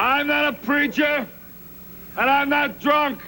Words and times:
I'm 0.00 0.28
not 0.28 0.54
a 0.54 0.56
preacher, 0.56 1.28
and 2.16 2.30
I'm 2.30 2.48
not 2.48 2.80
drunk. 2.80 3.20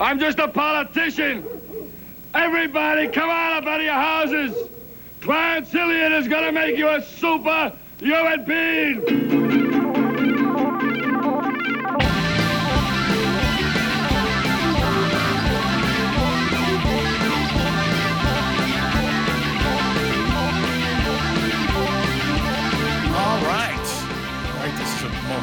I'm 0.00 0.18
just 0.18 0.38
a 0.38 0.48
politician. 0.48 1.44
Everybody, 2.32 3.08
come 3.08 3.28
on 3.28 3.58
up 3.58 3.66
out 3.66 3.80
of 3.80 3.84
your 3.84 3.92
houses. 3.92 4.56
Clarence 5.20 5.70
Hilliard 5.70 6.12
is 6.12 6.28
going 6.28 6.44
to 6.44 6.52
make 6.52 6.78
you 6.78 6.88
a 6.88 7.02
super 7.02 7.74
human 8.00 8.44
being. 8.46 9.71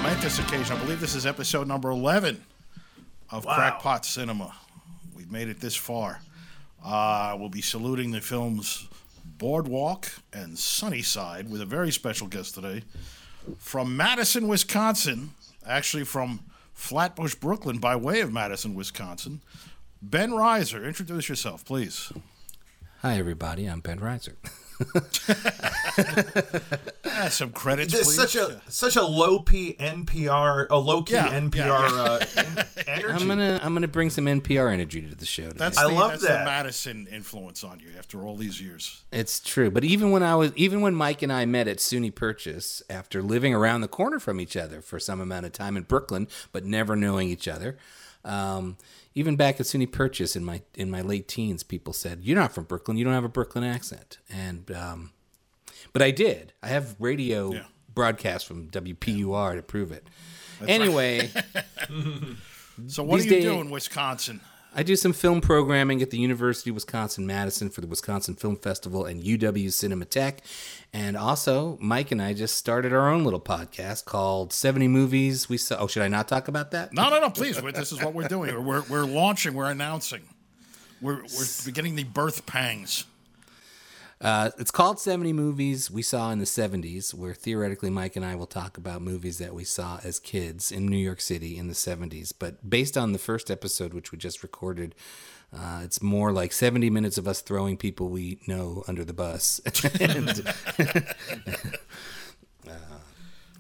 Momentous 0.02 0.40
occasion. 0.40 0.78
I 0.78 0.80
believe 0.80 1.02
this 1.02 1.14
is 1.14 1.26
episode 1.26 1.68
number 1.68 1.90
11 1.90 2.42
of 3.32 3.46
Crackpot 3.46 4.06
Cinema. 4.06 4.56
We've 5.14 5.30
made 5.30 5.50
it 5.50 5.60
this 5.60 5.76
far. 5.76 6.22
Uh, 6.84 7.36
we'll 7.38 7.50
be 7.50 7.60
saluting 7.62 8.12
the 8.12 8.22
films 8.22 8.88
Boardwalk 9.26 10.10
and 10.32 10.58
Sunnyside 10.58 11.50
with 11.52 11.60
a 11.60 11.66
very 11.66 11.92
special 11.92 12.28
guest 12.28 12.56
today 12.56 12.84
from 13.58 13.98
Madison, 13.98 14.48
Wisconsin, 14.48 15.32
actually 15.68 16.06
from 16.06 16.40
Flatbush, 16.74 17.36
Brooklyn, 17.36 17.80
by 17.80 17.98
way 17.98 18.22
of 18.22 18.32
Madison, 18.32 18.76
Wisconsin. 18.76 19.42
Ben 20.02 20.32
Reiser, 20.32 20.88
introduce 20.88 21.28
yourself, 21.28 21.66
please. 21.66 22.14
Hi, 23.02 23.18
everybody. 23.18 23.66
I'm 23.66 23.82
Ben 23.82 24.00
Reiser. 24.00 24.36
Ah, 27.06 27.28
some 27.30 27.52
credits, 27.52 27.94
It's 27.94 28.04
please. 28.04 28.16
such 28.16 28.36
a 28.36 28.62
such 28.70 28.96
a 28.96 29.02
low 29.04 29.40
p 29.40 29.74
NPR, 29.80 30.68
a 30.70 30.78
low 30.78 31.02
key 31.04 31.16
Yeah, 31.16 31.28
NPR 31.40 31.56
yeah, 31.56 32.56
Uh, 32.56 32.64
energy. 32.88 33.14
I'm 33.14 33.28
gonna 33.28 33.60
I'm 33.62 33.74
gonna 33.74 33.88
bring 33.90 34.10
some 34.10 34.26
NPR 34.26 34.72
energy 34.72 35.02
to 35.02 35.16
the 35.16 35.26
show. 35.26 35.48
Today. 35.48 35.58
That's 35.58 35.78
I 35.78 35.88
the, 35.90 35.94
love 35.94 36.12
that's 36.12 36.24
that. 36.28 36.40
the 36.40 36.46
Madison 36.46 37.08
influence 37.12 37.64
on 37.64 37.80
you 37.80 37.88
after 37.98 38.24
all 38.26 38.36
these 38.38 38.62
years. 38.62 39.04
It's 39.12 39.40
true. 39.42 39.70
But 39.70 39.84
even 39.84 40.12
when 40.12 40.24
I 40.24 40.36
was 40.36 40.54
even 40.56 40.80
when 40.82 40.96
Mike 40.96 41.22
and 41.22 41.34
I 41.34 41.46
met 41.46 41.68
at 41.68 41.78
SUNY 41.78 42.14
Purchase 42.16 42.82
after 42.90 43.22
living 43.22 43.54
around 43.54 43.82
the 43.82 43.88
corner 43.90 44.20
from 44.20 44.40
each 44.40 44.56
other 44.56 44.82
for 44.82 45.00
some 45.00 45.20
amount 45.20 45.46
of 45.46 45.52
time 45.52 45.76
in 45.76 45.84
Brooklyn, 45.84 46.28
but 46.54 46.64
never 46.64 46.96
knowing 46.96 47.28
each 47.30 47.48
other. 47.50 47.78
Um, 48.24 48.78
even 49.16 49.36
back 49.36 49.60
at 49.60 49.66
SUNY 49.66 49.92
Purchase 49.92 50.36
in 50.36 50.44
my 50.46 50.62
in 50.76 50.90
my 50.92 51.02
late 51.02 51.28
teens, 51.28 51.64
people 51.64 51.94
said, 51.94 52.20
"You're 52.24 52.38
not 52.38 52.52
from 52.54 52.64
Brooklyn. 52.66 52.98
You 52.98 53.04
don't 53.04 53.14
have 53.14 53.24
a 53.24 53.30
Brooklyn 53.30 53.64
accent." 53.64 54.20
And 54.30 54.70
um, 54.72 55.12
but 55.94 56.02
I 56.02 56.12
did. 56.12 56.54
I 56.64 56.68
have 56.68 56.96
radio 57.00 57.52
Yeah. 57.54 57.64
broadcasts 57.94 58.48
from 58.48 58.70
WPUR 58.70 59.56
to 59.56 59.62
prove 59.62 59.92
it. 59.92 60.08
anyway, 60.68 61.30
So 62.88 63.04
what 63.04 63.18
do 63.20 63.24
you 63.26 63.30
days- 63.30 63.44
do 63.44 63.60
in 63.62 63.70
Wisconsin? 63.70 64.42
I 64.76 64.84
do 64.84 64.96
some 64.96 65.14
film 65.14 65.42
programming 65.42 66.02
at 66.02 66.12
the 66.12 66.20
University 66.20 66.70
of 66.70 66.76
Wisconsin 66.76 67.26
Madison 67.26 67.70
for 67.72 67.82
the 67.82 67.88
Wisconsin 67.88 68.36
Film 68.36 68.56
Festival 68.56 69.04
and 69.06 69.24
UW 69.24 69.68
Cinematheque. 69.68 70.40
And 70.94 71.18
also, 71.18 71.78
Mike 71.82 72.12
and 72.12 72.22
I 72.22 72.34
just 72.34 72.56
started 72.56 72.94
our 72.94 73.10
own 73.10 73.24
little 73.24 73.40
podcast 73.40 74.06
called 74.06 74.54
70 74.54 74.88
Movies 74.88 75.50
We 75.50 75.58
Saw. 75.58 75.78
Oh, 75.80 75.88
should 75.88 76.04
I 76.04 76.08
not 76.08 76.28
talk 76.28 76.48
about 76.48 76.72
that? 76.72 76.94
No, 76.94 77.10
no, 77.10 77.20
no. 77.20 77.30
Please, 77.32 77.60
this 77.60 77.92
is 77.92 78.02
what 78.04 78.14
we're 78.14 78.28
doing. 78.28 78.64
We're 78.64 78.84
we're 78.84 79.06
launching. 79.06 79.56
We're 79.56 79.72
announcing. 79.72 80.22
We're 81.02 81.24
we're 81.24 81.46
beginning 81.66 81.96
the 81.96 82.04
birth 82.04 82.46
pangs. 82.46 83.06
Uh, 84.22 84.50
it's 84.60 84.72
called 84.72 85.00
70 85.00 85.32
Movies 85.32 85.90
We 85.90 86.02
Saw 86.02 86.32
in 86.32 86.40
the 86.40 86.46
70s, 86.46 87.14
where 87.14 87.34
theoretically 87.34 87.90
Mike 87.90 88.18
and 88.18 88.26
I 88.26 88.36
will 88.36 88.48
talk 88.48 88.78
about 88.78 89.02
movies 89.02 89.38
that 89.38 89.54
we 89.54 89.64
saw 89.64 90.00
as 90.04 90.20
kids 90.20 90.74
in 90.74 90.88
New 90.88 90.98
York 90.98 91.22
City 91.22 91.58
in 91.58 91.68
the 91.68 91.74
70s. 91.74 92.34
But 92.38 92.70
based 92.70 92.98
on 92.98 93.14
the 93.14 93.20
first 93.20 93.50
episode, 93.50 93.94
which 93.94 94.12
we 94.12 94.18
just 94.18 94.44
recorded, 94.44 94.94
uh, 95.54 95.82
it's 95.84 96.02
more 96.02 96.34
like 96.34 96.52
70 96.52 96.90
minutes 96.90 97.18
of 97.18 97.30
us 97.30 97.40
throwing 97.40 97.78
people 97.78 98.10
we 98.10 98.40
know 98.46 98.84
under 98.90 99.06
the 99.06 99.14
bus. 99.14 99.60
and, 100.02 100.28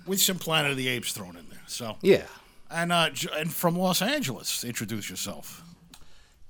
with 0.05 0.19
some 0.19 0.39
Planet 0.39 0.71
of 0.71 0.77
the 0.77 0.89
Apes 0.89 1.13
thrown 1.13 1.37
in 1.37 1.47
there. 1.49 1.63
So 1.67 1.95
yeah. 2.01 2.25
and 2.69 2.91
uh, 2.91 3.11
and 3.37 3.53
from 3.53 3.77
Los 3.77 4.01
Angeles, 4.01 4.63
introduce 4.65 5.09
yourself. 5.09 5.63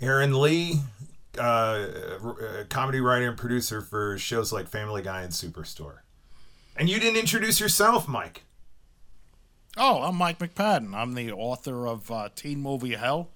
Aaron 0.01 0.39
Lee, 0.41 0.79
uh, 1.37 1.41
uh, 1.41 2.63
comedy 2.69 2.99
writer 2.99 3.27
and 3.27 3.37
producer 3.37 3.81
for 3.81 4.17
shows 4.17 4.51
like 4.51 4.67
Family 4.67 5.01
Guy 5.01 5.21
and 5.21 5.31
Superstore. 5.31 5.99
And 6.75 6.89
you 6.89 6.99
didn't 6.99 7.19
introduce 7.19 7.59
yourself, 7.59 8.07
Mike. 8.07 8.43
Oh, 9.77 10.01
I'm 10.01 10.15
Mike 10.15 10.39
McPadden. 10.39 10.95
I'm 10.95 11.13
the 11.13 11.31
author 11.31 11.87
of 11.87 12.09
uh, 12.11 12.29
Teen 12.35 12.61
Movie 12.61 12.95
Hell 12.95 13.29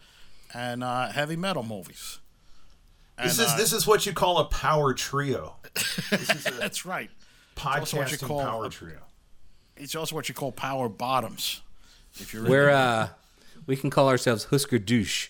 and 0.54 0.84
uh, 0.84 1.09
heavy 1.09 1.36
metal 1.36 1.64
movies. 1.64 2.20
This 3.22 3.38
is 3.40 3.52
uh, 3.52 3.58
this 3.58 3.74
is 3.74 3.86
what 3.86 4.06
you 4.06 4.14
call 4.14 4.40
a 4.40 4.46
power 4.46 4.94
trio, 4.94 5.58
that's 6.10 6.84
right. 6.84 7.12
also 7.64 7.98
what 7.98 8.12
you 8.12 8.18
podcasting 8.18 8.28
call 8.28 8.42
power 8.42 8.66
a- 8.66 8.70
trio. 8.70 9.00
It's 9.78 9.96
also 9.96 10.16
what 10.16 10.30
you 10.30 10.36
call 10.36 10.52
power 10.52 10.90
bottoms. 10.90 11.62
If 12.16 12.34
you're 12.34 12.44
We're 12.48 12.70
uh, 12.72 13.10
we 13.68 13.75
can 13.75 13.90
call 13.90 14.10
ourselves 14.10 14.46
Husker 14.46 14.80
Douche. 14.80 15.30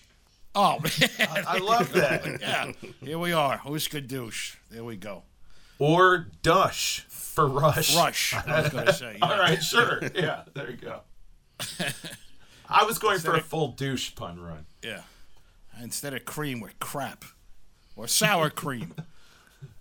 Oh 0.54 0.78
man. 1.18 1.44
I 1.46 1.58
love 1.58 1.92
that. 1.92 2.24
yeah, 2.40 2.72
here 3.02 3.18
we 3.18 3.32
are. 3.32 3.56
Husker 3.58 4.00
douche. 4.00 4.56
There 4.70 4.84
we 4.84 4.96
go. 4.96 5.22
Or 5.78 6.28
Dush 6.42 7.04
for 7.08 7.46
Rush. 7.46 7.96
Rush. 7.96 8.34
I 8.34 8.62
was 8.62 8.70
going 8.70 8.86
to 8.86 8.92
say. 8.92 9.16
Yeah. 9.18 9.26
All 9.30 9.38
right, 9.38 9.62
sure. 9.62 10.00
Yeah, 10.14 10.42
there 10.54 10.70
you 10.70 10.76
go. 10.76 11.00
I 12.68 12.84
was 12.84 12.98
going 12.98 13.18
for 13.18 13.34
a 13.34 13.40
full 13.40 13.68
douche 13.68 14.14
pun 14.14 14.40
run. 14.40 14.66
Yeah. 14.82 15.02
Instead 15.82 16.14
of 16.14 16.24
cream, 16.24 16.60
with 16.60 16.78
crap 16.78 17.24
or 17.96 18.06
sour 18.06 18.50
cream. 18.50 18.94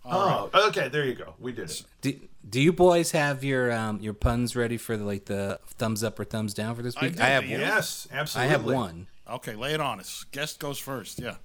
Oh, 0.05 0.49
okay. 0.67 0.89
There 0.89 1.05
you 1.05 1.13
go. 1.13 1.35
We 1.39 1.51
did 1.51 1.69
it. 1.69 1.83
Do, 2.01 2.19
do 2.47 2.59
you 2.59 2.73
boys 2.73 3.11
have 3.11 3.43
your 3.43 3.71
um, 3.71 3.99
your 4.01 4.13
puns 4.13 4.55
ready 4.55 4.77
for 4.77 4.97
the, 4.97 5.05
like 5.05 5.25
the 5.25 5.59
thumbs 5.77 6.03
up 6.03 6.19
or 6.19 6.25
thumbs 6.25 6.53
down 6.53 6.75
for 6.75 6.81
this 6.81 6.97
I 6.97 7.05
week? 7.05 7.15
do, 7.15 7.23
I, 7.23 7.27
have. 7.27 7.45
Yes, 7.45 8.07
I 8.11 8.17
absolutely. 8.17 8.49
I 8.49 8.51
have 8.51 8.65
one. 8.65 9.07
Okay, 9.29 9.55
lay 9.55 9.73
it 9.73 9.79
on 9.81 9.99
us. 9.99 10.25
Guest 10.31 10.59
goes 10.59 10.77
first. 10.79 11.19
Yeah. 11.19 11.35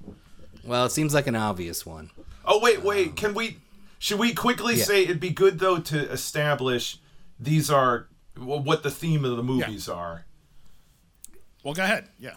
Well, 0.64 0.84
it 0.86 0.90
seems 0.90 1.14
like 1.14 1.26
an 1.26 1.36
obvious 1.36 1.86
one. 1.86 2.10
Oh 2.44 2.58
wait, 2.60 2.82
wait. 2.82 3.16
Can 3.16 3.34
we? 3.34 3.58
Should 3.98 4.18
we 4.18 4.32
quickly 4.34 4.74
Yeah. 4.76 4.84
say 4.84 5.02
it'd 5.04 5.20
be 5.20 5.30
good 5.30 5.58
though 5.58 5.78
to 5.78 6.10
establish 6.10 6.98
these 7.38 7.70
are 7.70 8.08
well, 8.36 8.60
what 8.60 8.82
the 8.82 8.90
theme 8.90 9.24
of 9.24 9.36
the 9.36 9.42
movies 9.42 9.88
are. 9.88 10.24
Well, 11.64 11.74
go 11.74 11.82
ahead. 11.84 12.08
Yeah. 12.18 12.34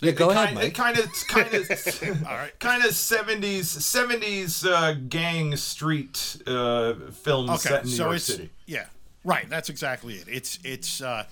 Yeah, 0.00 0.10
go 0.12 0.30
it 0.30 0.34
ahead, 0.34 0.46
kind, 0.46 0.54
Mike. 0.56 0.64
It 0.66 0.74
kind 0.74 0.98
of, 0.98 1.10
kind 1.28 1.54
of, 1.54 2.26
All 2.26 2.34
right. 2.34 2.58
kind 2.58 2.84
of 2.84 2.92
seventies, 2.92 3.70
seventies 3.70 4.64
uh, 4.66 4.94
gang 5.08 5.54
street 5.56 6.42
uh, 6.46 6.94
films 7.12 7.50
Okay. 7.50 7.60
set 7.60 7.82
in 7.84 7.88
New 7.88 7.94
so 7.96 8.04
York 8.06 8.18
City. 8.18 8.50
yeah, 8.66 8.86
right. 9.24 9.48
That's 9.48 9.68
exactly 9.68 10.14
it. 10.14 10.26
It's 10.28 10.58
it's 10.64 11.00
uh, 11.00 11.24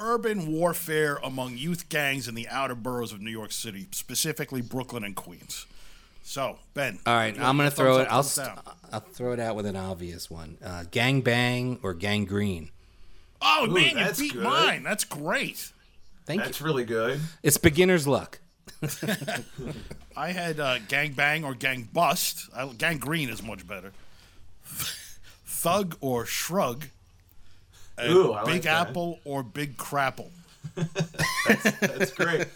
urban 0.00 0.52
warfare 0.52 1.20
among 1.22 1.56
youth 1.56 1.88
gangs 1.88 2.26
in 2.26 2.34
the 2.34 2.48
outer 2.48 2.74
boroughs 2.74 3.12
of 3.12 3.20
New 3.20 3.30
York 3.30 3.52
City, 3.52 3.86
specifically 3.92 4.62
Brooklyn 4.62 5.04
and 5.04 5.14
Queens. 5.14 5.66
So 6.22 6.58
Ben. 6.74 6.98
All 7.06 7.14
right, 7.14 7.34
I'm 7.34 7.56
gonna 7.56 7.70
thumbs 7.70 7.74
throw 7.74 7.98
up, 7.98 8.06
it. 8.06 8.12
I'll 8.12 8.22
st- 8.22 8.58
I'll 8.92 9.00
throw 9.00 9.32
it 9.32 9.40
out 9.40 9.56
with 9.56 9.66
an 9.66 9.76
obvious 9.76 10.30
one. 10.30 10.58
Uh, 10.64 10.84
gang 10.90 11.20
bang 11.20 11.78
or 11.82 11.94
gang 11.94 12.24
green. 12.24 12.70
Oh 13.42 13.66
man, 13.66 13.90
you 13.90 13.94
that's 13.94 14.18
beat 14.20 14.32
good. 14.34 14.42
mine. 14.42 14.82
That's 14.82 15.04
great. 15.04 15.72
Thank 16.26 16.40
That's 16.40 16.48
you. 16.48 16.52
That's 16.52 16.60
really 16.60 16.84
good. 16.84 17.20
It's 17.42 17.58
beginner's 17.58 18.06
luck. 18.06 18.38
I 20.16 20.32
had 20.32 20.60
uh, 20.60 20.78
gang 20.88 21.12
bang 21.12 21.44
or 21.44 21.54
gang 21.54 21.88
bust. 21.92 22.48
I, 22.54 22.66
gang 22.66 22.98
green 22.98 23.28
is 23.28 23.42
much 23.42 23.66
better. 23.66 23.92
Thug 25.44 25.96
or 26.00 26.26
shrug. 26.26 26.86
And 28.00 28.12
Ooh, 28.12 28.32
I 28.32 28.42
like 28.42 28.54
Big 28.54 28.62
that. 28.62 28.88
Apple 28.88 29.20
or 29.24 29.42
Big 29.42 29.76
Crapple. 29.76 30.30
That's 31.80 32.12
great. 32.12 32.46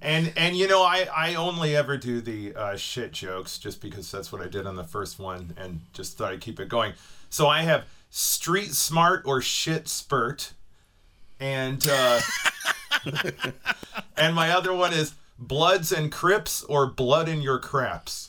And 0.00 0.32
and 0.36 0.56
you 0.56 0.66
know 0.66 0.82
I 0.82 1.08
I 1.14 1.34
only 1.34 1.76
ever 1.76 1.96
do 1.96 2.20
the 2.20 2.54
uh, 2.54 2.76
shit 2.76 3.12
jokes 3.12 3.58
just 3.58 3.80
because 3.80 4.10
that's 4.10 4.32
what 4.32 4.40
I 4.40 4.48
did 4.48 4.66
on 4.66 4.76
the 4.76 4.84
first 4.84 5.18
one 5.18 5.54
and 5.56 5.80
just 5.92 6.16
thought 6.16 6.32
I'd 6.32 6.40
keep 6.40 6.58
it 6.60 6.68
going. 6.68 6.94
So 7.28 7.48
I 7.48 7.62
have 7.62 7.84
street 8.10 8.72
smart 8.72 9.22
or 9.26 9.42
shit 9.42 9.88
spurt, 9.88 10.54
and 11.38 11.86
uh, 11.90 12.20
and 14.16 14.34
my 14.34 14.50
other 14.50 14.72
one 14.72 14.92
is 14.92 15.14
bloods 15.38 15.92
and 15.92 16.10
crips 16.10 16.62
or 16.64 16.86
blood 16.86 17.28
in 17.28 17.42
your 17.42 17.58
craps. 17.58 18.27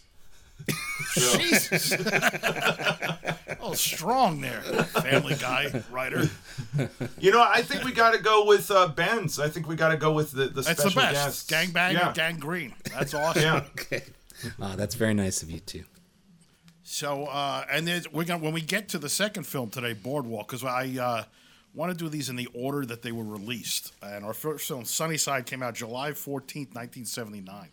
Jesus. 1.15 1.93
oh, 3.61 3.73
strong 3.73 4.41
there, 4.41 4.61
Family 4.61 5.35
Guy 5.35 5.83
writer. 5.91 6.29
You 7.19 7.31
know 7.31 7.41
I 7.41 7.61
think 7.61 7.83
we 7.83 7.91
got 7.91 8.13
to 8.13 8.19
go 8.19 8.45
with 8.45 8.69
uh, 8.71 8.87
Ben's. 8.87 9.39
I 9.39 9.49
think 9.49 9.67
we 9.67 9.75
got 9.75 9.89
to 9.89 9.97
go 9.97 10.11
with 10.11 10.31
the 10.31 10.45
the 10.45 10.61
That's 10.61 10.81
special 10.81 10.89
the 10.89 10.95
best. 10.95 11.13
guests. 11.13 11.49
Gang 11.49 11.71
bang 11.71 11.95
yeah. 11.95 12.09
or 12.09 12.13
gang 12.13 12.37
green. 12.37 12.73
That's 12.91 13.13
awesome. 13.13 13.41
Yeah. 13.41 13.63
Okay. 13.71 14.03
Uh, 14.61 14.75
that's 14.75 14.95
very 14.95 15.13
nice 15.13 15.43
of 15.43 15.49
you 15.49 15.59
too. 15.59 15.83
So, 16.83 17.25
uh, 17.25 17.65
and 17.71 17.87
there's, 17.87 18.11
we're 18.11 18.23
gonna 18.23 18.43
when 18.43 18.53
we 18.53 18.61
get 18.61 18.89
to 18.89 18.97
the 18.97 19.09
second 19.09 19.43
film 19.43 19.69
today, 19.69 19.93
Boardwalk, 19.93 20.47
because 20.47 20.63
I 20.63 20.97
uh, 20.99 21.23
want 21.73 21.91
to 21.91 21.97
do 21.97 22.09
these 22.09 22.29
in 22.29 22.35
the 22.35 22.47
order 22.53 22.85
that 22.85 23.01
they 23.01 23.11
were 23.11 23.23
released. 23.23 23.93
And 24.01 24.25
our 24.25 24.33
first 24.33 24.67
film, 24.67 24.85
Sunnyside, 24.85 25.45
came 25.45 25.61
out 25.61 25.75
July 25.75 26.11
14th, 26.11 26.73
1979. 26.73 27.69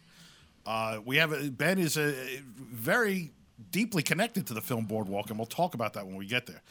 Uh, 0.67 1.01
we 1.05 1.17
have 1.17 1.33
a, 1.33 1.51
Ben 1.51 1.79
is 1.79 1.97
a, 1.97 2.13
very 2.59 3.31
deeply 3.71 4.03
connected 4.03 4.47
to 4.49 4.55
the 4.55 4.61
film 4.61 4.85
Boardwalk, 4.85 5.31
and 5.31 5.39
we'll 5.39 5.47
talk 5.47 5.75
about 5.75 5.93
that 5.95 6.07
when 6.07 6.17
we 6.17 6.27
get 6.27 6.47
there. 6.47 6.63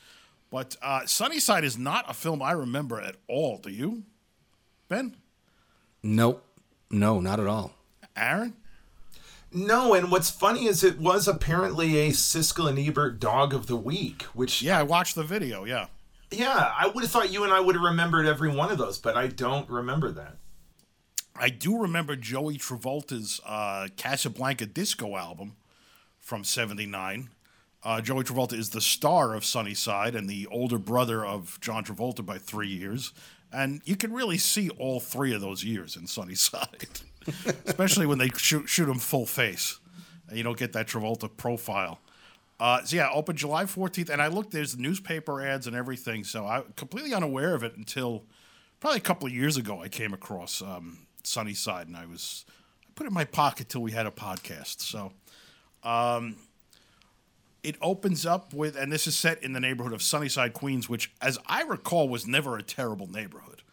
But 0.52 0.76
uh, 0.82 1.06
Sunnyside 1.06 1.64
is 1.64 1.78
not 1.78 2.10
a 2.10 2.14
film 2.14 2.42
I 2.42 2.52
remember 2.52 3.00
at 3.00 3.16
all. 3.28 3.58
Do 3.58 3.70
you, 3.70 4.04
Ben? 4.90 5.16
Nope. 6.04 6.46
No, 6.92 7.20
not 7.20 7.40
at 7.40 7.48
all. 7.48 7.74
Aaron? 8.16 8.54
No, 9.52 9.94
and 9.94 10.12
what's 10.12 10.30
funny 10.30 10.66
is 10.66 10.84
it 10.84 11.00
was 11.00 11.28
apparently 11.28 11.98
a 12.00 12.10
Siskel 12.10 12.70
and 12.70 12.78
Ebert 12.78 13.20
Dog 13.20 13.54
of 13.54 13.68
the 13.68 13.76
Week, 13.78 14.24
which 14.34 14.62
Yeah, 14.62 14.80
I 14.80 14.84
watched 14.84 15.16
the 15.16 15.24
video. 15.24 15.64
Yeah. 15.64 15.88
yeah, 16.30 16.74
I 16.78 16.88
would 16.88 17.04
have 17.04 17.12
thought 17.12 17.32
you 17.32 17.44
and 17.44 17.54
I 17.54 17.60
would 17.62 17.76
have 17.76 17.84
remembered 17.84 18.26
every 18.26 18.50
one 18.54 18.72
of 18.72 18.78
those, 18.78 18.98
but 18.98 19.16
I 19.16 19.28
don't 19.28 19.70
remember 19.70 20.12
that. 20.12 20.38
I 21.38 21.50
do 21.50 21.78
remember 21.78 22.16
Joey 22.16 22.58
Travolta's 22.58 23.42
uh, 23.46 23.88
Casablanca 23.98 24.66
disco 24.66 25.18
album 25.18 25.56
from 26.20 26.44
'79. 26.44 27.30
Uh, 27.84 28.02
Joey 28.02 28.24
Travolta 28.24 28.54
is 28.54 28.72
the 28.72 28.82
star 28.82 29.36
of 29.36 29.46
Sunnyside 29.46 30.16
and 30.16 30.28
the 30.28 30.48
older 30.48 30.80
brother 30.80 31.24
of 31.24 31.60
John 31.62 31.84
Travolta 31.84 32.26
by 32.26 32.38
three 32.38 32.70
years, 32.70 33.14
and 33.52 33.82
you 33.86 33.96
can 33.96 34.12
really 34.12 34.38
see 34.38 34.70
all 34.72 35.00
three 35.00 35.34
of 35.34 35.42
those 35.42 35.64
years 35.64 35.96
in 35.96 36.08
Sunnyside, 36.08 37.02
especially 37.66 38.08
when 38.08 38.18
they 38.18 38.30
shoot, 38.30 38.68
shoot 38.68 38.90
him 38.90 38.98
full 38.98 39.28
face, 39.28 39.80
you 40.32 40.44
don't 40.44 40.58
get 40.58 40.74
that 40.74 40.88
Travolta 40.88 41.30
profile. 41.36 42.00
Uh, 42.60 42.82
so 42.84 42.96
yeah, 42.96 43.10
open 43.14 43.36
July 43.36 43.66
14th, 43.66 44.10
and 44.10 44.22
I 44.22 44.28
looked. 44.28 44.52
There's 44.52 44.78
newspaper 44.78 45.46
ads 45.46 45.68
and 45.68 45.76
everything, 45.76 46.24
so 46.24 46.46
I 46.46 46.64
completely 46.76 47.14
unaware 47.14 47.54
of 47.54 47.64
it 47.64 47.76
until 47.76 48.24
probably 48.80 48.98
a 48.98 49.02
couple 49.02 49.28
of 49.28 49.34
years 49.34 49.58
ago. 49.58 49.82
I 49.82 49.90
came 49.90 50.14
across 50.14 50.62
um, 50.62 51.06
Sunnyside, 51.28 51.88
and 51.88 51.98
I 51.98 52.06
was 52.06 52.46
I 52.84 52.92
put 52.96 53.06
it 53.06 53.08
in 53.08 53.14
my 53.14 53.26
pocket 53.26 53.70
till 53.70 53.82
we 53.82 53.92
had 53.92 54.06
a 54.06 54.12
podcast. 54.12 54.82
So, 54.82 55.12
um, 55.84 56.36
it 57.64 57.76
opens 57.82 58.26
up 58.26 58.54
with, 58.54 58.76
and 58.76 58.92
this 58.92 59.08
is 59.08 59.18
set 59.18 59.42
in 59.44 59.54
the 59.54 59.60
neighborhood 59.60 59.94
of 59.94 60.02
Sunnyside, 60.04 60.54
Queens, 60.54 60.88
which, 60.88 61.12
as 61.22 61.40
I 61.48 61.64
recall, 61.64 62.08
was 62.08 62.28
never 62.28 62.58
a 62.58 62.64
terrible 62.64 63.08
neighborhood. 63.08 63.64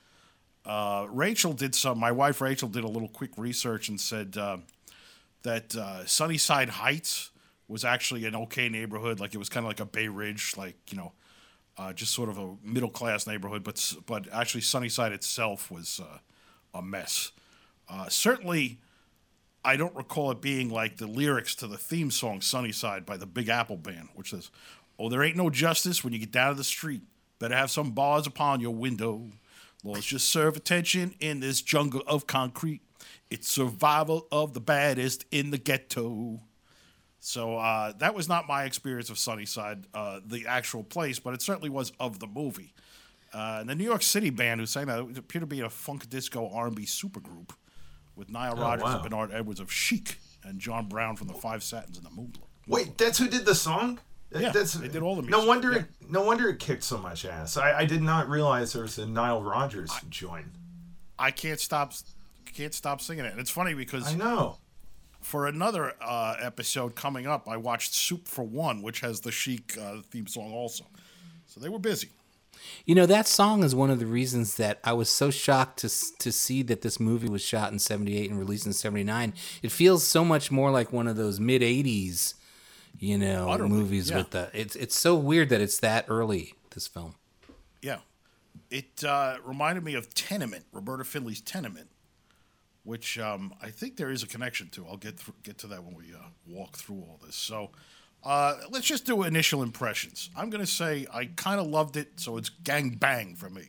Uh, 0.64 1.06
Rachel 1.10 1.52
did 1.52 1.74
some. 1.74 1.98
My 1.98 2.12
wife 2.12 2.40
Rachel 2.40 2.68
did 2.68 2.84
a 2.84 2.88
little 2.88 3.08
quick 3.08 3.32
research 3.36 3.88
and 3.88 4.00
said 4.00 4.36
uh, 4.38 4.58
that 5.42 5.74
uh, 5.76 6.06
Sunnyside 6.06 6.70
Heights 6.70 7.30
was 7.68 7.84
actually 7.84 8.24
an 8.26 8.36
okay 8.36 8.68
neighborhood. 8.68 9.18
Like 9.20 9.34
it 9.34 9.38
was 9.38 9.48
kind 9.48 9.64
of 9.64 9.68
like 9.68 9.80
a 9.80 9.84
Bay 9.84 10.08
Ridge, 10.08 10.54
like 10.56 10.76
you 10.90 10.96
know, 10.96 11.12
uh, 11.76 11.92
just 11.92 12.14
sort 12.14 12.28
of 12.28 12.38
a 12.38 12.54
middle 12.62 12.90
class 12.90 13.26
neighborhood. 13.26 13.64
But 13.64 13.94
but 14.06 14.26
actually 14.32 14.60
Sunnyside 14.60 15.12
itself 15.12 15.70
was 15.70 16.00
uh, 16.02 16.18
a 16.72 16.82
mess. 16.82 17.32
Uh, 17.92 18.08
certainly, 18.08 18.80
I 19.64 19.76
don't 19.76 19.94
recall 19.94 20.30
it 20.30 20.40
being 20.40 20.70
like 20.70 20.96
the 20.96 21.06
lyrics 21.06 21.54
to 21.56 21.66
the 21.66 21.76
theme 21.76 22.10
song 22.10 22.40
"Sunnyside" 22.40 23.04
by 23.04 23.18
the 23.18 23.26
Big 23.26 23.50
Apple 23.50 23.76
Band, 23.76 24.08
which 24.14 24.30
says, 24.30 24.50
"Oh, 24.98 25.10
there 25.10 25.22
ain't 25.22 25.36
no 25.36 25.50
justice 25.50 26.02
when 26.02 26.14
you 26.14 26.18
get 26.18 26.32
down 26.32 26.52
to 26.52 26.56
the 26.56 26.64
street. 26.64 27.02
Better 27.38 27.54
have 27.54 27.70
some 27.70 27.90
bars 27.90 28.26
upon 28.26 28.60
your 28.60 28.74
window. 28.74 29.28
Laws 29.84 30.06
just 30.06 30.28
serve 30.28 30.56
attention 30.56 31.14
in 31.20 31.40
this 31.40 31.60
jungle 31.60 32.02
of 32.06 32.26
concrete. 32.26 32.80
It's 33.30 33.48
survival 33.48 34.26
of 34.32 34.54
the 34.54 34.60
baddest 34.60 35.26
in 35.30 35.50
the 35.50 35.58
ghetto." 35.58 36.40
So 37.20 37.58
uh, 37.58 37.92
that 37.98 38.14
was 38.14 38.26
not 38.28 38.48
my 38.48 38.64
experience 38.64 39.10
of 39.10 39.18
Sunnyside, 39.18 39.86
uh, 39.92 40.20
the 40.26 40.46
actual 40.46 40.82
place, 40.82 41.18
but 41.18 41.34
it 41.34 41.42
certainly 41.42 41.70
was 41.70 41.92
of 42.00 42.18
the 42.20 42.26
movie. 42.26 42.74
Uh, 43.34 43.58
and 43.60 43.68
the 43.68 43.74
New 43.74 43.84
York 43.84 44.02
City 44.02 44.30
band 44.30 44.60
who 44.60 44.66
sang 44.66 44.86
that 44.86 44.98
it 44.98 45.18
appeared 45.18 45.42
to 45.42 45.46
be 45.46 45.60
a 45.60 45.70
funk 45.70 46.08
disco 46.10 46.50
R&B 46.52 46.82
supergroup 46.84 47.50
with 48.16 48.30
Nile 48.30 48.56
Rodgers 48.56 48.84
wow. 48.84 48.94
and 48.94 49.02
Bernard 49.02 49.30
Edwards 49.32 49.60
of 49.60 49.72
Chic 49.72 50.16
and 50.44 50.58
John 50.58 50.86
Brown 50.88 51.16
from 51.16 51.28
the 51.28 51.34
Five 51.34 51.62
Satins 51.62 51.96
and 51.96 52.06
the 52.06 52.10
Moonlight. 52.10 52.38
Wait, 52.66 52.98
that's 52.98 53.18
who 53.18 53.28
did 53.28 53.44
the 53.44 53.54
song? 53.54 53.98
Yeah, 54.34 54.50
that's, 54.50 54.74
they 54.74 54.88
did 54.88 55.02
all 55.02 55.16
the 55.16 55.22
music. 55.22 55.38
No 55.38 55.46
wonder, 55.46 55.72
yeah. 55.72 55.78
it, 55.78 55.86
no 56.08 56.22
wonder 56.22 56.48
it 56.48 56.58
kicked 56.58 56.84
so 56.84 56.96
much 56.96 57.26
ass. 57.26 57.56
I, 57.56 57.80
I 57.80 57.84
did 57.84 58.02
not 58.02 58.28
realize 58.28 58.72
there 58.72 58.82
was 58.82 58.98
a 58.98 59.04
Nile 59.04 59.42
Rodgers 59.42 59.92
joint. 60.08 60.46
I 61.18 61.30
can't 61.30 61.60
stop 61.60 61.92
can't 62.54 62.74
stop 62.74 63.00
singing 63.00 63.24
it. 63.24 63.32
And 63.32 63.40
it's 63.40 63.50
funny 63.50 63.74
because 63.74 64.08
I 64.08 64.16
know. 64.16 64.58
for 65.20 65.46
another 65.46 65.94
uh, 66.00 66.36
episode 66.40 66.94
coming 66.94 67.26
up, 67.26 67.48
I 67.48 67.56
watched 67.56 67.94
Soup 67.94 68.26
for 68.26 68.42
One, 68.42 68.82
which 68.82 69.00
has 69.00 69.20
the 69.20 69.32
Chic 69.32 69.76
uh, 69.78 69.96
theme 70.10 70.26
song 70.26 70.52
also. 70.52 70.84
So 71.46 71.60
they 71.60 71.68
were 71.68 71.78
busy. 71.78 72.10
You 72.84 72.94
know 72.94 73.06
that 73.06 73.26
song 73.26 73.64
is 73.64 73.74
one 73.74 73.90
of 73.90 73.98
the 73.98 74.06
reasons 74.06 74.56
that 74.56 74.78
I 74.84 74.92
was 74.92 75.08
so 75.08 75.30
shocked 75.30 75.80
to 75.80 75.88
to 76.18 76.32
see 76.32 76.62
that 76.62 76.82
this 76.82 76.98
movie 76.98 77.28
was 77.28 77.42
shot 77.42 77.72
in 77.72 77.78
'78 77.78 78.30
and 78.30 78.38
released 78.38 78.66
in 78.66 78.72
'79. 78.72 79.34
It 79.62 79.72
feels 79.72 80.06
so 80.06 80.24
much 80.24 80.50
more 80.50 80.70
like 80.70 80.92
one 80.92 81.06
of 81.06 81.16
those 81.16 81.40
mid 81.40 81.62
'80s, 81.62 82.34
you 82.98 83.18
know, 83.18 83.48
Utterly, 83.50 83.70
movies 83.70 84.10
yeah. 84.10 84.18
with 84.18 84.30
the. 84.30 84.50
It's 84.52 84.76
it's 84.76 84.96
so 84.98 85.14
weird 85.14 85.48
that 85.50 85.60
it's 85.60 85.78
that 85.78 86.06
early. 86.08 86.54
This 86.70 86.86
film. 86.86 87.14
Yeah. 87.82 87.98
It 88.70 89.04
uh, 89.04 89.36
reminded 89.44 89.84
me 89.84 89.94
of 89.94 90.14
Tenement, 90.14 90.64
Roberta 90.72 91.04
Findlay's 91.04 91.42
Tenement, 91.42 91.90
which 92.84 93.18
um, 93.18 93.52
I 93.60 93.68
think 93.68 93.96
there 93.96 94.10
is 94.10 94.22
a 94.22 94.26
connection 94.26 94.70
to. 94.70 94.86
I'll 94.86 94.96
get 94.96 95.18
through, 95.18 95.34
get 95.42 95.58
to 95.58 95.66
that 95.68 95.84
when 95.84 95.94
we 95.94 96.14
uh, 96.14 96.28
walk 96.46 96.76
through 96.76 97.00
all 97.00 97.20
this. 97.24 97.36
So 97.36 97.70
uh, 98.24 98.56
let's 98.70 98.86
just 98.86 99.04
do 99.04 99.22
initial 99.22 99.62
impressions. 99.62 100.30
I'm 100.36 100.50
going 100.50 100.64
to 100.64 100.70
say 100.70 101.06
I 101.12 101.26
kind 101.36 101.60
of 101.60 101.66
loved 101.66 101.96
it, 101.96 102.20
so 102.20 102.36
it's 102.36 102.48
gang 102.48 102.90
bang 102.90 103.34
for 103.34 103.50
me. 103.50 103.68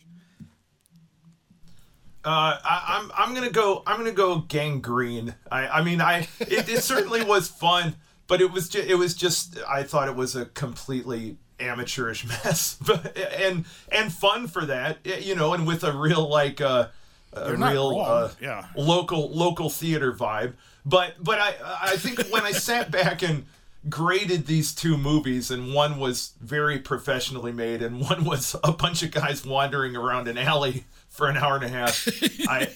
Uh, 2.26 2.58
I, 2.64 3.00
I'm 3.00 3.12
I'm 3.18 3.34
gonna 3.34 3.50
go. 3.50 3.84
I'm 3.86 3.98
gonna 3.98 4.14
go 4.14 4.40
gangrene. 4.40 5.36
I 5.52 5.68
I 5.68 5.84
mean 5.84 6.00
I 6.00 6.20
it, 6.40 6.70
it 6.70 6.82
certainly 6.82 7.22
was 7.26 7.50
fun, 7.50 7.96
but 8.28 8.40
it 8.40 8.50
was 8.50 8.70
just 8.70 8.88
it 8.88 8.96
was 8.96 9.14
just 9.14 9.60
I 9.68 9.84
thought 9.84 10.08
it 10.08 10.16
was 10.16 10.34
a 10.34 10.46
completely 10.46 11.36
amateurish 11.60 12.26
mess, 12.46 12.78
but 12.80 13.18
and 13.18 13.66
and 13.92 14.14
fun 14.14 14.48
for 14.48 14.66
that, 14.66 15.00
you 15.06 15.36
know, 15.36 15.54
and 15.54 15.68
with 15.68 15.84
a 15.84 15.92
real 15.92 16.30
like 16.30 16.62
uh, 16.62 16.88
a 17.34 17.50
You're 17.50 17.58
real 17.58 18.00
uh, 18.00 18.32
yeah. 18.40 18.68
local 18.78 19.30
local 19.30 19.70
theater 19.70 20.14
vibe. 20.14 20.54
But 20.86 21.16
but 21.22 21.40
I 21.40 21.56
I 21.82 21.98
think 21.98 22.28
when 22.30 22.44
I 22.44 22.54
sat 22.54 22.90
back 22.90 23.22
and 23.22 23.46
graded 23.90 24.46
these 24.48 24.74
two 24.74 24.98
movies 24.98 25.52
and 25.52 25.74
one 25.74 26.00
was 26.00 26.34
very 26.40 26.80
professionally 26.80 27.52
made 27.52 27.82
and 27.82 28.00
one 28.00 28.24
was 28.32 28.56
a 28.64 28.72
bunch 28.72 29.04
of 29.04 29.12
guys 29.12 29.46
wandering 29.46 29.96
around 29.96 30.28
an 30.28 30.38
alley 30.38 30.86
for 31.10 31.28
an 31.28 31.38
hour 31.38 31.56
and 31.56 31.66
a 31.66 31.70
half 31.70 32.08
i 32.48 32.68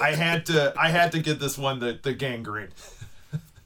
i 0.00 0.10
had 0.12 0.44
to 0.44 0.74
i 0.78 0.88
had 0.88 1.12
to 1.12 1.18
give 1.20 1.38
this 1.38 1.56
one 1.56 1.78
the 1.78 1.98
the 2.02 2.12
gangrene 2.12 2.68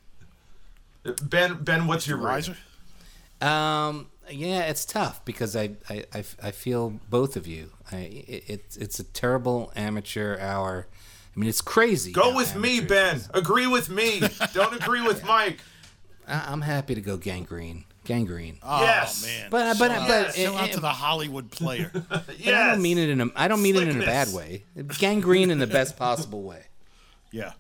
ben 1.22 1.54
ben 1.62 1.86
what's 1.86 2.06
your 2.06 2.18
Riser? 2.18 2.52
rating? 2.52 2.64
Um, 3.48 4.08
yeah, 4.30 4.64
it's 4.64 4.84
tough 4.84 5.25
because 5.25 5.56
I, 5.56 5.70
I, 5.88 6.04
I, 6.14 6.25
I 6.42 6.50
feel 6.50 7.00
both 7.08 7.36
of 7.36 7.46
you. 7.46 7.70
I, 7.90 7.96
it, 7.96 8.44
it's 8.46 8.76
it's 8.76 9.00
a 9.00 9.04
terrible 9.04 9.72
amateur 9.75 10.38
hour. 10.38 10.86
I 11.34 11.40
mean, 11.40 11.48
it's 11.48 11.60
crazy. 11.62 12.12
go 12.12 12.34
with 12.36 12.54
me 12.56 12.80
ben 12.80 13.16
is. 13.16 13.30
agree 13.32 13.66
with 13.66 13.88
me 13.88 14.20
don't 14.52 14.75
agree 14.75 15.00
with 15.00 15.25
mike 15.26 15.60
I, 16.30 16.52
I'm 16.52 16.60
happy 16.62 16.94
to 16.94 17.00
go 17.00 17.16
gangrene. 17.16 17.84
Gangrene. 18.04 18.58
Oh, 18.62 18.80
Yes. 18.82 19.25
man. 19.25 19.49
But- 19.50 19.78
but- 19.78 19.90
Shout 19.90 20.00
out- 20.02 20.08
but- 20.08 20.34
shout 20.34 20.54
out 20.54 20.72
to 20.72 20.80
the 20.80 20.88
Hollywood 20.88 21.50
player. 21.50 21.90
But 22.08 22.25
I 22.46 22.70
don't 22.70 22.82
mean 22.82 22.99
it 22.99 23.08
in 23.10 23.20
a 23.20 23.26
I 23.37 23.49
don't 23.49 23.62
mean 23.62 23.76
it 23.76 23.88
in 23.88 24.00
a 24.00 24.04
bad 24.06 24.32
way. 24.32 24.64
Gangrene 24.99 25.50
in 25.50 25.58
the 25.58 25.66
best 25.66 25.96
possible 25.96 26.42
way. 26.42 26.64
yeah. 27.30 27.52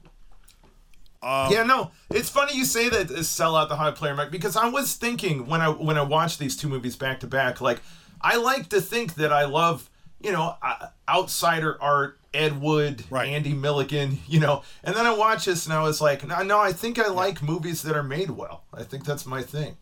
yeah, 1.22 1.62
no, 1.64 1.90
it's 2.10 2.30
funny 2.30 2.56
you 2.56 2.64
say 2.64 2.88
that 2.88 3.10
uh, 3.10 3.22
sell 3.22 3.54
out 3.54 3.68
the 3.68 3.76
high 3.76 3.90
player, 3.90 4.14
Mike, 4.14 4.30
because 4.30 4.56
I 4.56 4.68
was 4.68 4.94
thinking 4.94 5.46
when 5.46 5.60
I 5.60 5.68
when 5.68 5.98
I 5.98 6.02
watched 6.02 6.38
these 6.38 6.56
two 6.56 6.68
movies 6.68 6.96
back 6.96 7.20
to 7.20 7.26
back, 7.26 7.60
like 7.60 7.82
I 8.22 8.36
like 8.36 8.68
to 8.70 8.80
think 8.80 9.14
that 9.16 9.32
I 9.32 9.44
love, 9.44 9.90
you 10.22 10.32
know, 10.32 10.56
uh, 10.62 10.86
outsider 11.08 11.76
art, 11.82 12.18
Ed 12.32 12.60
Wood, 12.60 13.04
Right. 13.10 13.28
Andy 13.28 13.52
Milligan, 13.54 14.18
you 14.28 14.38
know, 14.40 14.62
and 14.84 14.94
then 14.94 15.04
I 15.06 15.12
watched 15.14 15.46
this 15.46 15.66
and 15.66 15.74
I 15.74 15.82
was 15.82 16.00
like, 16.00 16.26
no, 16.26 16.42
no, 16.42 16.58
I 16.60 16.72
think 16.72 16.98
I 16.98 17.08
like 17.08 17.42
movies 17.42 17.82
that 17.82 17.96
are 17.96 18.02
made 18.04 18.30
well. 18.30 18.64
I 18.72 18.84
think 18.84 19.04
that's 19.04 19.26
my 19.26 19.42
thing, 19.42 19.76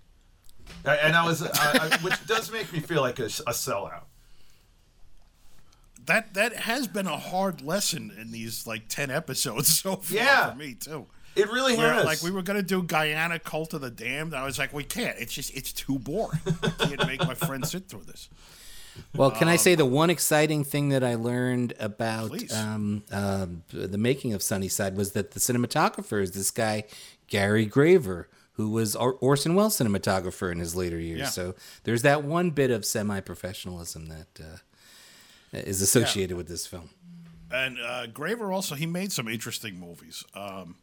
and 0.84 1.14
I 1.14 1.26
was, 1.26 1.42
uh, 1.42 1.50
I, 1.52 1.90
I, 1.92 1.98
which 2.02 2.26
does 2.26 2.50
make 2.50 2.72
me 2.72 2.80
feel 2.80 3.02
like 3.02 3.18
a, 3.18 3.24
a 3.26 3.52
sellout. 3.52 4.02
That 6.06 6.32
that 6.34 6.54
has 6.56 6.88
been 6.88 7.06
a 7.06 7.18
hard 7.18 7.60
lesson 7.60 8.12
in 8.18 8.30
these 8.32 8.66
like 8.66 8.88
ten 8.88 9.10
episodes 9.10 9.78
so 9.80 9.96
far 9.96 10.16
Yeah. 10.16 10.50
for 10.52 10.56
me 10.56 10.74
too. 10.74 11.06
It 11.36 11.50
really 11.52 11.76
Where, 11.76 11.92
has. 11.92 12.04
like 12.04 12.22
we 12.22 12.30
were 12.30 12.42
gonna 12.42 12.62
do 12.62 12.82
Guyana 12.82 13.38
Cult 13.38 13.74
of 13.74 13.82
the 13.82 13.90
Damned, 13.90 14.32
and 14.32 14.36
I 14.42 14.44
was 14.44 14.58
like, 14.58 14.72
we 14.72 14.84
can't. 14.84 15.16
It's 15.18 15.32
just 15.34 15.54
it's 15.54 15.72
too 15.72 15.98
boring. 15.98 16.40
I 16.62 16.68
can't 16.86 17.06
make 17.06 17.20
my 17.26 17.34
friends 17.34 17.70
sit 17.70 17.88
through 17.88 18.04
this. 18.04 18.28
Well, 19.14 19.30
can 19.30 19.48
I 19.48 19.56
say 19.56 19.74
the 19.74 19.84
one 19.86 20.10
exciting 20.10 20.64
thing 20.64 20.90
that 20.90 21.02
I 21.02 21.14
learned 21.14 21.74
about 21.78 22.52
um, 22.52 23.04
um, 23.10 23.62
the 23.72 23.98
making 23.98 24.32
of 24.32 24.42
Sunnyside 24.42 24.96
was 24.96 25.12
that 25.12 25.32
the 25.32 25.40
cinematographer 25.40 26.22
is 26.22 26.32
this 26.32 26.50
guy 26.50 26.84
Gary 27.26 27.66
Graver, 27.66 28.28
who 28.52 28.70
was 28.70 28.96
Or- 28.96 29.14
Orson 29.14 29.54
Welles 29.54 29.78
cinematographer 29.78 30.50
in 30.50 30.58
his 30.58 30.74
later 30.74 30.98
years. 30.98 31.20
Yeah. 31.20 31.26
So 31.26 31.54
there's 31.84 32.02
that 32.02 32.24
one 32.24 32.50
bit 32.50 32.70
of 32.70 32.84
semi-professionalism 32.84 34.08
that 34.08 34.40
uh, 34.40 34.56
is 35.52 35.80
associated 35.82 36.36
with 36.36 36.48
this 36.48 36.66
film. 36.66 36.90
And 37.50 37.78
uh, 37.80 38.06
Graver 38.06 38.52
also 38.52 38.74
he 38.74 38.86
made 38.86 39.12
some 39.12 39.28
interesting 39.28 39.78
movies. 39.78 40.24
Um, 40.34 40.76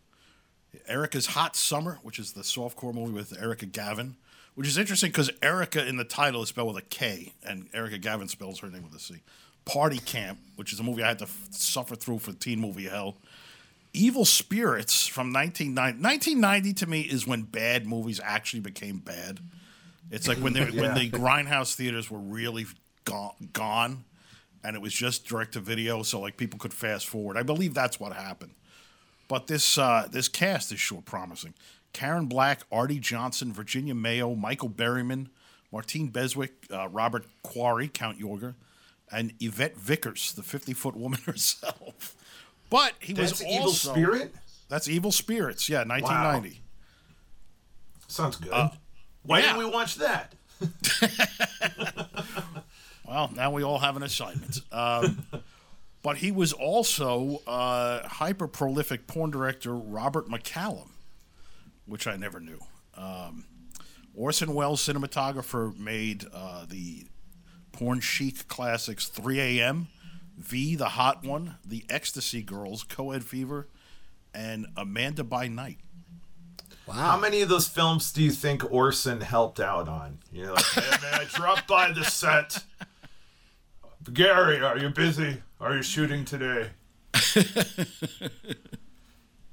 Erica's 0.87 1.27
Hot 1.27 1.55
Summer, 1.55 1.99
which 2.01 2.19
is 2.19 2.33
the 2.33 2.41
softcore 2.41 2.93
movie 2.93 3.13
with 3.13 3.39
Erica 3.41 3.65
Gavin, 3.65 4.15
which 4.55 4.67
is 4.67 4.77
interesting 4.77 5.09
because 5.09 5.29
Erica 5.41 5.85
in 5.85 5.97
the 5.97 6.03
title 6.03 6.41
is 6.41 6.49
spelled 6.49 6.73
with 6.73 6.83
a 6.83 6.87
K, 6.87 7.33
and 7.45 7.67
Erica 7.73 7.97
Gavin 7.97 8.27
spells 8.27 8.59
her 8.59 8.69
name 8.69 8.83
with 8.83 8.95
a 8.95 8.99
C. 8.99 9.21
Party 9.65 9.99
Camp, 9.99 10.39
which 10.55 10.71
is 10.73 10.79
a 10.79 10.83
movie 10.83 11.03
I 11.03 11.09
had 11.09 11.19
to 11.19 11.25
f- 11.25 11.47
suffer 11.51 11.95
through 11.95 12.19
for 12.19 12.33
teen 12.33 12.59
movie 12.59 12.87
hell. 12.87 13.17
Evil 13.93 14.25
Spirits 14.25 15.07
from 15.07 15.33
1990. 15.33 16.01
1990 16.01 16.73
to 16.73 16.87
me 16.87 17.01
is 17.01 17.25
when 17.25 17.43
bad 17.43 17.87
movies 17.87 18.19
actually 18.23 18.59
became 18.59 18.99
bad. 18.99 19.39
It's 20.11 20.27
like 20.27 20.37
when 20.37 20.53
they 20.53 20.65
when 20.65 20.93
the 20.93 21.09
grindhouse 21.09 21.75
theaters 21.75 22.11
were 22.11 22.19
really 22.19 22.65
gone, 23.05 23.33
gone, 23.53 24.03
and 24.63 24.75
it 24.75 24.81
was 24.81 24.93
just 24.93 25.25
direct 25.25 25.53
to 25.53 25.59
video, 25.59 26.03
so 26.03 26.19
like 26.19 26.37
people 26.37 26.59
could 26.59 26.73
fast 26.73 27.07
forward. 27.07 27.37
I 27.37 27.43
believe 27.43 27.73
that's 27.73 27.99
what 27.99 28.13
happened. 28.13 28.53
But 29.27 29.47
this 29.47 29.77
uh, 29.77 30.07
this 30.11 30.27
cast 30.27 30.71
is 30.71 30.79
sure 30.79 31.01
promising. 31.01 31.53
Karen 31.95 32.25
Black, 32.25 32.61
Arte 32.71 32.99
Johnson, 32.99 33.53
Virginia 33.53 33.95
Mayo, 33.95 34.35
Michael 34.35 34.69
Berryman, 34.69 35.27
Martine 35.71 36.09
Beswick, 36.09 36.51
uh, 36.69 36.89
Robert 36.89 37.25
Quarry, 37.41 37.87
Count 37.87 38.19
Yorga, 38.19 38.53
and 39.09 39.31
Yvette 39.39 39.77
Vickers, 39.77 40.33
the 40.33 40.43
50 40.43 40.73
foot 40.73 40.97
woman 40.97 41.19
herself. 41.25 42.15
But 42.69 42.93
he 42.99 43.13
That's 43.13 43.31
was 43.31 43.43
Evil 43.43 43.67
also, 43.67 43.91
Spirit? 43.93 44.35
That's 44.67 44.89
Evil 44.89 45.11
Spirits, 45.13 45.69
yeah, 45.69 45.83
1990. 45.85 46.61
Sounds 48.07 48.35
good. 48.35 48.51
Why 48.51 48.69
Uh, 49.39 49.41
yeah. 49.41 49.41
didn't 49.53 49.57
we 49.59 49.65
watch 49.71 49.95
that? 49.95 50.33
Well, 53.07 53.29
now 53.35 53.51
we 53.51 53.61
all 53.63 53.77
have 53.77 53.95
an 53.97 54.01
assignment. 54.03 54.61
Um, 54.71 55.27
but 56.01 56.17
he 56.17 56.31
was 56.31 56.53
also 56.53 57.39
uh, 57.45 58.07
hyper 58.07 58.47
prolific 58.47 59.05
porn 59.05 59.29
director 59.29 59.75
Robert 59.75 60.27
McCallum, 60.27 60.87
which 61.85 62.07
I 62.07 62.15
never 62.15 62.39
knew. 62.39 62.59
Um, 62.95 63.45
Orson 64.13 64.53
Welles 64.53 64.85
cinematographer 64.85 65.77
made 65.77 66.25
uh, 66.33 66.65
the 66.67 67.07
porn 67.71 67.99
chic 67.99 68.47
classics 68.47 69.07
3 69.07 69.39
a.m., 69.39 69.87
V, 70.37 70.75
The 70.75 70.89
Hot 70.89 71.23
One, 71.25 71.55
The 71.65 71.85
Ecstasy 71.89 72.41
Girls, 72.41 72.83
Coed 72.83 73.23
Fever, 73.23 73.67
and 74.33 74.67
Amanda 74.75 75.23
by 75.23 75.47
Night. 75.47 75.79
Wow. 76.87 76.93
How 76.93 77.17
many 77.19 77.41
of 77.41 77.49
those 77.49 77.67
films 77.67 78.11
do 78.11 78.21
you 78.21 78.31
think 78.31 78.69
Orson 78.71 79.21
helped 79.21 79.59
out 79.59 79.87
on? 79.87 80.19
You 80.31 80.45
know, 80.45 80.53
like, 80.53 80.65
hey 80.65 80.81
man, 81.01 81.21
I 81.21 81.23
dropped 81.33 81.67
by 81.67 81.91
the 81.91 82.03
set. 82.03 82.63
Gary, 84.13 84.61
are 84.61 84.77
you 84.77 84.89
busy? 84.89 85.41
Are 85.59 85.75
you 85.75 85.81
shooting 85.81 86.25
today? 86.25 86.69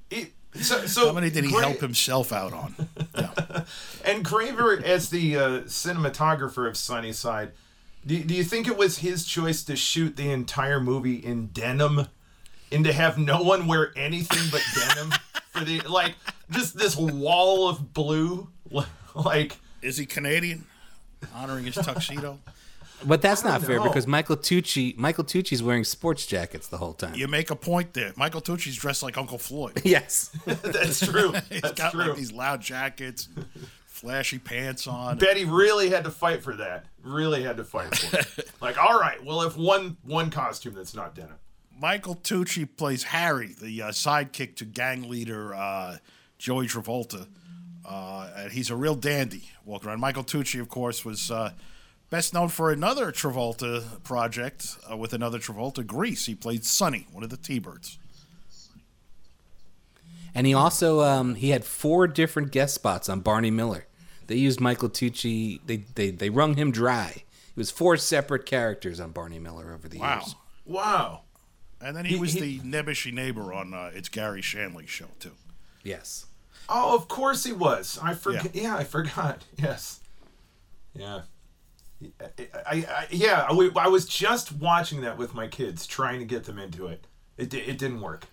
He- 0.09 0.27
so, 0.61 0.85
so 0.85 1.07
How 1.07 1.13
many 1.13 1.29
did 1.29 1.43
he 1.45 1.51
Gra- 1.51 1.63
help 1.65 1.79
himself 1.79 2.31
out 2.31 2.53
on? 2.53 2.75
Yeah. 3.17 3.63
And 4.05 4.25
Graver, 4.25 4.83
as 4.83 5.09
the 5.09 5.37
uh, 5.37 5.41
cinematographer 5.61 6.67
of 6.67 6.75
Sunnyside, 6.75 7.51
do, 8.05 8.21
do 8.21 8.33
you 8.33 8.43
think 8.43 8.67
it 8.67 8.75
was 8.77 8.97
his 8.97 9.23
choice 9.25 9.63
to 9.63 9.77
shoot 9.77 10.17
the 10.17 10.29
entire 10.29 10.81
movie 10.81 11.15
in 11.15 11.47
denim, 11.47 12.07
and 12.69 12.83
to 12.83 12.91
have 12.91 13.17
no 13.17 13.41
one 13.41 13.65
wear 13.65 13.93
anything 13.95 14.49
but 14.51 14.61
denim 14.75 15.13
for 15.51 15.63
the 15.63 15.79
like 15.81 16.15
just 16.51 16.77
this 16.77 16.97
wall 16.97 17.69
of 17.69 17.93
blue, 17.93 18.49
like 19.15 19.57
Is 19.81 19.95
he 19.97 20.05
Canadian? 20.05 20.65
Honoring 21.33 21.63
his 21.63 21.75
tuxedo? 21.75 22.39
But 23.05 23.21
that's 23.21 23.43
not 23.43 23.61
fair 23.61 23.77
know. 23.77 23.83
because 23.83 24.07
Michael 24.07 24.37
Tucci 24.37 24.95
Michael 24.97 25.23
Tucci's 25.23 25.61
wearing 25.63 25.83
sports 25.83 26.25
jackets 26.25 26.67
the 26.67 26.77
whole 26.77 26.93
time. 26.93 27.15
You 27.15 27.27
make 27.27 27.49
a 27.49 27.55
point 27.55 27.93
there. 27.93 28.13
Michael 28.15 28.41
Tucci's 28.41 28.75
dressed 28.75 29.03
like 29.03 29.17
Uncle 29.17 29.37
Floyd. 29.37 29.81
Yes. 29.85 30.29
that's 30.45 31.05
true. 31.05 31.33
He's 31.49 31.61
That's 31.61 31.73
got 31.73 31.91
true. 31.91 32.05
like 32.05 32.15
these 32.17 32.31
loud 32.31 32.61
jackets, 32.61 33.27
flashy 33.85 34.39
pants 34.39 34.87
on. 34.87 35.17
Betty 35.17 35.45
really 35.45 35.89
had 35.89 36.03
to 36.05 36.11
fight 36.11 36.41
for 36.43 36.55
that. 36.55 36.85
Really 37.03 37.43
had 37.43 37.57
to 37.57 37.63
fight 37.63 37.95
for 37.95 38.17
it. 38.19 38.49
Like, 38.61 38.77
all 38.77 38.99
right, 38.99 39.23
well, 39.23 39.41
if 39.43 39.57
one 39.57 39.97
one 40.03 40.29
costume 40.29 40.73
that's 40.73 40.95
not 40.95 41.15
denim. 41.15 41.35
Michael 41.79 42.15
Tucci 42.15 42.67
plays 42.77 43.03
Harry, 43.03 43.55
the 43.61 43.81
uh, 43.81 43.87
sidekick 43.89 44.55
to 44.57 44.65
gang 44.65 45.09
leader 45.09 45.53
uh, 45.53 45.97
Joey 46.37 46.67
Travolta. 46.67 47.27
Uh, 47.85 48.29
and 48.37 48.51
he's 48.53 48.69
a 48.69 48.75
real 48.75 48.95
dandy 48.95 49.49
walking 49.65 49.89
around. 49.89 49.99
Michael 49.99 50.23
Tucci, 50.23 50.61
of 50.61 50.69
course, 50.69 51.03
was 51.03 51.29
uh, 51.29 51.51
best 52.13 52.31
known 52.31 52.47
for 52.47 52.71
another 52.71 53.11
Travolta 53.11 54.03
project 54.03 54.77
uh, 54.89 54.95
with 54.95 55.13
another 55.13 55.39
Travolta, 55.39 55.83
Grease. 55.83 56.27
He 56.27 56.35
played 56.35 56.63
Sonny, 56.63 57.07
one 57.11 57.23
of 57.23 57.31
the 57.31 57.37
T-Birds. 57.37 57.97
And 60.35 60.45
he 60.45 60.53
also 60.53 61.01
um, 61.01 61.33
he 61.33 61.49
had 61.49 61.65
four 61.65 62.05
different 62.05 62.51
guest 62.51 62.75
spots 62.75 63.09
on 63.09 63.21
Barney 63.21 63.49
Miller. 63.49 63.87
They 64.27 64.35
used 64.35 64.59
Michael 64.61 64.89
Tucci. 64.89 65.59
They 65.65 65.77
they 65.95 66.11
they 66.11 66.29
wrung 66.29 66.55
him 66.55 66.71
dry. 66.71 67.09
It 67.15 67.57
was 67.57 67.71
four 67.71 67.97
separate 67.97 68.45
characters 68.45 68.99
on 68.99 69.09
Barney 69.11 69.39
Miller 69.39 69.73
over 69.73 69.87
the 69.89 69.97
Wow. 69.99 70.13
years. 70.19 70.35
Wow. 70.65 70.83
Wow. 70.83 71.21
And 71.81 71.97
then 71.97 72.05
he, 72.05 72.13
He- 72.15 72.19
was 72.19 72.33
he- 72.33 72.39
the 72.39 72.59
nebbishy 72.59 73.11
neighbor 73.11 73.51
on 73.53 73.73
uh, 73.73 73.89
It's 73.93 74.07
Garry 74.09 74.41
Shandling 74.41 74.87
show, 74.87 75.07
too. 75.19 75.33
Yes. 75.83 76.27
Oh, 76.69 76.95
of 76.95 77.07
course 77.07 77.43
he 77.43 77.51
was. 77.53 77.99
I 78.01 78.13
forgot. 78.13 78.53
Yeah. 78.55 78.61
Yeah. 78.63 78.77
I 78.77 78.83
forgot. 78.83 79.43
Yes. 79.57 79.99
Yeah. 80.95 81.21
I, 82.21 82.85
I, 82.87 83.07
yeah. 83.11 83.45
I, 83.49 83.69
I 83.77 83.87
was 83.87 84.05
just 84.05 84.51
watching 84.51 85.01
that 85.01 85.17
with 85.17 85.33
my 85.33 85.47
kids, 85.47 85.85
trying 85.87 86.19
to 86.19 86.25
get 86.25 86.45
them 86.45 86.59
into 86.59 86.87
it. 86.87 87.07
It, 87.37 87.53
it 87.53 87.77
didn't 87.77 88.01
work. 88.01 88.25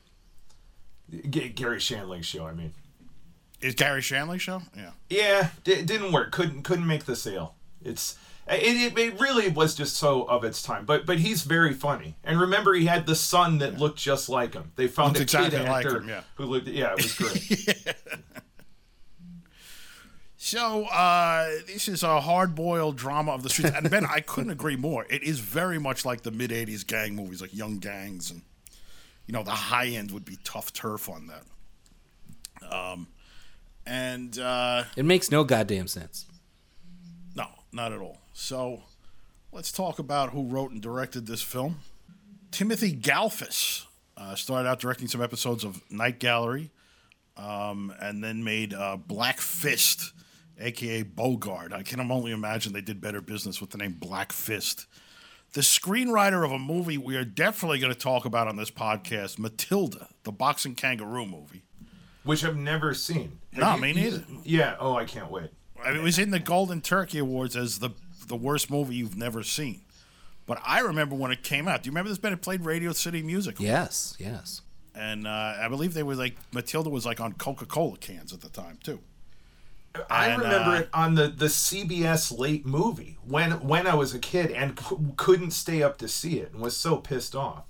G- 1.10 1.48
Garry 1.48 1.78
Shandling 1.78 2.22
show. 2.22 2.46
I 2.46 2.52
mean, 2.52 2.72
Is 3.60 3.74
Garry 3.74 4.00
Shandling 4.00 4.40
show? 4.40 4.62
Yeah. 4.76 4.90
yeah, 5.08 5.48
it 5.64 5.86
didn't 5.86 6.12
work. 6.12 6.30
Couldn't 6.32 6.62
couldn't 6.62 6.86
make 6.86 7.04
the 7.04 7.16
sale. 7.16 7.54
It's 7.82 8.16
it, 8.46 8.96
it, 8.96 8.98
it 8.98 9.20
really 9.20 9.48
was 9.48 9.74
just 9.74 9.96
so 9.96 10.24
of 10.24 10.44
its 10.44 10.62
time. 10.62 10.84
But 10.84 11.06
but 11.06 11.18
he's 11.18 11.42
very 11.42 11.72
funny. 11.72 12.16
And 12.24 12.40
remember, 12.40 12.74
he 12.74 12.86
had 12.86 13.06
the 13.06 13.14
son 13.14 13.58
that 13.58 13.78
looked 13.78 13.98
just 13.98 14.28
like 14.28 14.54
him. 14.54 14.72
They 14.76 14.86
found 14.88 15.18
Looked 15.18 15.34
a 15.34 15.36
kid 15.36 15.46
exactly 15.46 15.70
like 15.70 15.86
actor 15.86 15.98
him, 15.98 16.08
yeah. 16.08 16.20
who 16.36 16.44
looked. 16.46 16.66
Yeah, 16.68 16.94
it 16.96 17.02
was 17.02 17.14
great. 17.14 17.94
So 20.42 20.84
uh, 20.86 21.50
this 21.66 21.86
is 21.86 22.02
a 22.02 22.18
hard-boiled 22.18 22.96
drama 22.96 23.32
of 23.32 23.42
the 23.42 23.50
streets, 23.50 23.72
and 23.76 23.90
Ben, 23.90 24.06
I 24.06 24.20
couldn't 24.20 24.50
agree 24.50 24.74
more. 24.74 25.04
It 25.10 25.22
is 25.22 25.38
very 25.38 25.78
much 25.78 26.06
like 26.06 26.22
the 26.22 26.30
mid 26.30 26.50
'80s 26.50 26.86
gang 26.86 27.14
movies, 27.14 27.42
like 27.42 27.52
Young 27.54 27.78
Gangs, 27.78 28.30
and 28.30 28.40
you 29.26 29.34
know 29.34 29.42
the 29.42 29.50
high 29.50 29.88
end 29.88 30.12
would 30.12 30.24
be 30.24 30.38
tough 30.42 30.72
turf 30.72 31.10
on 31.10 31.26
that. 31.26 32.72
Um, 32.74 33.08
and 33.84 34.38
uh, 34.38 34.84
It 34.96 35.04
makes 35.04 35.30
no 35.30 35.44
goddamn 35.44 35.88
sense. 35.88 36.24
no, 37.36 37.46
not 37.70 37.92
at 37.92 37.98
all. 38.00 38.16
So 38.32 38.84
let's 39.52 39.70
talk 39.70 39.98
about 39.98 40.30
who 40.30 40.46
wrote 40.46 40.70
and 40.70 40.80
directed 40.80 41.26
this 41.26 41.42
film. 41.42 41.80
Timothy 42.50 42.96
Galfas 42.96 43.84
uh, 44.16 44.34
started 44.36 44.66
out 44.66 44.80
directing 44.80 45.06
some 45.06 45.20
episodes 45.20 45.64
of 45.64 45.82
Night 45.90 46.18
Gallery, 46.18 46.70
um, 47.36 47.92
and 48.00 48.24
then 48.24 48.42
made 48.42 48.72
uh, 48.72 48.96
Black 48.96 49.38
Fist, 49.38 50.12
aka 50.60 51.02
Bogart. 51.02 51.72
I 51.72 51.82
can 51.82 52.00
only 52.10 52.32
imagine 52.32 52.72
they 52.72 52.80
did 52.80 53.00
better 53.00 53.20
business 53.20 53.60
with 53.60 53.70
the 53.70 53.78
name 53.78 53.92
Black 53.98 54.32
Fist. 54.32 54.86
The 55.52 55.62
screenwriter 55.62 56.44
of 56.44 56.52
a 56.52 56.58
movie 56.58 56.96
we 56.98 57.16
are 57.16 57.24
definitely 57.24 57.80
going 57.80 57.92
to 57.92 57.98
talk 57.98 58.24
about 58.24 58.46
on 58.46 58.56
this 58.56 58.70
podcast, 58.70 59.38
Matilda, 59.38 60.08
the 60.22 60.30
boxing 60.32 60.74
kangaroo 60.76 61.26
movie. 61.26 61.64
which 62.22 62.44
I've 62.44 62.56
never 62.56 62.94
seen. 62.94 63.40
No, 63.52 63.64
Have 63.64 63.80
me 63.80 63.88
you- 63.88 63.94
neither. 63.94 64.24
Yeah. 64.44 64.76
Oh, 64.78 64.94
I 64.96 65.04
can't 65.06 65.30
wait. 65.30 65.50
I 65.82 65.90
mean, 65.90 66.00
it 66.00 66.02
was 66.02 66.18
in 66.18 66.30
the 66.30 66.38
Golden 66.38 66.80
Turkey 66.82 67.18
Awards 67.18 67.56
as 67.56 67.78
the 67.78 67.90
the 68.28 68.36
worst 68.36 68.70
movie 68.70 68.94
you've 68.94 69.16
never 69.16 69.42
seen. 69.42 69.80
But 70.46 70.60
I 70.64 70.80
remember 70.80 71.16
when 71.16 71.32
it 71.32 71.42
came 71.42 71.66
out. 71.66 71.82
Do 71.82 71.88
you 71.88 71.92
remember 71.92 72.10
this? 72.10 72.18
Ben, 72.18 72.32
it 72.32 72.42
played 72.42 72.64
Radio 72.64 72.92
City 72.92 73.22
Music, 73.22 73.56
Yes. 73.58 74.14
Yes. 74.20 74.60
and 74.94 75.26
uh, 75.26 75.54
I 75.60 75.66
believe 75.68 75.94
they 75.94 76.02
were 76.04 76.14
like 76.14 76.36
Matilda 76.52 76.90
was 76.90 77.04
like 77.06 77.20
on 77.20 77.32
Coca 77.32 77.66
Cola 77.66 77.96
cans 77.96 78.32
at 78.32 78.40
the 78.40 78.48
time 78.50 78.78
too. 78.84 79.00
I 80.08 80.28
And, 80.28 80.42
remember 80.42 80.70
uh, 80.70 80.78
it 80.80 80.88
on 80.94 81.14
the, 81.16 81.28
the 81.28 81.46
CBS 81.46 82.36
late 82.38 82.64
movie 82.64 83.18
when 83.26 83.52
when 83.66 83.86
I 83.86 83.94
was 83.94 84.14
a 84.14 84.18
kid 84.18 84.50
and 84.52 84.78
c- 84.78 84.96
couldn't 85.16 85.50
stay 85.50 85.82
up 85.82 85.98
to 85.98 86.08
see 86.08 86.38
it 86.38 86.52
and 86.52 86.60
was 86.62 86.76
so 86.76 86.96
pissed 86.98 87.34
off. 87.34 87.64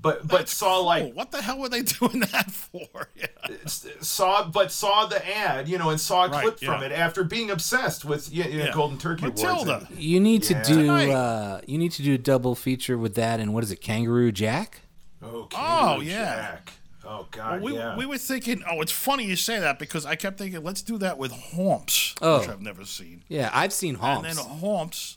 But 0.00 0.26
but 0.26 0.48
saw 0.48 0.76
cool. 0.78 0.84
like 0.84 1.14
what 1.14 1.30
the 1.30 1.40
hell 1.40 1.58
were 1.58 1.68
they 1.68 1.82
doing 2.00 2.20
that 2.20 2.50
for? 2.50 3.08
Yeah. 3.16 3.26
saw 3.66 4.44
but 4.48 4.70
saw 4.72 5.06
the 5.06 5.26
ad 5.36 5.68
you 5.68 5.78
know 5.78 5.90
and 5.90 6.00
saw 6.00 6.24
a 6.26 6.28
Right, 6.28 6.42
clip 6.42 6.58
from 6.58 6.80
yeah. 6.80 6.86
it 6.88 6.92
after 6.92 7.22
being 7.24 7.50
obsessed 7.50 8.04
with 8.04 8.32
you 8.32 8.44
know, 8.44 8.50
Yeah. 8.50 8.72
Golden 8.72 8.98
Turkey 8.98 9.26
Matilda. 9.26 9.76
Awards. 9.76 9.90
and- 9.90 9.98
You 9.98 10.20
need 10.20 10.42
to 10.44 10.62
do 10.64 10.90
uh, 10.90 11.60
you 11.66 11.78
need 11.78 11.92
to 11.92 12.02
do 12.02 12.14
a 12.14 12.18
double 12.18 12.54
feature 12.54 12.98
with 12.98 13.14
that 13.14 13.40
and 13.40 13.54
what 13.54 13.62
is 13.64 13.70
it, 13.70 13.76
Kangaroo 13.80 14.32
Jack? 14.32 14.80
Oh, 15.22 15.48
Oh, 15.56 16.00
yeah. 16.00 16.34
Jack. 16.34 16.72
Oh 17.14 17.26
God, 17.30 17.60
We, 17.60 17.74
yeah. 17.76 17.96
we 17.96 18.06
were 18.06 18.16
thinking, 18.18 18.62
oh, 18.70 18.80
it's 18.80 18.92
funny 18.92 19.24
you 19.24 19.36
say 19.36 19.58
that 19.60 19.78
because 19.78 20.06
I 20.06 20.14
kept 20.16 20.38
thinking, 20.38 20.62
let's 20.64 20.82
do 20.82 20.96
that 20.98 21.18
with 21.18 21.32
Chomps, 21.32 22.16
Oh. 22.22 22.40
which 22.40 22.48
I've 22.48 22.62
never 22.62 22.84
seen. 22.84 23.22
Yeah, 23.28 23.50
I've 23.52 23.72
seen 23.72 23.96
Chomps. 23.96 24.24
And 24.24 24.38
Chomps. 24.38 24.48
then 24.48 24.60
Chomps, 24.60 25.16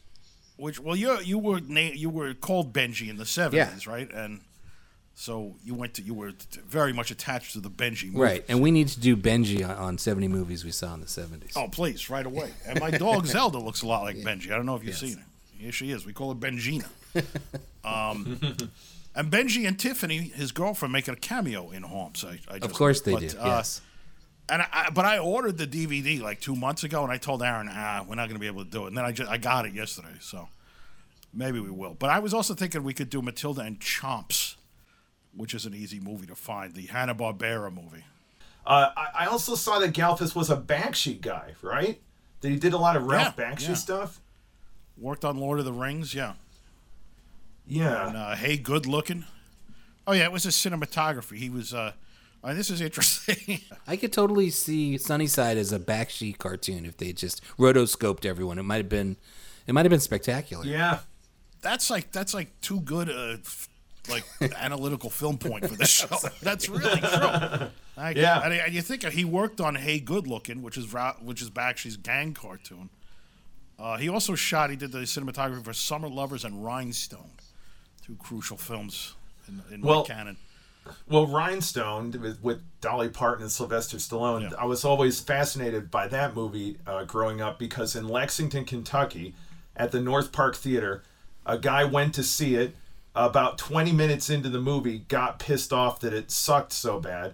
which 0.57 0.79
well 0.79 0.95
you 0.95 1.19
you 1.21 1.37
were 1.39 1.59
na- 1.61 1.93
you 1.93 2.09
were 2.09 2.33
called 2.33 2.73
Benji 2.73 3.09
in 3.09 3.17
the 3.17 3.25
seventies, 3.25 3.87
right? 3.87 4.11
And 4.11 4.41
so 5.13 5.55
you 5.63 5.73
went 5.73 5.93
to 5.93 6.01
you 6.01 6.13
were 6.13 6.31
t- 6.31 6.59
very 6.67 6.91
much 6.91 7.09
attached 7.11 7.53
to 7.53 7.59
the 7.61 7.69
Benji 7.69 8.07
movie. 8.07 8.19
Right, 8.19 8.45
and 8.49 8.61
we 8.61 8.71
need 8.71 8.89
to 8.89 8.99
do 8.99 9.15
Benji 9.15 9.63
on, 9.63 9.75
on 9.77 9.97
70 9.97 10.27
movies 10.27 10.65
we 10.65 10.71
saw 10.71 10.93
in 10.93 10.99
the 10.99 11.05
70s. 11.07 11.53
Oh, 11.55 11.69
please, 11.69 12.09
right 12.09 12.25
away. 12.25 12.51
And 12.67 12.79
my 12.81 12.91
dog 12.91 13.25
Zelda 13.35 13.57
looks 13.59 13.81
a 13.81 13.87
lot 13.87 14.03
like 14.03 14.17
Benji. 14.17 14.47
I 14.51 14.57
don't 14.57 14.65
know 14.65 14.75
if 14.75 14.83
you've 14.83 15.01
Yes. 15.01 15.11
seen 15.11 15.17
her. 15.19 15.25
Here 15.57 15.71
she 15.71 15.91
is. 15.91 16.05
We 16.05 16.11
call 16.11 16.33
her 16.33 16.39
Benjina. 16.39 16.85
um, 17.85 18.37
and 19.15 19.31
Benji 19.31 19.67
and 19.67 19.79
Tiffany, 19.79 20.17
his 20.17 20.51
girlfriend, 20.51 20.91
make 20.91 21.07
a 21.07 21.15
cameo 21.15 21.71
in 21.71 21.83
Chomps. 21.83 22.25
I, 22.25 22.39
I 22.53 22.59
just, 22.59 22.71
of 22.71 22.73
course 22.73 23.01
they 23.01 23.13
but, 23.13 23.21
do. 23.21 23.37
uh, 23.39 23.45
yes. 23.45 23.81
And 24.47 24.61
I, 24.61 24.67
I, 24.71 24.89
but 24.91 25.05
I 25.05 25.17
ordered 25.17 25.57
the 25.57 25.65
DVD 25.65 26.21
like 26.21 26.39
two 26.39 26.55
months 26.55 26.83
ago, 26.83 27.03
and 27.03 27.11
I 27.11 27.17
told 27.17 27.41
Aaron, 27.41 27.67
ah, 27.71 28.05
we're 28.07 28.15
not 28.15 28.27
going 28.27 28.35
to 28.35 28.39
be 28.39 28.47
able 28.47 28.63
to 28.63 28.69
do 28.69 28.83
it. 28.83 28.87
And 28.89 28.97
then 28.97 29.05
I 29.05 29.11
just 29.11 29.29
I 29.31 29.37
got 29.37 29.65
it 29.65 29.73
yesterday, 29.73 30.15
so 30.19 30.49
maybe 31.33 31.59
we 31.59 31.71
will. 31.71 31.95
But 31.97 32.11
I 32.11 32.19
was 32.19 32.33
also 32.33 32.53
thinking 32.53 32.83
we 32.83 32.93
could 32.93 33.09
do 33.09 33.21
Matilda 33.21 33.61
and 33.61 33.79
Chomps, 33.79 34.55
which 35.35 35.53
is 35.55 35.65
an 35.65 35.73
easy 35.73 35.99
movie 35.99 36.27
to 36.27 36.35
find, 36.35 36.73
the 36.73 36.85
Hanna 36.87 37.15
Barbera 37.15 37.73
movie. 37.73 38.03
Uh, 38.67 38.89
I, 38.95 39.07
I 39.19 39.25
also 39.27 39.55
saw 39.55 39.79
that 39.79 39.93
Galfas 39.93 40.35
was 40.35 40.49
a 40.49 40.57
Bakshi 40.57 41.19
guy, 41.21 41.53
right? 41.61 41.99
That 42.41 42.49
he 42.49 42.57
did 42.57 42.73
a 42.73 42.77
lot 42.77 42.95
of 42.95 43.03
Ralph 43.03 43.35
Yeah, 43.37 43.51
Bakshi 43.51 43.69
yeah. 43.69 43.73
stuff. 43.75 44.19
Worked 44.97 45.25
on 45.25 45.37
Lord 45.37 45.59
of 45.59 45.65
the 45.65 45.73
Rings, 45.73 46.13
yeah. 46.13 46.33
Yeah. 47.67 48.07
And 48.07 48.17
uh, 48.17 48.35
hey, 48.35 48.57
good 48.57 48.85
looking. 48.85 49.25
Oh 50.07 50.11
yeah, 50.13 50.23
it 50.25 50.31
was 50.31 50.43
his 50.43 50.55
cinematography. 50.55 51.37
He 51.37 51.49
was. 51.49 51.73
Uh, 51.73 51.93
I 52.43 52.49
mean, 52.49 52.57
this 52.57 52.69
is 52.69 52.79
interesting. 52.79 53.61
I 53.87 53.97
could 53.97 54.13
totally 54.13 54.51
see 54.51 54.97
Sunnyside 54.99 55.57
as 55.57 55.73
a 55.73 55.79
Bakshi 55.79 56.37
cartoon 56.37 56.85
if 56.85 56.97
they 56.97 57.11
just 57.11 57.41
rotoscoped 57.57 58.23
everyone. 58.25 58.59
It 58.59 58.63
might 58.63 58.77
have 58.77 58.89
been, 58.89 59.17
it 59.65 59.73
might 59.73 59.83
have 59.85 59.89
been 59.89 59.99
spectacular. 59.99 60.63
yeah. 60.63 60.99
that's 61.61 61.89
like 61.89 62.11
that's 62.11 62.35
like 62.35 62.49
too 62.61 62.81
good 62.81 63.09
a 63.09 63.39
like 64.07 64.23
analytical 64.59 65.09
film 65.09 65.39
point 65.39 65.67
for 65.67 65.75
the 65.75 65.87
show. 65.87 66.15
That's 66.43 66.69
really 66.69 66.99
true. 66.99 67.67
I, 67.97 68.11
Yeah. 68.15 68.41
and, 68.43 68.53
and 68.53 68.71
you 68.71 68.83
think 68.83 69.03
he 69.03 69.25
worked 69.25 69.59
on 69.59 69.73
Hey 69.73 69.99
Good 69.99 70.27
Looking, 70.27 70.61
which 70.61 70.77
is 70.77 70.85
which 71.23 71.41
is 71.41 71.49
Bakshi's 71.49 71.97
gang 71.97 72.35
cartoon. 72.35 72.91
Uh, 73.79 73.97
he 73.97 74.07
also 74.07 74.35
shot. 74.35 74.69
He 74.69 74.75
did 74.75 74.91
the 74.91 74.99
cinematography 74.99 75.63
for 75.63 75.73
Summer 75.73 76.07
Lovers 76.07 76.45
and 76.45 76.63
Rhinestone, 76.63 77.31
two 78.05 78.15
crucial 78.15 78.57
films 78.57 79.15
in, 79.47 79.61
in 79.73 79.81
Well, 79.81 80.01
my 80.01 80.05
canon. 80.05 80.37
Well, 81.09 81.25
Rhinestone 81.25 82.11
with, 82.21 82.43
with 82.43 82.61
Dolly 82.79 83.09
Parton 83.09 83.41
and 83.43 83.51
Sylvester 83.51 83.97
Stallone, 83.97 84.43
Yeah. 84.43 84.57
I 84.59 84.65
was 84.65 84.85
always 84.85 85.19
fascinated 85.19 85.89
by 85.89 86.07
that 86.09 86.35
movie 86.35 86.77
uh, 86.85 87.05
growing 87.05 87.41
up 87.41 87.57
because 87.57 87.95
in 87.95 88.07
Lexington, 88.07 88.65
Kentucky, 88.65 89.33
at 89.75 89.91
the 89.91 89.99
North 89.99 90.31
Park 90.31 90.55
Theater, 90.55 91.03
a 91.45 91.57
guy 91.57 91.83
went 91.83 92.13
to 92.15 92.23
see 92.23 92.55
it. 92.55 92.75
About 93.17 93.57
20 93.57 93.93
minutes 93.93 94.29
into 94.29 94.49
the 94.49 94.59
movie, 94.59 94.99
got 95.07 95.39
pissed 95.39 95.71
off 95.71 96.01
that 96.01 96.11
it 96.13 96.29
sucked 96.31 96.73
so 96.73 96.99
bad, 96.99 97.33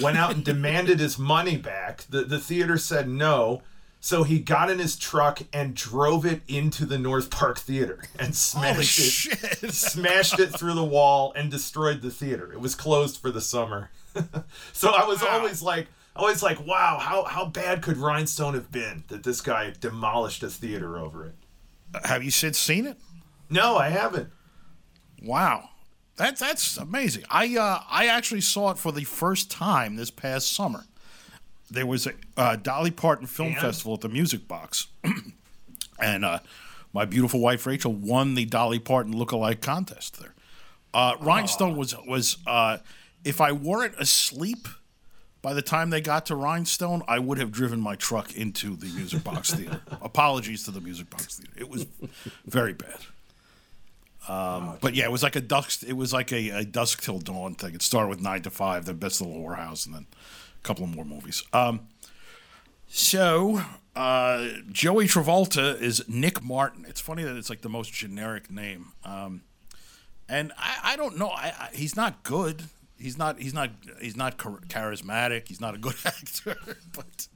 went 0.00 0.18
out 0.18 0.34
and 0.34 0.44
demanded 0.52 1.00
his 1.00 1.18
money 1.18 1.56
back. 1.56 2.04
The, 2.10 2.22
the 2.22 2.38
theater 2.38 2.76
said 2.76 3.08
no. 3.08 3.62
So 4.04 4.24
he 4.24 4.40
got 4.40 4.68
in 4.68 4.80
his 4.80 4.96
truck 4.96 5.42
and 5.52 5.76
drove 5.76 6.26
it 6.26 6.42
into 6.48 6.84
the 6.84 6.98
North 6.98 7.30
Park 7.30 7.60
Theater 7.60 8.02
and 8.18 8.28
Holy 8.28 8.32
smashed 8.34 8.98
it 8.98 9.02
shit! 9.12 9.72
smashed 9.72 10.40
it 10.40 10.48
through 10.48 10.74
the 10.74 10.82
wall 10.84 11.32
and 11.36 11.48
destroyed 11.52 12.02
the 12.02 12.10
theater. 12.10 12.52
It 12.52 12.58
was 12.60 12.74
closed 12.74 13.18
for 13.20 13.30
the 13.30 13.40
summer. 13.40 13.90
so 14.72 14.90
I 14.90 15.04
was 15.06 15.22
Wow. 15.22 15.28
always 15.38 15.62
like 15.62 15.86
always 16.16 16.42
like, 16.42 16.66
wow, 16.66 16.98
how 17.00 17.22
how 17.22 17.46
bad 17.46 17.80
could 17.80 17.96
Rhinestone 17.96 18.54
have 18.54 18.72
been 18.72 19.04
that 19.06 19.22
this 19.22 19.40
guy 19.40 19.72
demolished 19.80 20.42
a 20.42 20.50
theater 20.50 20.98
over 20.98 21.24
it? 21.24 21.34
Have 22.04 22.24
you 22.24 22.32
since 22.32 22.58
seen 22.58 22.86
it? 22.86 22.98
No, 23.48 23.76
I 23.76 23.88
haven't. 23.90 24.30
Wow, 25.22 25.68
that's 26.16 26.40
that's 26.40 26.76
amazing. 26.76 27.22
I 27.30 27.56
uh, 27.56 27.82
I 27.88 28.06
actually 28.08 28.40
saw 28.40 28.72
it 28.72 28.78
for 28.78 28.90
the 28.90 29.04
first 29.04 29.48
time 29.48 29.94
this 29.94 30.10
past 30.10 30.52
summer. 30.52 30.86
There 31.72 31.86
was 31.86 32.06
a 32.06 32.12
uh, 32.36 32.56
Dolly 32.56 32.90
Parton 32.90 33.26
Film? 33.26 33.54
Festival 33.54 33.94
at 33.94 34.00
the 34.00 34.08
Music 34.08 34.46
Box, 34.46 34.88
and 36.00 36.24
uh, 36.24 36.40
my 36.92 37.04
beautiful 37.04 37.40
wife 37.40 37.66
Rachel 37.66 37.92
won 37.92 38.34
the 38.34 38.44
Dolly 38.44 38.78
Parton 38.78 39.14
lookalike 39.14 39.60
contest 39.60 40.20
there. 40.20 40.34
Uh, 40.92 41.14
Rhinestone 41.20 41.76
was 41.76 41.94
was 42.06 42.36
uh, 42.46 42.78
if 43.24 43.40
I 43.40 43.52
weren't 43.52 43.94
asleep 43.98 44.68
by 45.40 45.54
the 45.54 45.62
time 45.62 45.90
they 45.90 46.00
got 46.00 46.26
to 46.26 46.36
Rhinestone, 46.36 47.02
I 47.08 47.18
would 47.18 47.38
have 47.38 47.50
driven 47.50 47.80
my 47.80 47.96
truck 47.96 48.34
into 48.36 48.76
the 48.76 48.86
Music 48.86 49.24
Box 49.24 49.52
Theater. 49.54 49.80
Apologies 50.00 50.64
to 50.64 50.70
the 50.70 50.80
Music 50.80 51.10
Box 51.10 51.38
Theater. 51.38 51.52
It 51.56 51.68
was 51.68 51.86
very 52.46 52.74
bad. 52.74 52.98
Um, 54.28 54.78
but 54.80 54.94
yeah, 54.94 55.04
it 55.04 55.10
was 55.10 55.24
like 55.24 55.34
a 55.34 55.40
dusk. 55.40 55.82
It 55.82 55.94
was 55.94 56.12
like 56.12 56.32
a, 56.32 56.50
a 56.50 56.64
dusk 56.64 57.02
till 57.02 57.18
dawn 57.18 57.54
thing. 57.54 57.74
It 57.74 57.82
started 57.82 58.08
with 58.08 58.20
nine 58.20 58.42
to 58.42 58.50
five, 58.50 58.84
then 58.84 58.96
Best 58.96 59.20
Little 59.20 59.42
Whorehouse, 59.42 59.84
and 59.84 59.94
then 59.96 60.06
a 60.62 60.66
couple 60.66 60.84
of 60.84 60.94
more 60.94 61.04
movies. 61.04 61.42
Um, 61.52 61.88
so 62.88 63.62
uh, 63.96 64.48
Joey 64.70 65.06
Travolta 65.06 65.80
is 65.80 66.06
Nick 66.08 66.42
Martin. 66.42 66.84
It's 66.88 67.00
funny 67.00 67.24
that 67.24 67.36
it's 67.36 67.50
like 67.50 67.62
the 67.62 67.68
most 67.68 67.92
generic 67.92 68.50
name. 68.50 68.92
Um, 69.04 69.42
and 70.28 70.52
I, 70.56 70.78
I 70.92 70.96
don't 70.96 71.18
know. 71.18 71.28
I, 71.28 71.52
I, 71.58 71.68
he's 71.74 71.96
not 71.96 72.22
good. 72.22 72.64
He's 72.98 73.18
not. 73.18 73.40
He's 73.40 73.52
not. 73.52 73.70
He's 74.00 74.16
not 74.16 74.38
charismatic. 74.38 75.48
He's 75.48 75.60
not 75.60 75.74
a 75.74 75.78
good 75.78 75.96
actor. 76.04 76.56
But 76.94 77.26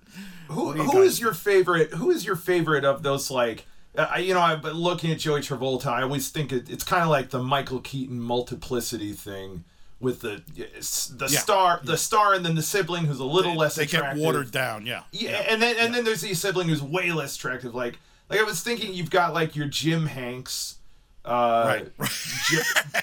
Who 0.48 0.76
you 0.76 0.82
who 0.84 0.92
guys 0.92 1.12
is 1.12 1.20
your 1.20 1.34
favorite? 1.34 1.92
Who 1.94 2.10
is 2.10 2.24
your 2.24 2.36
favorite 2.36 2.84
of 2.84 3.02
those 3.02 3.30
like? 3.30 3.66
Uh, 3.96 4.18
you 4.18 4.34
know, 4.34 4.40
I've 4.40 4.62
been 4.62 4.74
looking 4.74 5.10
at 5.10 5.18
Joey 5.18 5.40
Travolta. 5.40 5.86
I 5.86 6.02
always 6.02 6.28
think 6.28 6.52
it, 6.52 6.68
it's 6.68 6.84
kind 6.84 7.02
of 7.02 7.08
like 7.08 7.30
the 7.30 7.42
Michael 7.42 7.80
Keaton 7.80 8.20
multiplicity 8.20 9.12
thing 9.14 9.64
with 10.00 10.20
the 10.20 10.42
the 10.54 11.26
Yeah. 11.30 11.38
star, 11.40 11.80
the 11.82 11.96
star, 11.96 12.34
and 12.34 12.44
then 12.44 12.54
the 12.54 12.62
sibling 12.62 13.04
who's 13.06 13.18
a 13.18 13.24
little 13.24 13.52
they, 13.52 13.58
less 13.58 13.74
they 13.76 13.86
get 13.86 14.16
watered 14.16 14.50
down. 14.50 14.84
Yeah. 14.86 15.02
Yeah, 15.12 15.44
and 15.48 15.60
then 15.62 15.76
and 15.78 15.94
then 15.94 16.04
there's 16.04 16.20
the 16.20 16.34
sibling 16.34 16.68
who's 16.68 16.82
way 16.82 17.12
less 17.12 17.36
attractive. 17.36 17.74
Like 17.74 17.98
like 18.28 18.40
I 18.40 18.42
was 18.42 18.60
thinking, 18.62 18.92
you've 18.92 19.10
got 19.10 19.32
like 19.34 19.56
your 19.56 19.66
Jim 19.68 20.06
Hanks, 20.06 20.76
uh, 21.24 21.64
Right. 21.66 22.08
Ji- 22.48 22.58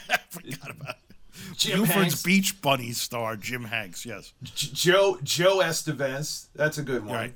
I 0.09 0.17
forgot 0.29 0.69
about 0.69 0.89
it. 0.89 1.57
Jim 1.57 1.79
Buford's 1.79 1.93
Hanks, 1.95 2.21
Beach 2.23 2.61
Bunny 2.61 2.91
star 2.91 3.35
Jim 3.37 3.65
Hanks. 3.65 4.05
Yes. 4.05 4.33
J- 4.43 4.69
Joe 4.73 5.17
Joe 5.23 5.57
Estevez. 5.59 6.47
That's 6.55 6.77
a 6.77 6.83
good 6.83 7.05
one. 7.05 7.15
Right. 7.15 7.33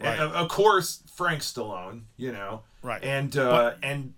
And, 0.00 0.08
Right. 0.08 0.18
of- 0.18 0.32
of 0.32 0.48
course, 0.48 1.02
Frank 1.14 1.40
Stallone. 1.42 2.02
You 2.16 2.32
know. 2.32 2.62
Right. 2.82 3.02
And 3.04 3.36
uh, 3.36 3.74
and 3.82 4.14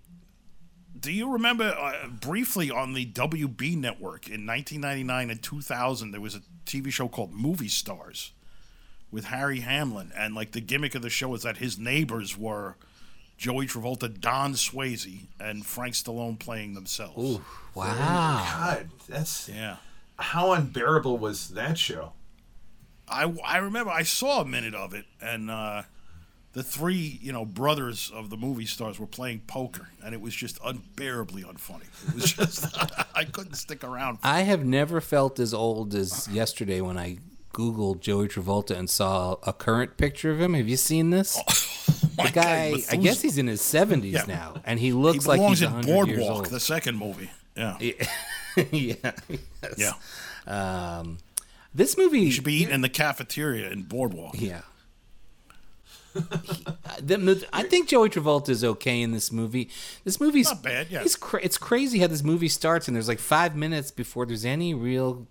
Do 0.99 1.11
you 1.11 1.31
remember 1.31 1.65
uh, 1.65 2.07
briefly 2.07 2.69
on 2.71 2.93
the 2.93 3.05
WB 3.05 3.77
network 3.77 4.27
in 4.27 4.45
1999 4.45 5.29
and 5.29 5.41
2000 5.41 6.11
there 6.11 6.19
was 6.21 6.35
a 6.35 6.41
TV 6.65 6.91
show 6.91 7.07
called 7.07 7.31
Movie 7.31 7.67
Stars 7.69 8.31
with 9.11 9.25
Harry 9.25 9.61
Hamlin 9.61 10.11
and 10.15 10.35
like 10.35 10.51
the 10.51 10.61
gimmick 10.61 10.95
of 10.95 11.01
the 11.01 11.09
show 11.09 11.33
is 11.35 11.43
that 11.43 11.57
his 11.57 11.77
neighbors 11.77 12.37
were 12.37 12.75
Joey 13.37 13.67
Travolta, 13.67 14.19
Don 14.19 14.53
Swayze, 14.53 15.27
and 15.39 15.65
Frank 15.65 15.93
Stallone 15.93 16.37
playing 16.37 16.73
themselves. 16.73 17.17
Ooh, 17.37 17.41
wow. 17.73 17.93
God, 17.95 18.89
that's 19.07 19.47
Yeah. 19.47 19.77
how 20.17 20.51
unbearable 20.51 21.17
was 21.17 21.49
that 21.51 21.77
show. 21.77 22.11
I, 23.07 23.33
I 23.45 23.57
remember 23.57 23.89
I 23.91 24.03
saw 24.03 24.41
a 24.41 24.45
minute 24.45 24.75
of 24.75 24.93
it 24.93 25.05
and 25.21 25.49
uh, 25.49 25.83
the 26.53 26.63
three 26.63 27.19
you 27.21 27.31
know 27.31 27.45
brothers 27.45 28.11
of 28.13 28.29
the 28.29 28.37
movie 28.37 28.65
stars 28.65 28.99
were 28.99 29.05
playing 29.07 29.41
poker 29.47 29.89
and 30.03 30.13
it 30.15 30.21
was 30.21 30.35
just 30.35 30.59
unbearably 30.65 31.43
unfunny. 31.43 31.85
It 32.07 32.15
was 32.15 32.33
just 32.33 32.65
I 33.15 33.25
couldn't 33.25 33.53
stick 33.55 33.83
around. 33.83 34.19
I 34.23 34.41
have 34.41 34.65
never 34.65 34.99
felt 35.01 35.39
as 35.39 35.53
old 35.53 35.93
as 35.95 36.27
yesterday 36.29 36.81
when 36.81 36.97
I 36.97 37.17
Googled 37.53 37.99
Joey 38.01 38.27
Travolta 38.27 38.75
and 38.77 38.89
saw 38.89 39.35
a 39.43 39.51
current 39.53 39.97
picture 39.97 40.31
of 40.31 40.39
him. 40.39 40.53
Have 40.53 40.67
you 40.69 40.77
seen 40.77 41.09
this? 41.09 41.37
My 42.17 42.25
the 42.25 42.31
guy, 42.31 42.71
God, 42.71 42.81
I 42.91 42.95
guess 42.97 43.21
he's 43.21 43.37
in 43.37 43.47
his 43.47 43.61
70s 43.61 44.11
Yeah. 44.11 44.25
now, 44.27 44.55
and 44.65 44.79
he 44.79 44.87
He 44.87 44.93
looks 44.93 45.25
like 45.25 45.37
belongs 45.39 45.59
he's 45.59 45.67
in 45.67 45.73
100 45.73 46.07
years 46.07 46.19
Boardwalk, 46.19 46.37
old. 46.43 46.45
the 46.47 46.59
second 46.59 46.97
movie. 46.97 47.29
Yeah. 47.55 47.77
yeah. 48.71 49.11
Yeah. 49.77 49.93
Um, 50.47 51.17
this 51.73 51.97
movie 51.97 52.21
You 52.21 52.31
should 52.31 52.43
be 52.43 52.53
eating 52.55 52.73
in 52.73 52.81
the 52.81 52.89
cafeteria 52.89 53.69
in 53.71 53.83
Boardwalk. 53.83 54.35
Yeah. 54.39 54.61
The- 56.13 57.47
I 57.53 57.63
think 57.63 57.87
Joey 57.89 58.09
Travolta 58.09 58.49
is 58.49 58.63
okay 58.63 59.01
in 59.01 59.11
this 59.11 59.31
movie. 59.31 59.69
This 60.03 60.19
movie's 60.19 60.49
Not 60.49 60.63
bad, 60.63 60.87
yeah. 60.89 61.01
It's, 61.01 61.15
cra- 61.15 61.41
it's 61.43 61.57
crazy 61.57 61.99
how 61.99 62.07
this 62.07 62.23
movie 62.23 62.49
starts, 62.49 62.87
and 62.87 62.95
there's 62.95 63.07
like 63.07 63.19
five 63.19 63.55
minutes 63.55 63.91
before 63.91 64.25
there's 64.25 64.45
any 64.45 64.73
real 64.73 65.27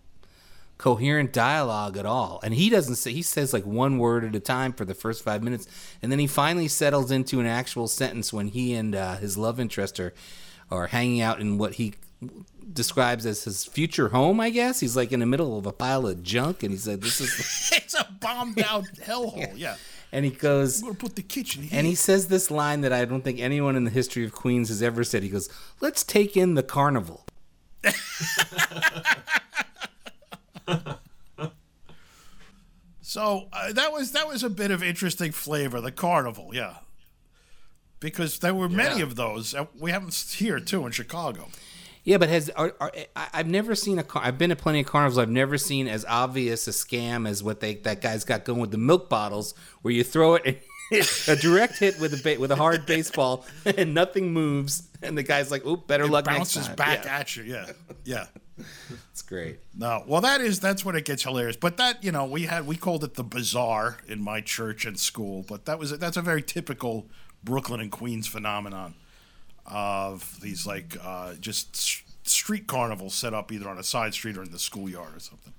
coherent 0.78 1.32
dialogue 1.32 1.96
at 1.96 2.06
all. 2.06 2.40
And 2.42 2.54
he 2.54 2.70
doesn't 2.70 2.94
say. 2.96 3.12
He 3.12 3.22
says 3.22 3.52
like 3.52 3.66
one 3.66 3.98
word 3.98 4.24
at 4.24 4.34
a 4.34 4.40
time 4.40 4.72
for 4.72 4.84
the 4.84 4.94
first 4.94 5.22
five 5.24 5.42
minutes, 5.42 5.66
and 6.02 6.10
then 6.10 6.18
he 6.18 6.26
finally 6.26 6.68
settles 6.68 7.10
into 7.10 7.40
an 7.40 7.46
actual 7.46 7.88
sentence 7.88 8.32
when 8.32 8.48
he 8.48 8.74
and 8.74 8.94
uh, 8.94 9.16
his 9.16 9.36
love 9.36 9.60
interest 9.60 9.98
are 10.00 10.14
are 10.70 10.86
hanging 10.88 11.20
out 11.20 11.40
in 11.40 11.58
what 11.58 11.74
he 11.74 11.94
describes 12.72 13.24
as 13.26 13.44
his 13.44 13.64
future 13.64 14.10
home. 14.10 14.38
I 14.40 14.50
guess 14.50 14.80
he's 14.80 14.96
like 14.96 15.12
in 15.12 15.20
the 15.20 15.26
middle 15.26 15.58
of 15.58 15.66
a 15.66 15.72
pile 15.72 16.06
of 16.06 16.22
junk, 16.22 16.62
and 16.62 16.70
he 16.72 16.78
said, 16.78 17.02
"This 17.02 17.20
is." 17.20 17.72
it's 17.76 17.94
a 17.94 18.06
bombed 18.20 18.60
out 18.60 18.84
hellhole. 19.00 19.52
Yeah. 19.56 19.76
And 20.12 20.24
he 20.24 20.30
goes, 20.30 20.80
I'm 20.80 20.88
gonna 20.88 20.98
put 20.98 21.16
the 21.16 21.22
kitchen 21.22 21.62
here. 21.64 21.70
and 21.78 21.86
he 21.86 21.94
says 21.94 22.28
this 22.28 22.50
line 22.50 22.80
that 22.82 22.92
I 22.92 23.04
don't 23.04 23.22
think 23.22 23.38
anyone 23.40 23.76
in 23.76 23.84
the 23.84 23.90
history 23.90 24.24
of 24.24 24.32
Queens 24.32 24.68
has 24.68 24.82
ever 24.82 25.04
said. 25.04 25.22
He 25.22 25.28
goes, 25.28 25.48
"Let's 25.80 26.02
take 26.04 26.36
in 26.36 26.54
the 26.54 26.62
carnival." 26.62 27.24
So 33.00 33.48
uh, 33.52 33.72
that 33.72 33.92
was 33.92 34.12
that 34.12 34.28
was 34.28 34.42
a 34.42 34.50
bit 34.50 34.70
of 34.70 34.82
interesting 34.82 35.32
flavor, 35.32 35.80
the 35.80 35.90
carnival, 35.92 36.50
yeah, 36.52 36.76
because 38.00 38.38
there 38.40 38.54
were 38.54 38.68
many 38.68 38.98
Yeah. 38.98 39.04
of 39.04 39.16
those. 39.16 39.54
We 39.78 39.90
have 39.92 40.02
them 40.02 40.12
here 40.36 40.60
too 40.60 40.84
in 40.84 40.92
Chicago. 40.92 41.48
Yeah, 42.08 42.16
but 42.16 42.30
has 42.30 42.48
are, 42.48 42.72
are, 42.80 42.90
I, 43.14 43.28
I've 43.34 43.48
never 43.48 43.74
seen 43.74 43.98
a 43.98 44.02
car. 44.02 44.22
I've 44.24 44.38
been 44.38 44.48
to 44.48 44.56
plenty 44.56 44.80
of 44.80 44.86
carnivals. 44.86 45.18
I've 45.18 45.28
never 45.28 45.58
seen 45.58 45.86
as 45.86 46.06
obvious 46.06 46.66
a 46.66 46.70
scam 46.70 47.28
as 47.28 47.42
what 47.42 47.60
they 47.60 47.74
that 47.74 48.00
guy's 48.00 48.24
got 48.24 48.46
going 48.46 48.60
with 48.60 48.70
the 48.70 48.78
milk 48.78 49.10
bottles, 49.10 49.52
where 49.82 49.92
you 49.92 50.02
throw 50.02 50.36
it. 50.36 50.42
And 50.46 50.56
a 51.28 51.36
direct 51.36 51.76
hit 51.76 52.00
with 52.00 52.14
a 52.14 52.22
ba- 52.22 52.40
with 52.40 52.50
a 52.50 52.56
hard 52.56 52.86
baseball 52.86 53.44
and 53.66 53.92
nothing 53.92 54.32
moves 54.32 54.88
and 55.02 55.18
the 55.18 55.22
guy's 55.22 55.50
like, 55.50 55.66
"Oop, 55.66 55.86
better 55.86 56.06
luck 56.06 56.24
next 56.24 56.38
Bounces 56.38 56.66
time." 56.68 56.76
back 56.76 57.04
Yeah, 57.04 57.18
at 57.18 57.36
you, 57.36 57.42
yeah, 57.42 57.72
yeah. 58.04 58.24
it's 59.10 59.20
great. 59.20 59.58
No, 59.76 60.02
well, 60.06 60.22
that 60.22 60.40
is 60.40 60.60
that's 60.60 60.86
when 60.86 60.96
it 60.96 61.04
gets 61.04 61.24
hilarious. 61.24 61.56
But 61.56 61.76
that 61.76 62.02
you 62.02 62.10
know, 62.10 62.24
we 62.24 62.44
had 62.44 62.66
we 62.66 62.76
called 62.76 63.04
it 63.04 63.16
the 63.16 63.22
bazaar 63.24 63.98
in 64.08 64.22
my 64.22 64.40
church 64.40 64.86
and 64.86 64.98
school. 64.98 65.44
But 65.46 65.66
that 65.66 65.78
was 65.78 65.90
that's 65.98 66.16
a 66.16 66.22
very 66.22 66.40
typical 66.40 67.10
Brooklyn 67.44 67.82
and 67.82 67.92
Queens 67.92 68.26
phenomenon 68.26 68.94
of 69.70 70.40
these 70.40 70.66
like 70.66 70.96
uh, 71.02 71.34
just 71.34 71.76
street 72.26 72.66
carnivals 72.66 73.14
set 73.14 73.32
up 73.34 73.50
either 73.52 73.68
on 73.68 73.78
a 73.78 73.82
side 73.82 74.14
street 74.14 74.36
or 74.36 74.42
in 74.42 74.50
the 74.52 74.58
schoolyard 74.58 75.16
or 75.16 75.20
something. 75.20 75.52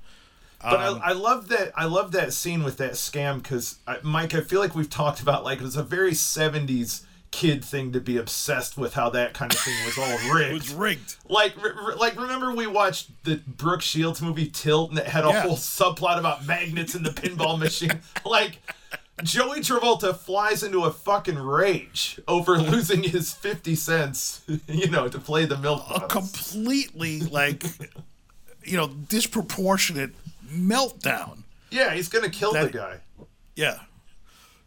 But 0.61 0.73
Um, 0.81 1.01
I, 1.03 1.09
I 1.09 1.13
love 1.13 1.47
that. 1.49 1.71
I 1.75 1.85
love 1.85 2.11
that 2.11 2.33
scene 2.33 2.63
with 2.63 2.77
that 2.77 2.93
scam 2.93 3.41
because 3.41 3.77
Mike, 4.03 4.33
I 4.35 4.41
feel 4.41 4.59
like 4.59 4.75
we've 4.75 4.89
talked 4.89 5.21
about 5.21 5.43
like 5.43 5.59
it 5.59 5.63
was 5.63 5.77
a 5.77 5.83
very 5.83 6.11
'70s 6.11 7.03
kid 7.31 7.63
thing 7.63 7.91
to 7.93 7.99
be 8.01 8.17
obsessed 8.17 8.75
with 8.77 8.95
how 8.95 9.07
that 9.11 9.33
kind 9.35 9.53
of 9.53 9.59
thing 9.59 9.75
was 9.85 9.97
all 9.97 10.33
rigged. 10.33 10.49
It 10.51 10.53
was 10.53 10.73
rigged. 10.73 11.15
like, 11.29 11.55
re- 11.63 11.93
like 11.95 12.19
remember 12.19 12.51
we 12.53 12.65
watched 12.67 13.11
the 13.23 13.35
Brooke 13.47 13.81
Shields 13.83 14.19
movie 14.21 14.47
Tilt, 14.47 14.89
and 14.89 14.99
it 14.99 15.05
had 15.07 15.23
a 15.23 15.27
Yeah. 15.29 15.41
whole 15.43 15.55
subplot 15.55 16.17
about 16.17 16.45
magnets 16.47 16.95
in 16.95 17.03
the 17.03 17.11
pinball 17.11 17.57
machine. 17.59 18.01
Like, 18.25 18.57
Joey 19.23 19.59
Travolta 19.59 20.15
flies 20.15 20.63
into 20.63 20.83
a 20.83 20.91
fucking 20.91 21.37
rage 21.37 22.19
over 22.27 22.57
losing 22.71 23.03
his 23.03 23.33
fifty 23.33 23.75
cents, 23.75 24.41
you 24.67 24.89
know, 24.89 25.07
to 25.07 25.19
play 25.19 25.45
the 25.45 25.57
milk. 25.57 25.83
a 25.89 25.99
bottles. 25.99 26.11
completely 26.11 27.19
like 27.21 27.63
you 28.63 28.77
know 28.77 28.87
disproportionate 28.87 30.11
meltdown. 30.47 31.43
yeah, 31.71 31.93
he's 31.93 32.09
gonna 32.09 32.29
kill 32.29 32.53
That- 32.53 32.71
the 32.71 32.77
guy. 32.77 32.99
Yeah. 33.55 33.79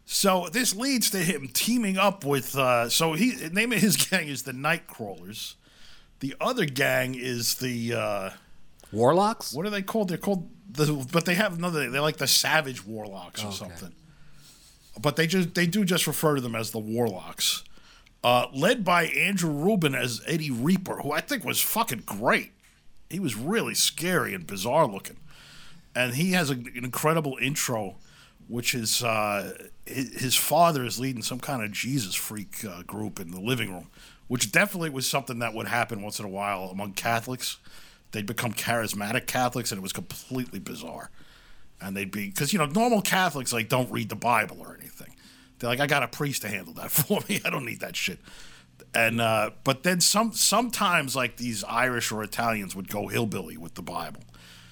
So 0.05 0.49
this 0.51 0.75
leads 0.75 1.09
to 1.11 1.17
him 1.19 1.47
teaming 1.53 1.97
up 1.97 2.25
with. 2.25 2.55
Uh, 2.57 2.89
so 2.89 3.13
he 3.13 3.31
the 3.31 3.49
name 3.49 3.71
of 3.71 3.79
his 3.79 3.95
gang 4.09 4.27
is 4.27 4.43
the 4.43 4.51
Nightcrawlers. 4.51 5.55
The 6.19 6.35
other 6.39 6.65
gang 6.65 7.15
is 7.15 7.55
the 7.55 7.93
uh, 7.93 8.29
Warlocks? 8.91 9.53
what 9.53 9.65
are 9.65 9.69
they 9.69 9.81
called? 9.81 10.09
They're 10.09 10.17
called 10.17 10.49
the, 10.69 11.07
but 11.11 11.25
they 11.25 11.35
have 11.35 11.57
another. 11.57 11.89
They're 11.89 12.01
like 12.01 12.17
the 12.17 12.27
Savage 12.27 12.85
Warlocks 12.85 13.43
or 13.43 13.47
Okay. 13.47 13.55
something. 13.55 13.93
But 15.01 15.15
they 15.15 15.27
just 15.27 15.55
they 15.55 15.65
do 15.65 15.83
just 15.83 16.07
refer 16.07 16.35
to 16.35 16.41
them 16.41 16.55
as 16.55 16.71
the 16.71 16.79
Warlocks. 16.79 17.63
Uh, 18.23 18.47
led 18.53 18.85
by 18.85 19.05
Andrew 19.07 19.51
Rubin 19.51 19.93
as 19.93 20.21
Eddie 20.25 20.51
Reaper, 20.51 21.01
who 21.01 21.11
I 21.11 21.19
think 21.19 21.43
was 21.43 21.59
fucking 21.59 22.03
great. 22.05 22.51
He 23.09 23.19
was 23.19 23.35
really 23.35 23.75
scary 23.75 24.33
and 24.33 24.47
bizarre 24.47 24.87
looking, 24.87 25.17
and 25.93 26.13
he 26.13 26.31
has 26.31 26.49
a, 26.49 26.53
an 26.53 26.71
incredible 26.83 27.37
intro, 27.41 27.95
which 28.47 28.73
is 28.73 29.03
uh, 29.03 29.53
his, 29.85 30.35
father 30.35 30.85
is 30.85 30.99
leading 30.99 31.21
some 31.21 31.39
kind 31.39 31.63
of 31.63 31.71
Jesus 31.71 32.15
freak 32.15 32.63
uh, 32.63 32.83
group 32.83 33.19
in 33.19 33.31
the 33.31 33.41
living 33.41 33.71
room, 33.73 33.87
which 34.27 34.51
definitely 34.51 34.89
was 34.89 35.09
something 35.09 35.39
that 35.39 35.53
would 35.53 35.67
happen 35.67 36.01
once 36.01 36.19
in 36.19 36.25
a 36.25 36.29
while 36.29 36.69
among 36.71 36.93
Catholics. 36.93 37.57
They'd 38.11 38.25
become 38.25 38.53
charismatic 38.53 39.27
Catholics, 39.27 39.71
and 39.71 39.79
it 39.79 39.83
was 39.83 39.93
completely 39.93 40.59
bizarre. 40.59 41.09
And 41.83 41.97
they'd 41.97 42.11
be 42.11 42.29
because 42.29 42.53
you 42.53 42.59
know 42.59 42.65
normal 42.65 43.01
Catholics 43.01 43.51
like 43.51 43.69
don't 43.69 43.91
read 43.91 44.09
the 44.09 44.15
Bible 44.15 44.57
or 44.59 44.77
anything. 44.79 45.15
They're 45.59 45.69
like, 45.69 45.79
I 45.79 45.87
got 45.87 46.03
a 46.03 46.07
priest 46.07 46.43
to 46.43 46.49
handle 46.49 46.73
that 46.75 46.91
for 46.91 47.19
me. 47.27 47.41
I 47.43 47.49
don't 47.49 47.65
need 47.65 47.81
that 47.81 47.95
shit. 47.95 48.19
And 48.95 49.21
uh, 49.21 49.51
but 49.63 49.83
then 49.83 50.01
some 50.01 50.33
sometimes 50.33 51.15
like 51.15 51.37
these 51.37 51.63
Irish 51.63 52.11
or 52.11 52.23
Italians 52.23 52.75
would 52.75 52.87
go 52.87 53.07
hillbilly 53.07 53.57
with 53.57 53.75
the 53.75 53.81
Bible. 53.81 54.21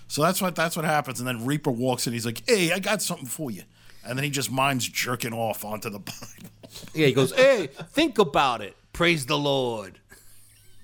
So 0.07 0.21
that's 0.21 0.41
what 0.41 0.55
that's 0.55 0.75
what 0.75 0.85
happens. 0.85 1.19
And 1.19 1.27
then 1.27 1.45
Reaper 1.45 1.71
walks 1.71 2.07
in. 2.07 2.13
He's 2.13 2.25
like, 2.25 2.43
Hey, 2.47 2.71
I 2.71 2.79
got 2.79 3.01
something 3.01 3.27
for 3.27 3.51
you. 3.51 3.63
And 4.03 4.17
then 4.17 4.23
he 4.23 4.29
just 4.29 4.51
minds 4.51 4.87
jerking 4.87 5.33
off 5.33 5.63
onto 5.63 5.89
the 5.89 5.99
Bible. 5.99 6.49
Yeah, 6.93 7.07
he 7.07 7.13
goes, 7.13 7.33
"Hey, 7.33 7.67
think 7.67 8.17
about 8.17 8.61
it. 8.61 8.75
Praise 8.93 9.25
the 9.25 9.37
Lord." 9.37 9.99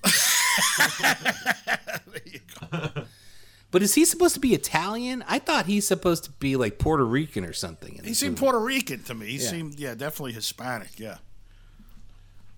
But 3.70 3.82
is 3.82 3.94
he 3.94 4.04
supposed 4.06 4.34
to 4.34 4.40
be 4.40 4.54
Italian? 4.54 5.22
I 5.28 5.38
thought 5.38 5.66
he's 5.66 5.86
supposed 5.86 6.24
to 6.24 6.30
be 6.32 6.56
like 6.56 6.78
Puerto 6.78 7.04
Rican 7.04 7.44
or 7.44 7.52
something. 7.52 8.00
He 8.02 8.14
seemed 8.14 8.32
movie. 8.32 8.40
Puerto 8.40 8.60
Rican 8.60 9.02
to 9.04 9.14
me. 9.14 9.26
He 9.26 9.36
Yeah. 9.36 9.50
seemed 9.50 9.78
yeah, 9.78 9.94
definitely 9.94 10.32
Hispanic. 10.32 10.98
Yeah. 10.98 11.18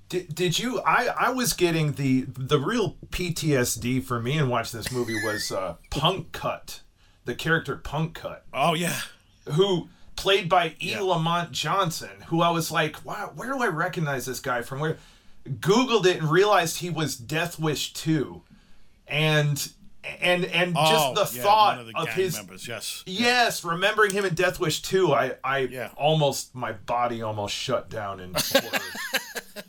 Did, 0.09 0.35
did 0.35 0.59
you? 0.59 0.81
I, 0.81 1.07
I 1.19 1.31
was 1.31 1.53
getting 1.53 1.93
the 1.93 2.23
the 2.29 2.59
real 2.59 2.97
PTSD 3.11 4.03
for 4.03 4.21
me 4.21 4.39
in 4.39 4.49
watching 4.49 4.79
this 4.81 4.91
movie 4.91 5.23
was 5.25 5.53
uh, 5.53 5.77
Punk 5.91 6.33
Cut, 6.33 6.81
the 7.27 7.35
character 7.35 7.77
Punk 7.77 8.15
Cut, 8.15 8.45
Oh 8.53 8.75
yeah. 8.75 8.99
who 9.53 9.89
played 10.17 10.49
by 10.49 10.75
E. 10.81 10.99
Lamont 10.99 11.53
Johnson, 11.53 12.11
who 12.27 12.41
I 12.43 12.51
was 12.51 12.71
like, 12.73 13.05
wow, 13.05 13.33
where 13.37 13.53
do 13.53 13.63
I 13.63 13.69
recognize 13.69 14.27
this 14.27 14.41
guy 14.41 14.63
from? 14.63 14.81
Where? 14.81 14.99
Googled 15.49 16.05
it 16.07 16.19
and 16.21 16.31
realized 16.31 16.79
he 16.79 16.91
was 16.91 17.17
Death 17.17 17.59
Wish 17.59 17.93
two, 17.93 18.43
and 19.07 19.73
and 20.21 20.45
and 20.47 20.75
Oh, 20.79 21.15
just 21.15 21.33
the 21.33 21.37
yeah, 21.39 21.43
thought 21.45 21.75
of, 21.75 21.81
of, 21.81 21.87
the 21.87 21.93
gang 22.07 22.15
his 22.15 22.37
members. 22.37 22.67
Yes. 22.67 23.03
Yes, 23.07 23.65
remembering 23.65 24.13
him 24.13 24.25
in 24.25 24.35
Death 24.35 24.59
Wish 24.61 24.83
2, 24.83 25.13
I, 25.13 25.33
I 25.45 25.59
Yeah. 25.61 25.91
almost, 25.97 26.55
my 26.55 26.73
body 26.73 27.21
almost 27.23 27.55
shut 27.55 27.91
down 27.91 28.21
in. 28.21 28.35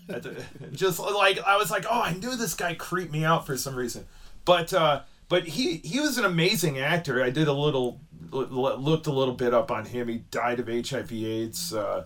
The- 0.08 0.44
Just 0.74 1.00
like, 1.00 1.39
I 1.44 1.58
was 1.58 1.72
like, 1.72 1.86
oh, 1.89 2.02
I 2.02 2.13
knew 2.13 2.36
this 2.36 2.54
guy 2.54 2.74
creeped 2.74 3.12
me 3.12 3.24
out 3.24 3.46
for 3.46 3.58
some 3.58 3.76
reason. 3.76 4.06
But, 4.46 4.74
uh, 4.74 5.02
but 5.30 5.48
he, 5.48 5.78
he 5.78 6.00
was 6.00 6.17
an 6.17 6.26
amazing 6.26 6.80
actor. 6.80 7.24
I 7.24 7.30
did 7.30 7.48
a 7.48 7.54
little, 7.54 8.00
l- 8.34 8.78
looked 8.78 9.08
a 9.08 9.12
little 9.12 9.34
bit 9.34 9.54
up 9.54 9.72
on 9.72 9.86
him. 9.86 10.08
He 10.08 10.17
died 10.32 10.60
of 10.60 10.67
HIV 10.67 11.12
AIDS, 11.12 11.74
uh, 11.74 12.06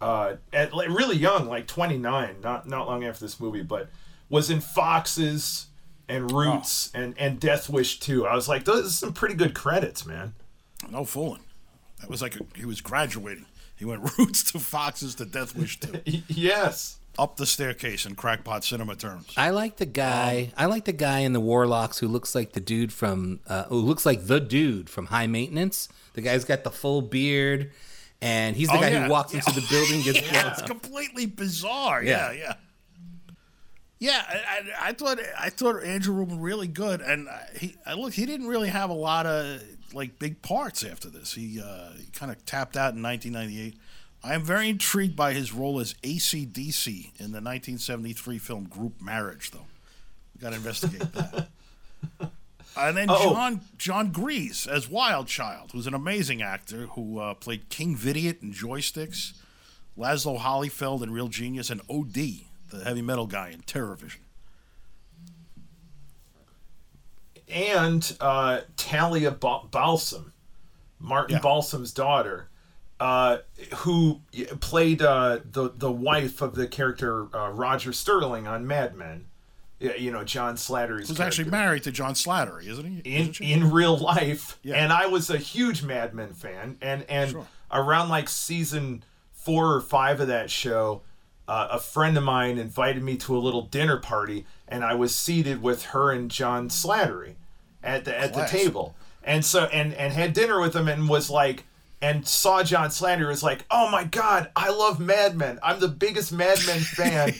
uh, 0.00 0.36
at 0.52 0.72
really 0.72 1.16
young, 1.16 1.48
like 1.48 1.66
29, 1.66 2.36
not, 2.42 2.68
not 2.68 2.86
long 2.86 3.04
after 3.04 3.24
this 3.24 3.40
movie, 3.40 3.62
but 3.62 3.90
was 4.30 4.50
in 4.50 4.60
Foxes 4.60 5.66
and 6.08 6.30
Roots 6.32 6.90
and, 6.94 7.14
and 7.18 7.38
Death 7.38 7.68
Wish 7.68 8.00
too. 8.00 8.26
I 8.26 8.34
was 8.34 8.48
like, 8.48 8.64
those 8.64 8.86
are 8.86 8.90
some 8.90 9.12
pretty 9.12 9.34
good 9.34 9.54
credits, 9.54 10.06
man. 10.06 10.34
No 10.90 11.04
fooling. 11.04 11.42
That 12.00 12.08
was 12.10 12.22
like 12.22 12.36
a, 12.36 12.44
he 12.56 12.64
was 12.64 12.80
graduating. 12.80 13.46
He 13.76 13.84
went 13.84 14.02
roots 14.18 14.42
to 14.52 14.58
foxes 14.58 15.14
to 15.16 15.24
Death 15.24 15.56
Wish 15.56 15.80
too. 15.80 16.00
Yes. 16.28 16.96
Up 17.18 17.36
the 17.36 17.46
staircase 17.46 18.06
in 18.06 18.14
crackpot 18.14 18.62
cinema 18.62 18.94
terms. 18.94 19.32
I 19.36 19.50
like 19.50 19.78
the 19.78 19.86
guy. 19.86 20.52
I 20.56 20.66
like 20.66 20.84
the 20.84 20.92
guy 20.92 21.20
in 21.20 21.32
the 21.32 21.40
Warlocks 21.40 21.98
who 21.98 22.06
looks 22.06 22.32
like 22.32 22.52
the 22.52 22.60
dude 22.60 22.92
from, 22.92 23.40
uh, 23.48 23.64
who 23.64 23.78
looks 23.80 24.06
like 24.06 24.28
the 24.28 24.38
dude 24.38 24.88
from 24.88 25.06
High 25.06 25.26
Maintenance. 25.26 25.88
The 26.12 26.20
guy's 26.20 26.44
got 26.44 26.62
the 26.62 26.70
full 26.70 27.02
beard, 27.02 27.72
and 28.22 28.54
he's 28.54 28.68
the 28.68 28.76
Oh, 28.76 28.80
guy 28.80 28.90
yeah. 28.90 29.04
who 29.06 29.10
walks 29.10 29.32
Yeah. 29.34 29.40
into 29.46 29.60
the 29.60 29.66
building, 29.68 30.02
gets 30.02 30.20
blown 30.30 30.32
Yeah, 30.32 30.50
it's 30.52 30.60
up. 30.62 30.68
completely 30.68 31.26
bizarre. 31.26 32.04
Yeah, 32.04 32.30
Yeah. 32.30 32.38
yeah. 32.38 32.54
Yeah, 34.00 34.22
I, 34.28 34.34
I, 34.36 34.88
I 34.88 34.92
thought 34.92 35.18
I 35.40 35.50
thought 35.50 35.82
Andrew 35.82 36.14
Rubin 36.14 36.40
really 36.40 36.68
good, 36.68 37.00
and 37.00 37.28
he 37.58 37.74
I 37.84 37.94
look 37.94 38.12
he 38.14 38.26
didn't 38.26 38.46
really 38.46 38.68
have 38.68 38.90
a 38.90 38.94
lot 38.94 39.26
of 39.26 39.60
like 39.92 40.18
big 40.18 40.40
parts 40.42 40.84
after 40.84 41.08
this. 41.10 41.32
He 41.34 41.60
uh, 41.60 41.90
he 41.98 42.06
kind 42.12 42.30
of 42.30 42.44
tapped 42.46 42.76
out 42.76 42.94
in 42.94 43.02
1998. 43.02 43.76
I 44.22 44.34
am 44.34 44.42
very 44.44 44.68
intrigued 44.68 45.14
by 45.16 45.32
his 45.32 45.52
role 45.52 45.78
as 45.80 45.94
ACDC 46.02 46.88
in 47.20 47.32
the 47.32 47.40
1973 47.40 48.38
film 48.38 48.64
Group 48.64 49.00
Marriage, 49.00 49.50
though. 49.52 49.66
We 50.34 50.40
got 50.40 50.50
to 50.50 50.56
investigate 50.56 51.12
that. 51.12 51.48
And 52.76 52.96
then 52.96 53.08
Oh. 53.10 53.32
John 53.32 53.60
Jon 53.76 54.12
Gries 54.12 54.68
as 54.68 54.88
Wild 54.88 55.26
Child, 55.26 55.72
who's 55.72 55.88
an 55.88 55.94
amazing 55.94 56.42
actor 56.42 56.86
who 56.86 57.18
uh, 57.18 57.34
played 57.34 57.68
King 57.70 57.96
Vidiot 57.96 58.40
in 58.40 58.52
Joysticks, 58.52 59.32
Lazlo 59.98 60.38
Hollyfeld 60.38 61.02
in 61.02 61.10
Real 61.10 61.26
Genius, 61.26 61.70
and 61.70 61.80
OD, 61.90 62.18
the 62.70 62.84
heavy 62.84 63.02
metal 63.02 63.26
guy 63.26 63.48
in 63.50 63.60
Terror 63.60 63.94
Vision. 63.96 64.20
And 67.48 68.16
uh, 68.20 68.60
Talia 68.76 69.30
Balsam, 69.30 70.32
Martin 70.98 71.36
Yeah. 71.36 71.40
Balsam's 71.42 71.92
daughter, 71.92 72.48
uh, 73.00 73.38
who 73.76 74.20
played 74.60 75.00
uh, 75.00 75.38
the 75.50 75.70
the 75.74 75.90
wife 75.90 76.42
of 76.42 76.54
the 76.54 76.66
character 76.66 77.34
uh, 77.34 77.50
Roger 77.50 77.92
Sterling 77.92 78.46
on 78.46 78.66
Mad 78.66 78.94
Men. 78.96 79.26
Yeah, 79.80 79.94
you 79.94 80.10
know 80.10 80.24
John 80.24 80.56
Slattery's 80.56 81.08
Who's 81.08 81.20
actually 81.20 81.48
married 81.50 81.84
to 81.84 81.92
John 81.92 82.14
Slattery, 82.14 82.66
isn't 82.66 82.84
he? 82.84 82.98
in 82.98 83.20
Isn't 83.22 83.32
she? 83.34 83.52
in 83.52 83.70
real 83.70 83.96
life 83.96 84.58
Yeah. 84.64 84.74
and 84.74 84.92
i 84.92 85.06
was 85.06 85.30
a 85.30 85.38
huge 85.38 85.84
mad 85.84 86.14
men 86.14 86.32
fan 86.32 86.78
and 86.82 87.04
and 87.08 87.30
Sure. 87.30 87.46
around 87.70 88.08
like 88.08 88.28
season 88.28 89.04
four 89.32 89.72
or 89.72 89.80
five 89.80 90.20
of 90.20 90.26
that 90.26 90.50
show, 90.50 91.02
uh, 91.48 91.68
a 91.72 91.80
friend 91.80 92.16
of 92.16 92.22
mine 92.22 92.58
invited 92.58 93.02
me 93.02 93.16
to 93.16 93.36
a 93.36 93.40
little 93.40 93.62
dinner 93.62 93.96
party, 93.96 94.46
and 94.68 94.84
I 94.84 94.94
was 94.94 95.14
seated 95.14 95.62
with 95.62 95.86
her 95.86 96.12
and 96.12 96.30
John 96.30 96.68
Slattery 96.68 97.34
at 97.82 98.04
the 98.04 98.16
at 98.16 98.34
Class. 98.34 98.52
the 98.52 98.58
table, 98.58 98.94
and 99.24 99.44
so 99.44 99.64
and 99.64 99.94
and 99.94 100.12
had 100.12 100.34
dinner 100.34 100.60
with 100.60 100.76
him, 100.76 100.88
and 100.88 101.08
was 101.08 101.30
like. 101.30 101.64
And 102.00 102.28
saw 102.28 102.62
John 102.62 102.90
Slattery 102.90 103.26
was 103.26 103.42
like, 103.42 103.64
"Oh 103.72 103.90
my 103.90 104.04
God, 104.04 104.52
I 104.54 104.70
love 104.70 105.00
Mad 105.00 105.36
Men. 105.36 105.58
I'm 105.64 105.80
the 105.80 105.88
biggest 105.88 106.30
Mad 106.32 106.60
Men 106.64 106.78
fan." 106.82 107.34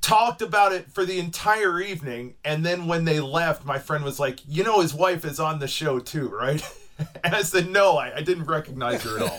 talked 0.00 0.42
about 0.42 0.72
it 0.72 0.90
for 0.90 1.04
the 1.04 1.18
entire 1.18 1.80
evening 1.80 2.34
and 2.44 2.64
then 2.64 2.86
when 2.86 3.04
they 3.04 3.18
left 3.20 3.64
my 3.64 3.78
friend 3.78 4.04
was 4.04 4.20
like 4.20 4.40
you 4.46 4.62
know 4.62 4.80
his 4.80 4.92
wife 4.92 5.24
is 5.24 5.40
on 5.40 5.58
the 5.58 5.66
show 5.68 5.98
too 5.98 6.28
right 6.28 6.62
and 7.24 7.34
i 7.34 7.42
said 7.42 7.70
no 7.70 7.96
i, 7.96 8.14
I 8.16 8.20
didn't 8.20 8.44
recognize 8.44 9.02
her 9.02 9.18
at 9.18 9.22
all 9.22 9.38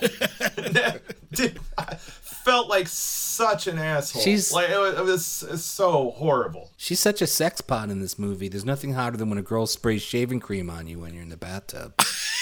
And 2.47 2.53
that 2.53 2.53
did, 2.53 2.53
I 2.53 2.55
felt 2.55 2.69
like 2.69 2.87
such 2.87 3.67
an 3.67 3.77
asshole 3.77 4.21
She's- 4.21 4.51
like 4.51 4.69
it 4.69 4.77
was, 4.79 4.93
it 4.97 5.03
was 5.05 5.43
it's 5.51 5.63
so 5.63 6.11
horrible 6.11 6.71
She's 6.77 6.99
such 6.99 7.21
a 7.21 7.27
sex 7.27 7.61
pot 7.61 7.89
in 7.89 7.99
this 8.01 8.17
movie. 8.17 8.47
There's 8.47 8.65
nothing 8.65 8.93
hotter 8.93 9.17
than 9.17 9.29
when 9.29 9.37
a 9.37 9.43
girl 9.43 9.65
sprays 9.67 10.01
shaving 10.01 10.39
cream 10.39 10.69
on 10.69 10.87
you 10.87 10.99
when 10.99 11.13
you're 11.13 11.23
in 11.23 11.29
the 11.29 11.37
bathtub. 11.37 11.93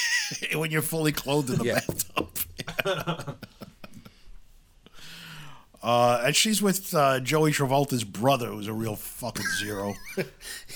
when 0.54 0.70
you're 0.70 0.82
fully 0.82 1.12
clothed 1.12 1.50
in 1.50 1.58
the 1.58 1.64
Yeah. 1.64 1.80
bathtub. 1.86 3.36
uh, 5.82 6.22
and 6.24 6.34
she's 6.34 6.60
with 6.62 6.94
uh, 6.94 7.20
Joey 7.20 7.52
Travolta's 7.52 8.02
brother, 8.04 8.48
who's 8.48 8.66
a 8.66 8.72
real 8.72 8.96
fucking 8.96 9.44
zero, 9.58 9.94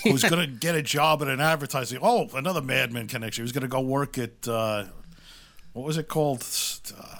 who's 0.04 0.22
gonna 0.22 0.46
get 0.46 0.74
a 0.74 0.82
job 0.82 1.22
at 1.22 1.28
an 1.28 1.40
advertising. 1.40 1.98
Oh, 2.02 2.28
another 2.34 2.60
Mad 2.62 2.92
Men 2.92 3.08
connection. 3.08 3.44
He's 3.44 3.52
gonna 3.52 3.66
go 3.68 3.80
work 3.80 4.18
at 4.18 4.46
uh, 4.46 4.84
what 5.72 5.84
was 5.86 5.96
it 5.98 6.08
called 6.08 6.46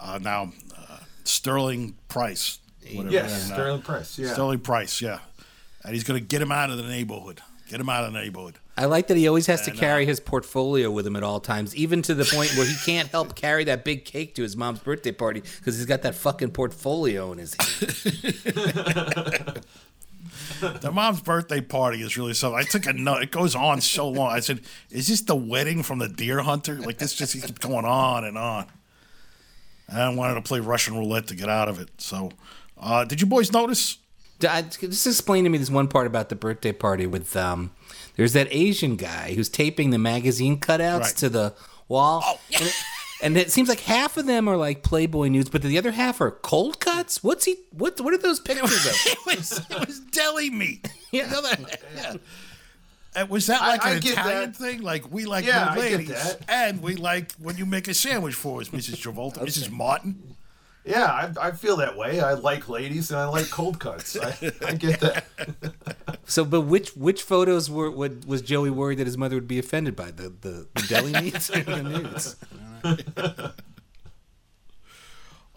uh, 0.03 0.19
now? 0.23 0.53
Uh, 1.31 1.35
Sterling 1.35 1.95
Price. 2.09 2.59
whatever 2.95 3.13
yes 3.13 3.33
it 3.33 3.37
is 3.37 3.49
now. 3.51 3.55
sterling 3.57 3.83
Price. 3.83 4.19
yeah 4.19 4.33
Sterling 4.33 4.61
Price, 4.61 5.01
yeah. 5.01 5.19
And 5.85 5.95
he's 5.95 6.05
gonna 6.05 6.21
get 6.21 6.43
him 6.43 6.53
out 6.53 6.71
of 6.71 6.77
the 6.77 6.83
neighborhood. 6.83 7.41
Get 7.69 7.81
him 7.81 7.89
out 7.89 8.05
of 8.05 8.13
the 8.13 8.21
neighborhood. 8.21 8.57
I 8.77 8.87
like 8.87 9.09
that 9.09 9.17
he 9.17 9.29
always 9.29 9.47
has 9.47 9.63
to 9.63 9.71
carry 9.71 10.05
uh, 10.05 10.09
his 10.09 10.21
portfolio 10.21 10.91
with 10.91 11.07
him 11.07 11.15
at 11.15 11.23
all 11.23 11.39
times, 11.39 11.77
even 11.77 12.03
to 12.03 12.15
the 12.15 12.25
point 12.25 12.57
where 12.57 12.67
he 12.67 12.75
can't 12.85 13.09
help 13.09 13.35
carry 13.37 13.65
that 13.65 13.85
big 13.85 14.05
cake 14.05 14.35
to 14.37 14.43
his 14.43 14.57
mom's 14.57 14.81
birthday 14.81 15.13
party 15.13 15.43
because 15.59 15.77
he's 15.77 15.87
got 15.87 16.03
that 16.03 16.15
fucking 16.15 16.51
portfolio 16.51 17.31
in 17.33 17.39
his 17.39 17.55
hand. 17.55 19.63
The 20.61 20.91
mom's 20.93 21.23
birthday 21.23 21.61
party 21.61 22.03
is 22.03 22.19
really 22.19 22.35
something. 22.35 22.59
I 22.59 22.65
took 22.65 22.87
a 22.87 22.93
note. 22.93 23.23
It 23.23 23.31
goes 23.31 23.55
on 23.55 23.81
so 23.81 24.09
long. 24.09 24.31
I 24.31 24.41
said, 24.41 24.61
"Is 24.91 25.09
this 25.09 25.23
the 25.23 25.37
wedding 25.37 25.83
from 25.83 26.01
the 26.01 26.09
Deer 26.09 26.41
Hunter?" 26.41 26.75
Like 26.77 26.99
this 26.99 27.15
just 27.15 27.33
keeps 27.33 27.51
going 27.53 27.87
on 27.87 28.25
and 28.25 28.37
on. 28.37 28.67
I 29.93 30.09
wanted 30.15 30.35
to 30.35 30.43
play 30.43 30.61
Russian 30.61 30.97
roulette 30.97 31.27
to 31.29 31.35
get 31.35 31.49
out 31.49 31.69
of 31.69 31.81
it. 31.81 31.89
So, 31.99 32.31
uh, 32.81 33.05
did 33.05 33.21
you 33.21 33.27
boys 33.27 33.53
notice? 33.53 33.99
I- 34.49 34.63
Just 34.63 35.07
explain 35.07 35.45
to 35.45 35.51
me 35.51 35.59
this 35.59 35.71
one 35.71 35.89
part 35.89 36.07
about 36.07 36.29
the 36.29 36.37
birthday 36.37 36.73
party 36.73 37.07
with 37.07 37.37
um. 37.37 37.73
There's 38.17 38.33
that 38.35 38.49
Asian 38.51 38.97
guy 38.97 39.33
who's 39.35 39.49
taping 39.49 39.91
the 39.91 39.99
magazine 39.99 40.59
cutouts 40.61 41.01
Right. 41.01 41.17
to 41.17 41.29
the 41.29 41.55
wall. 41.89 42.23
Oh, 42.25 42.39
yeah. 42.51 42.59
and, 42.59 42.67
it, 42.69 42.75
and 43.23 43.37
it 43.39 43.51
seems 43.51 43.69
like 43.69 43.81
half 43.81 44.17
of 44.17 44.27
them 44.27 44.47
are 44.49 44.57
like 44.59 44.83
Playboy 44.83 45.29
nudes, 45.29 45.49
but 45.49 45.63
the 45.63 45.79
other 45.79 45.93
half 45.93 46.21
are 46.21 46.31
cold 46.31 46.81
cuts. 46.81 47.23
What's 47.25 47.45
he? 47.47 47.57
What? 47.73 48.01
What 48.01 48.13
are 48.13 48.19
those 48.19 48.41
pictures 48.41 48.87
of? 48.87 48.95
It 49.07 49.19
was 49.39 49.59
it 49.71 49.87
was 49.87 50.01
deli 50.01 50.51
meat. 50.51 50.87
Yeah. 51.13 51.27
The 51.29 51.39
other- 51.39 51.57
yeah. 51.97 52.15
And 53.15 53.29
was 53.29 53.47
that 53.49 53.61
like 53.61 53.85
I 53.85 53.91
an 53.95 54.01
get 54.01 54.13
Italian 54.13 54.53
that. 54.53 54.57
thing? 54.57 54.83
Like 54.83 55.11
we 55.13 55.25
like 55.25 55.45
Yeah, 55.45 55.65
the 55.65 55.71
I 55.71 55.75
get 55.89 55.99
ladies, 55.99 56.09
that. 56.09 56.45
and 56.49 56.81
we 56.83 56.95
like 56.95 57.33
when 57.39 57.57
you 57.57 57.67
make 57.67 57.89
a 57.89 57.95
sandwich 57.95 58.35
for 58.35 58.61
us, 58.61 58.69
Mrs. 58.69 58.97
Travolta, 59.03 59.39
Mrs. 59.41 59.71
Martin. 59.71 60.37
yeah 60.85 61.05
I, 61.39 61.49
I 61.49 61.51
feel 61.51 61.77
that 61.77 61.95
way 61.99 62.21
i 62.21 62.33
like 62.33 62.67
ladies 62.71 63.11
and 63.11 63.21
i 63.21 63.27
like 63.27 63.51
cold 63.51 63.79
cuts 63.79 64.17
i, 64.19 64.33
I 64.65 64.73
get 64.73 64.99
that 65.01 65.25
So, 66.25 66.45
but 66.45 66.63
which 66.63 66.91
which 66.97 67.23
photos 67.23 67.69
were 67.69 67.91
what 67.91 68.25
was 68.25 68.41
Joey 68.41 68.71
worried 68.71 68.99
that 68.99 69.07
his 69.07 69.19
mother 69.19 69.35
would 69.35 69.49
be 69.49 69.59
offended 69.59 69.95
by 69.97 70.11
the 70.13 70.29
the, 70.31 70.69
the 70.75 70.83
deli 70.89 71.13
meats 71.23 71.51
or 71.51 71.61
the 71.63 71.83
nudes? 71.83 72.37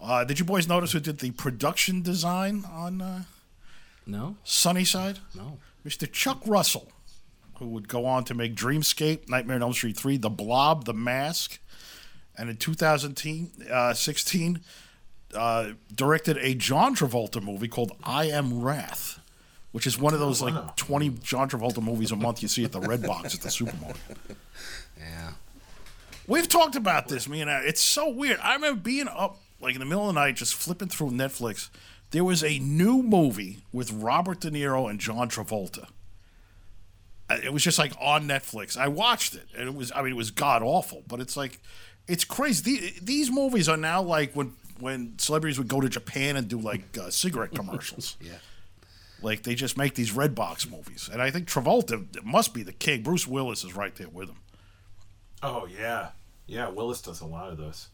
Uh, 0.01 0.23
did 0.25 0.39
you 0.39 0.45
boys 0.45 0.67
notice 0.67 0.91
who 0.91 0.99
did 0.99 1.19
the 1.19 1.31
production 1.31 2.01
design 2.01 2.65
on 2.69 3.01
uh, 3.01 3.23
No, 4.05 4.35
Sunnyside? 4.43 5.19
no. 5.35 5.59
Mr. 5.85 6.11
Chuck 6.11 6.41
Russell, 6.45 6.87
who 7.59 7.67
would 7.67 7.87
go 7.87 8.05
on 8.05 8.23
to 8.25 8.33
make 8.33 8.55
Dreamscape, 8.55 9.29
Nightmare 9.29 9.57
on 9.57 9.63
Elm 9.63 9.73
Street 9.73 9.97
3, 9.97 10.17
The 10.17 10.29
Blob, 10.29 10.85
The 10.85 10.93
Mask, 10.93 11.59
and 12.37 12.49
in 12.49 12.57
2016, 12.57 14.61
uh, 15.35 15.71
directed 15.93 16.37
a 16.37 16.53
John 16.55 16.95
Travolta 16.95 17.41
movie 17.41 17.67
called 17.67 17.91
I 18.03 18.25
Am 18.25 18.61
Wrath, 18.61 19.19
which 19.71 19.87
is 19.87 19.97
one 19.97 20.13
of 20.13 20.19
those 20.19 20.41
like 20.41 20.75
20 20.75 21.09
John 21.21 21.49
Travolta 21.49 21.81
movies 21.81 22.11
a 22.11 22.15
month 22.15 22.41
you 22.41 22.47
see 22.47 22.63
at 22.63 22.71
the 22.71 22.81
Red 22.81 23.03
Box 23.03 23.35
at 23.35 23.41
the 23.41 23.51
supermarket. 23.51 24.17
Yeah. 24.95 25.31
We've 26.27 26.47
talked 26.47 26.77
about 26.77 27.09
this, 27.09 27.27
me 27.27 27.41
and 27.41 27.49
I. 27.49 27.61
It's 27.63 27.81
so 27.81 28.07
weird. 28.07 28.39
I 28.41 28.53
remember 28.53 28.79
being 28.79 29.09
up 29.09 29.39
like 29.59 29.73
in 29.73 29.79
the 29.79 29.85
middle 29.85 30.07
of 30.07 30.15
the 30.15 30.21
night, 30.21 30.35
just 30.35 30.53
flipping 30.53 30.87
through 30.87 31.09
Netflix. 31.11 31.69
There 32.11 32.23
was 32.23 32.43
a 32.43 32.59
new 32.59 33.01
movie 33.01 33.63
with 33.73 33.91
Robert 33.91 34.39
De 34.41 34.51
Niro 34.51 34.89
and 34.89 34.99
John 34.99 35.29
Travolta. 35.29 35.87
It 37.29 37.51
was 37.53 37.63
just 37.63 37.79
like 37.79 37.93
on 38.01 38.27
Netflix. 38.27 38.77
I 38.77 38.87
watched 38.89 39.33
it, 39.35 39.47
and 39.57 39.67
it 39.67 39.73
was. 39.75 39.91
I 39.95 40.01
mean, 40.01 40.11
it 40.11 40.15
was 40.17 40.29
god 40.31 40.61
awful, 40.61 41.03
but 41.07 41.19
it's 41.19 41.35
like, 41.37 41.59
it's 42.07 42.23
crazy. 42.25 42.77
The- 42.77 42.93
These 43.01 43.31
movies 43.31 43.67
are 43.69 43.77
now 43.77 44.01
like 44.01 44.33
when 44.33 44.53
when 44.79 45.17
celebrities 45.19 45.57
would 45.57 45.67
go 45.69 45.79
to 45.81 45.87
Japan 45.89 46.35
and 46.35 46.47
do 46.47 46.59
like 46.59 46.97
uh, 46.97 47.09
cigarette 47.09 47.51
commercials. 47.55 48.17
Yeah. 48.21 48.33
Like 49.21 49.43
they 49.43 49.55
just 49.55 49.77
make 49.77 49.95
these 49.95 50.11
red 50.11 50.35
box 50.35 50.69
movies, 50.69 51.09
and 51.11 51.21
I 51.21 51.31
think 51.31 51.47
Travolta 51.47 52.05
must 52.25 52.53
be 52.53 52.61
the 52.61 52.73
king. 52.73 53.03
Bruce 53.03 53.25
Willis 53.25 53.63
is 53.63 53.73
right 53.73 53.95
there 53.95 54.09
with 54.09 54.27
him. 54.29 54.37
oh 55.41 55.65
yeah 55.65 56.09
yeah 56.45 56.67
willis 56.69 57.01
does 57.01 57.21
a 57.21 57.25
lot 57.25 57.49
of 57.49 57.57
those 57.57 57.87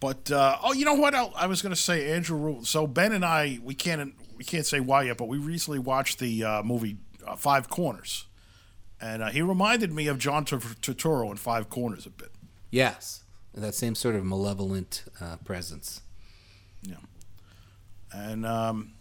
But 0.00 0.30
uh, 0.32 0.58
oh, 0.62 0.72
you 0.72 0.84
know 0.84 0.94
what? 0.94 1.14
else 1.14 1.32
I 1.36 1.46
was 1.46 1.62
going 1.62 1.74
to 1.74 1.80
say, 1.80 2.12
Andrew. 2.12 2.64
So 2.64 2.86
Ben 2.88 3.12
and 3.12 3.24
I, 3.24 3.60
we 3.62 3.74
can't 3.74 4.14
we 4.36 4.42
can't 4.44 4.66
say 4.66 4.80
why 4.80 5.04
yet, 5.04 5.16
but 5.16 5.28
we 5.28 5.38
recently 5.38 5.78
watched 5.78 6.18
the 6.18 6.44
uh, 6.44 6.62
movie 6.64 6.96
uh, 7.26 7.36
Five 7.36 7.68
Corners, 7.68 8.26
and 9.00 9.22
uh, 9.22 9.30
he 9.30 9.42
reminded 9.42 9.92
me 9.92 10.06
of 10.06 10.18
John 10.18 10.44
Tur- 10.44 10.58
Turturro 10.58 11.30
in 11.30 11.36
Five 11.36 11.68
Corners 11.68 12.06
a 12.06 12.10
bit. 12.10 12.30
Yes, 12.70 13.24
that 13.54 13.74
same 13.74 13.94
sort 13.94 14.14
of 14.14 14.24
malevolent 14.24 15.04
uh, 15.20 15.36
presence. 15.44 16.02
Yeah, 16.82 16.96
and 18.12 18.46
um, 18.46 18.92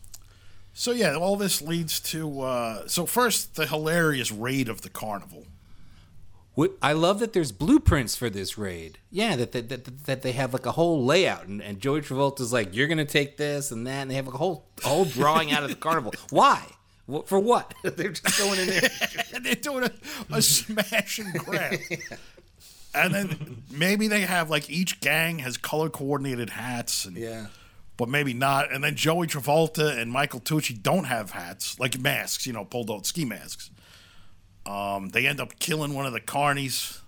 so 0.74 0.92
yeah, 0.92 1.16
all 1.16 1.38
this 1.38 1.62
leads 1.62 2.00
to 2.12 2.42
uh, 2.42 2.88
so 2.88 3.06
first 3.06 3.56
the 3.56 3.68
hilarious 3.68 4.32
raid 4.32 4.70
of 4.70 4.82
the 4.82 4.90
carnival. 4.90 5.46
I 6.82 6.94
love 6.94 7.20
that 7.20 7.34
there's 7.34 7.52
blueprints 7.52 8.16
for 8.16 8.30
this 8.30 8.58
raid. 8.58 8.98
Yeah, 9.12 9.36
that 9.36 9.52
that, 9.52 9.68
that, 9.68 10.06
that 10.06 10.22
they 10.22 10.32
have 10.32 10.54
like 10.54 10.66
a 10.66 10.72
whole 10.72 11.04
layout, 11.04 11.48
and, 11.48 11.62
and 11.62 11.80
Joey 11.82 12.02
Travolta's 12.02 12.54
like, 12.54 12.74
"You're 12.74 12.88
gonna 12.88 13.04
take 13.04 13.36
this 13.36 13.72
and 13.72 13.86
that," 13.88 14.04
and 14.04 14.12
they 14.12 14.16
have 14.16 14.28
a 14.28 14.32
whole 14.32 14.66
whole 14.84 15.04
drawing 15.04 15.52
out 15.52 15.64
of 15.64 15.70
the 15.70 15.76
carnival. 15.76 16.14
Why? 16.30 16.66
What, 17.06 17.28
for 17.28 17.40
what? 17.40 17.74
They're 17.84 18.12
just 18.12 18.38
going 18.38 18.60
in 18.60 18.68
there. 18.68 18.90
and 19.34 19.46
they're 19.46 19.56
doing 19.56 19.84
a, 19.84 19.92
a 20.36 20.42
smash 20.42 21.20
and 21.20 21.34
grab. 21.34 21.80
And 22.98 23.14
then 23.14 23.64
maybe 23.70 24.08
they 24.08 24.22
have 24.22 24.50
like 24.50 24.70
each 24.70 25.02
gang 25.02 25.40
has 25.40 25.58
color 25.58 25.90
coordinated 25.90 26.52
hats 26.52 27.04
and 27.04 27.18
Yeah. 27.18 27.48
but 27.98 28.08
maybe 28.08 28.34
not. 28.34 28.72
And 28.74 28.82
then 28.82 28.96
Joey 28.96 29.28
Travolta 29.28 29.98
and 30.02 30.10
Michael 30.10 30.40
Tucci 30.40 30.82
don't 30.82 31.04
have 31.04 31.32
hats, 31.32 31.78
like 31.78 32.00
masks, 32.00 32.48
you 32.48 32.54
know, 32.54 32.64
pulled 32.64 32.90
out 32.90 33.06
ski 33.06 33.26
masks. 33.26 33.70
Um, 34.66 35.10
they 35.10 35.28
end 35.28 35.42
up 35.42 35.60
killing 35.60 35.94
one 35.94 36.06
of 36.06 36.14
the 36.14 36.22
carnies. 36.22 37.00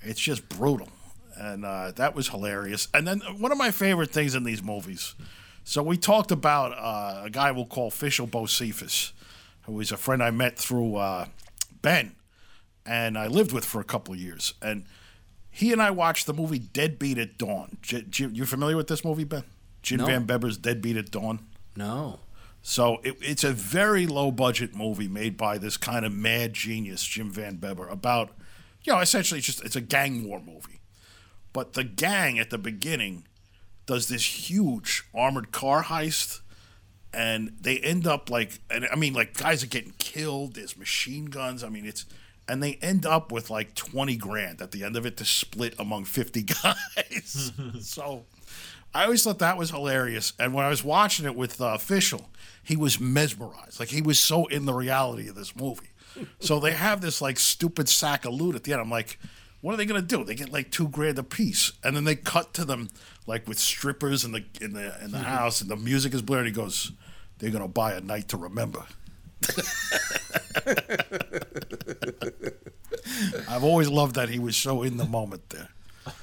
It's 0.00 0.18
just 0.20 0.48
brutal. 0.48 0.88
And 1.36 1.64
uh, 1.64 1.92
that 1.92 2.16
was 2.16 2.30
hilarious. 2.30 2.88
And 2.92 3.06
then 3.06 3.20
one 3.38 3.52
of 3.52 3.58
my 3.58 3.70
favorite 3.70 4.10
things 4.10 4.34
in 4.34 4.42
these 4.42 4.64
movies. 4.64 5.14
So 5.64 5.82
we 5.82 5.96
talked 5.96 6.30
about 6.32 6.72
uh, 6.72 7.24
a 7.26 7.30
guy 7.30 7.50
we'll 7.52 7.66
call 7.66 7.88
Official 7.88 8.26
Bocephus, 8.26 9.12
who 9.62 9.78
is 9.80 9.92
a 9.92 9.96
friend 9.96 10.22
I 10.22 10.30
met 10.30 10.58
through 10.58 10.96
uh, 10.96 11.26
Ben, 11.82 12.16
and 12.84 13.16
I 13.16 13.28
lived 13.28 13.52
with 13.52 13.64
for 13.64 13.80
a 13.80 13.84
couple 13.84 14.12
of 14.14 14.20
years. 14.20 14.54
And 14.60 14.84
he 15.50 15.72
and 15.72 15.80
I 15.80 15.90
watched 15.90 16.26
the 16.26 16.34
movie 16.34 16.58
Deadbeat 16.58 17.18
at 17.18 17.38
Dawn. 17.38 17.78
J- 17.82 18.02
J- 18.08 18.30
you 18.32 18.44
familiar 18.44 18.76
with 18.76 18.88
this 18.88 19.04
movie, 19.04 19.24
Ben? 19.24 19.44
Jim 19.82 19.98
No. 19.98 20.06
Van 20.06 20.26
Bebber's 20.26 20.56
Deadbeat 20.58 20.96
at 20.96 21.10
Dawn. 21.10 21.46
No. 21.76 22.20
So 22.62 22.98
it, 23.02 23.16
it's 23.20 23.44
a 23.44 23.52
very 23.52 24.06
low 24.06 24.30
budget 24.30 24.74
movie 24.74 25.08
made 25.08 25.36
by 25.36 25.58
this 25.58 25.76
kind 25.76 26.04
of 26.04 26.12
mad 26.12 26.54
genius, 26.54 27.04
Jim 27.04 27.30
Van 27.30 27.56
Beber, 27.56 27.90
about, 27.90 28.30
you 28.84 28.92
know, 28.92 29.00
essentially 29.00 29.38
it's 29.38 29.46
just 29.46 29.64
it's 29.64 29.76
a 29.76 29.80
gang 29.80 30.24
war 30.26 30.40
movie. 30.40 30.80
But 31.52 31.72
the 31.74 31.84
gang 31.84 32.38
at 32.38 32.50
the 32.50 32.58
beginning 32.58 33.24
does 33.86 34.08
this 34.08 34.50
huge 34.50 35.04
armored 35.14 35.52
car 35.52 35.84
heist, 35.84 36.40
and 37.12 37.56
they 37.60 37.78
end 37.78 38.06
up 38.06 38.30
like, 38.30 38.60
and 38.70 38.86
I 38.90 38.96
mean, 38.96 39.12
like 39.12 39.36
guys 39.36 39.62
are 39.62 39.68
getting 39.68 39.94
killed. 39.98 40.54
There's 40.54 40.76
machine 40.76 41.26
guns. 41.26 41.62
I 41.62 41.68
mean, 41.68 41.86
it's 41.86 42.06
and 42.48 42.62
they 42.62 42.74
end 42.82 43.06
up 43.06 43.30
with 43.30 43.50
like 43.50 43.74
20 43.74 44.16
grand 44.16 44.60
at 44.60 44.72
the 44.72 44.84
end 44.84 44.96
of 44.96 45.06
it 45.06 45.16
to 45.18 45.24
split 45.24 45.74
among 45.78 46.04
50 46.04 46.42
guys. 46.62 47.52
so 47.80 48.24
I 48.94 49.04
always 49.04 49.22
thought 49.24 49.38
that 49.38 49.56
was 49.56 49.70
hilarious. 49.70 50.32
And 50.38 50.52
when 50.52 50.64
I 50.64 50.68
was 50.68 50.84
watching 50.84 51.24
it 51.24 51.34
with 51.34 51.60
uh, 51.60 51.72
Official, 51.74 52.30
he 52.62 52.76
was 52.76 53.00
mesmerized. 53.00 53.80
Like 53.80 53.88
he 53.88 54.02
was 54.02 54.18
so 54.18 54.46
in 54.46 54.66
the 54.66 54.74
reality 54.74 55.28
of 55.28 55.34
this 55.34 55.56
movie. 55.56 55.90
so 56.40 56.60
they 56.60 56.72
have 56.72 57.00
this 57.00 57.22
like 57.22 57.38
stupid 57.38 57.88
sack 57.88 58.24
of 58.24 58.34
loot 58.34 58.54
at 58.54 58.64
the 58.64 58.72
end. 58.72 58.82
I'm 58.82 58.90
like, 58.90 59.18
what 59.60 59.72
are 59.74 59.76
they 59.76 59.86
gonna 59.86 60.02
do? 60.02 60.24
They 60.24 60.34
get 60.34 60.52
like 60.52 60.70
two 60.70 60.88
grand 60.88 61.18
a 61.18 61.22
piece, 61.22 61.72
and 61.84 61.96
then 61.96 62.04
they 62.04 62.16
cut 62.16 62.52
to 62.54 62.64
them 62.64 62.90
like 63.26 63.46
with 63.48 63.58
strippers 63.58 64.24
in 64.24 64.32
the 64.32 64.44
in 64.60 64.72
the 64.72 65.02
in 65.04 65.10
the 65.12 65.18
house, 65.18 65.60
and 65.60 65.70
the 65.70 65.76
music 65.76 66.14
is 66.14 66.22
blaring. 66.22 66.46
He 66.46 66.52
goes, 66.52 66.92
"They're 67.38 67.50
gonna 67.50 67.68
buy 67.68 67.92
a 67.94 68.00
night 68.00 68.28
to 68.28 68.36
remember." 68.36 68.84
I've 73.48 73.64
always 73.64 73.88
loved 73.88 74.14
that 74.16 74.28
he 74.28 74.38
was 74.38 74.56
so 74.56 74.82
in 74.82 74.96
the 74.96 75.04
moment 75.04 75.50
there. 75.50 75.68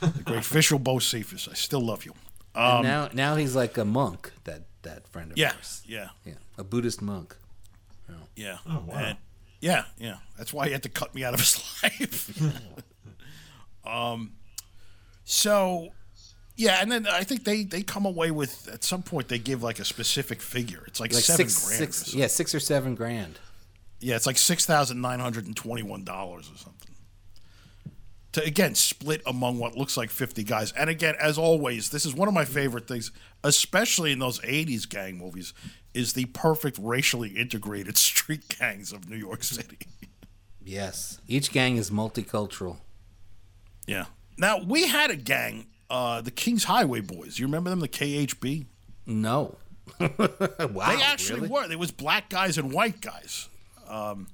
The 0.01 0.23
great 0.23 0.39
Official 0.45 0.79
Bo 0.79 0.99
Cephas. 0.99 1.47
I 1.49 1.53
still 1.53 1.81
love 1.81 2.05
you. 2.05 2.13
And 2.55 2.83
now, 2.83 3.09
now 3.13 3.35
he's 3.35 3.55
like 3.55 3.77
a 3.77 3.85
monk. 3.85 4.31
That 4.45 4.63
that 4.83 5.07
friend 5.09 5.31
of 5.31 5.38
Yeah, 5.38 5.53
ours. 5.55 5.83
yeah, 5.85 6.09
Yeah, 6.25 6.33
a 6.57 6.63
Buddhist 6.63 7.01
monk. 7.01 7.35
yeah. 8.35 8.57
Oh, 8.67 8.83
wow. 8.88 8.95
And- 8.97 9.17
yeah, 9.62 9.83
yeah. 9.97 10.17
That's 10.38 10.53
why 10.53 10.67
he 10.67 10.71
had 10.71 10.83
to 10.83 10.89
cut 10.89 11.13
me 11.13 11.23
out 11.25 11.33
of 11.33 11.41
his 11.41 11.62
life. 11.83 12.41
um, 13.85 14.31
so 15.25 15.89
yeah, 16.60 16.82
and 16.82 16.91
then 16.91 17.08
I 17.08 17.24
think 17.24 17.45
they 17.45 17.63
they 17.63 17.82
come 17.84 18.06
away 18.06 18.32
with 18.32 18.67
at 18.67 18.84
some 18.84 19.02
point 19.02 19.30
they 19.30 19.39
give 19.39 19.63
like 19.63 19.80
a 19.80 19.86
specific 19.86 20.41
figure. 20.41 20.84
It's 20.88 21.00
like, 21.00 21.13
Like 21.13 21.24
seven 21.24 21.48
six, 21.48 21.65
grand. 21.67 21.93
six, 21.93 22.13
yeah, 22.13 22.28
six 22.28 22.54
or 22.54 22.60
seven 22.60 22.95
grand. 22.95 23.39
Yeah, 24.02 24.17
it's 24.17 24.26
like 24.26 24.38
six 24.38 24.65
thousand 24.65 25.00
nine 25.00 25.19
hundred 25.22 25.45
and 25.48 25.56
twenty-one 25.56 26.04
dollars 26.04 26.52
or 26.54 26.58
something. 26.58 26.76
To 28.34 28.43
again 28.43 28.76
split 28.76 29.22
among 29.26 29.58
what 29.58 29.78
looks 29.78 29.95
like 29.95 30.10
fifty 30.10 30.43
guys, 30.43 30.74
and 30.74 30.89
again, 30.89 31.15
as 31.19 31.38
always, 31.38 31.89
this 31.91 32.06
is 32.06 32.13
one 32.13 32.28
of 32.28 32.34
my 32.34 32.45
favorite 32.45 32.88
things, 32.88 33.12
especially 33.43 34.12
in 34.12 34.19
those 34.19 34.39
'80s 34.41 34.88
gang 34.88 35.17
movies, 35.17 35.54
is 35.93 36.12
the 36.13 36.26
perfect 36.26 36.78
racially 36.82 37.30
integrated 37.30 37.98
street 38.10 38.58
gangs 38.60 38.91
of 38.91 39.10
New 39.10 39.15
York 39.17 39.43
City. 39.43 39.80
Yes, 40.62 41.19
each 41.28 41.52
gang 41.52 41.78
is 41.78 41.89
multicultural. 41.89 42.78
Yeah. 43.88 44.06
Now 44.38 44.62
we 44.63 44.88
had 44.88 45.10
a 45.10 45.15
gang, 45.15 45.65
uh, 45.89 46.21
the 46.21 46.32
Kings 46.32 46.65
Highway 46.65 47.02
Boys. 47.02 47.39
You 47.39 47.45
remember 47.45 47.69
them, 47.69 47.80
the 47.80 47.88
KHB? 47.88 48.65
No. 49.06 49.58
wow. 49.99 50.08
They 50.08 51.02
actually 51.02 51.41
really? 51.41 51.52
were. 51.52 51.67
There 51.67 51.78
was 51.78 51.91
black 51.91 52.30
guys 52.30 52.58
and 52.58 52.71
white 52.71 53.02
guys. 53.02 53.49
Um, 53.88 54.28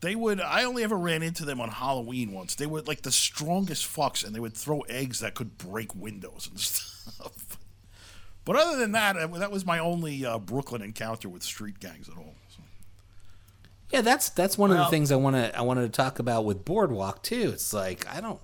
they 0.00 0.14
would. 0.14 0.40
I 0.40 0.64
only 0.64 0.82
ever 0.82 0.96
ran 0.96 1.22
into 1.22 1.44
them 1.44 1.60
on 1.60 1.68
Halloween 1.68 2.32
once. 2.32 2.54
They 2.54 2.66
were 2.66 2.80
like 2.82 3.02
the 3.02 3.12
strongest 3.12 3.86
fucks, 3.86 4.24
and 4.24 4.34
they 4.34 4.40
would 4.40 4.56
throw 4.56 4.80
eggs 4.82 5.20
that 5.20 5.34
could 5.34 5.58
break 5.58 5.94
windows 5.94 6.48
and 6.50 6.58
stuff. 6.60 7.58
But 8.46 8.56
other 8.56 8.78
than 8.78 8.92
that, 8.92 9.16
that 9.34 9.50
was 9.50 9.66
my 9.66 9.78
only 9.78 10.24
uh, 10.24 10.38
Brooklyn 10.38 10.80
encounter 10.80 11.28
with 11.28 11.42
street 11.42 11.78
gangs 11.78 12.08
at 12.08 12.16
all. 12.16 12.34
So. 12.48 12.62
Yeah, 13.90 14.00
that's 14.00 14.30
that's 14.30 14.56
one 14.56 14.70
of 14.70 14.78
the 14.78 14.86
things 14.86 15.12
I 15.12 15.16
want 15.16 15.36
to 15.36 15.56
I 15.56 15.60
wanted 15.60 15.82
to 15.82 15.90
talk 15.90 16.18
about 16.18 16.46
with 16.46 16.64
Boardwalk 16.64 17.22
too. 17.22 17.50
It's 17.52 17.74
like 17.74 18.08
I 18.08 18.22
don't, 18.22 18.40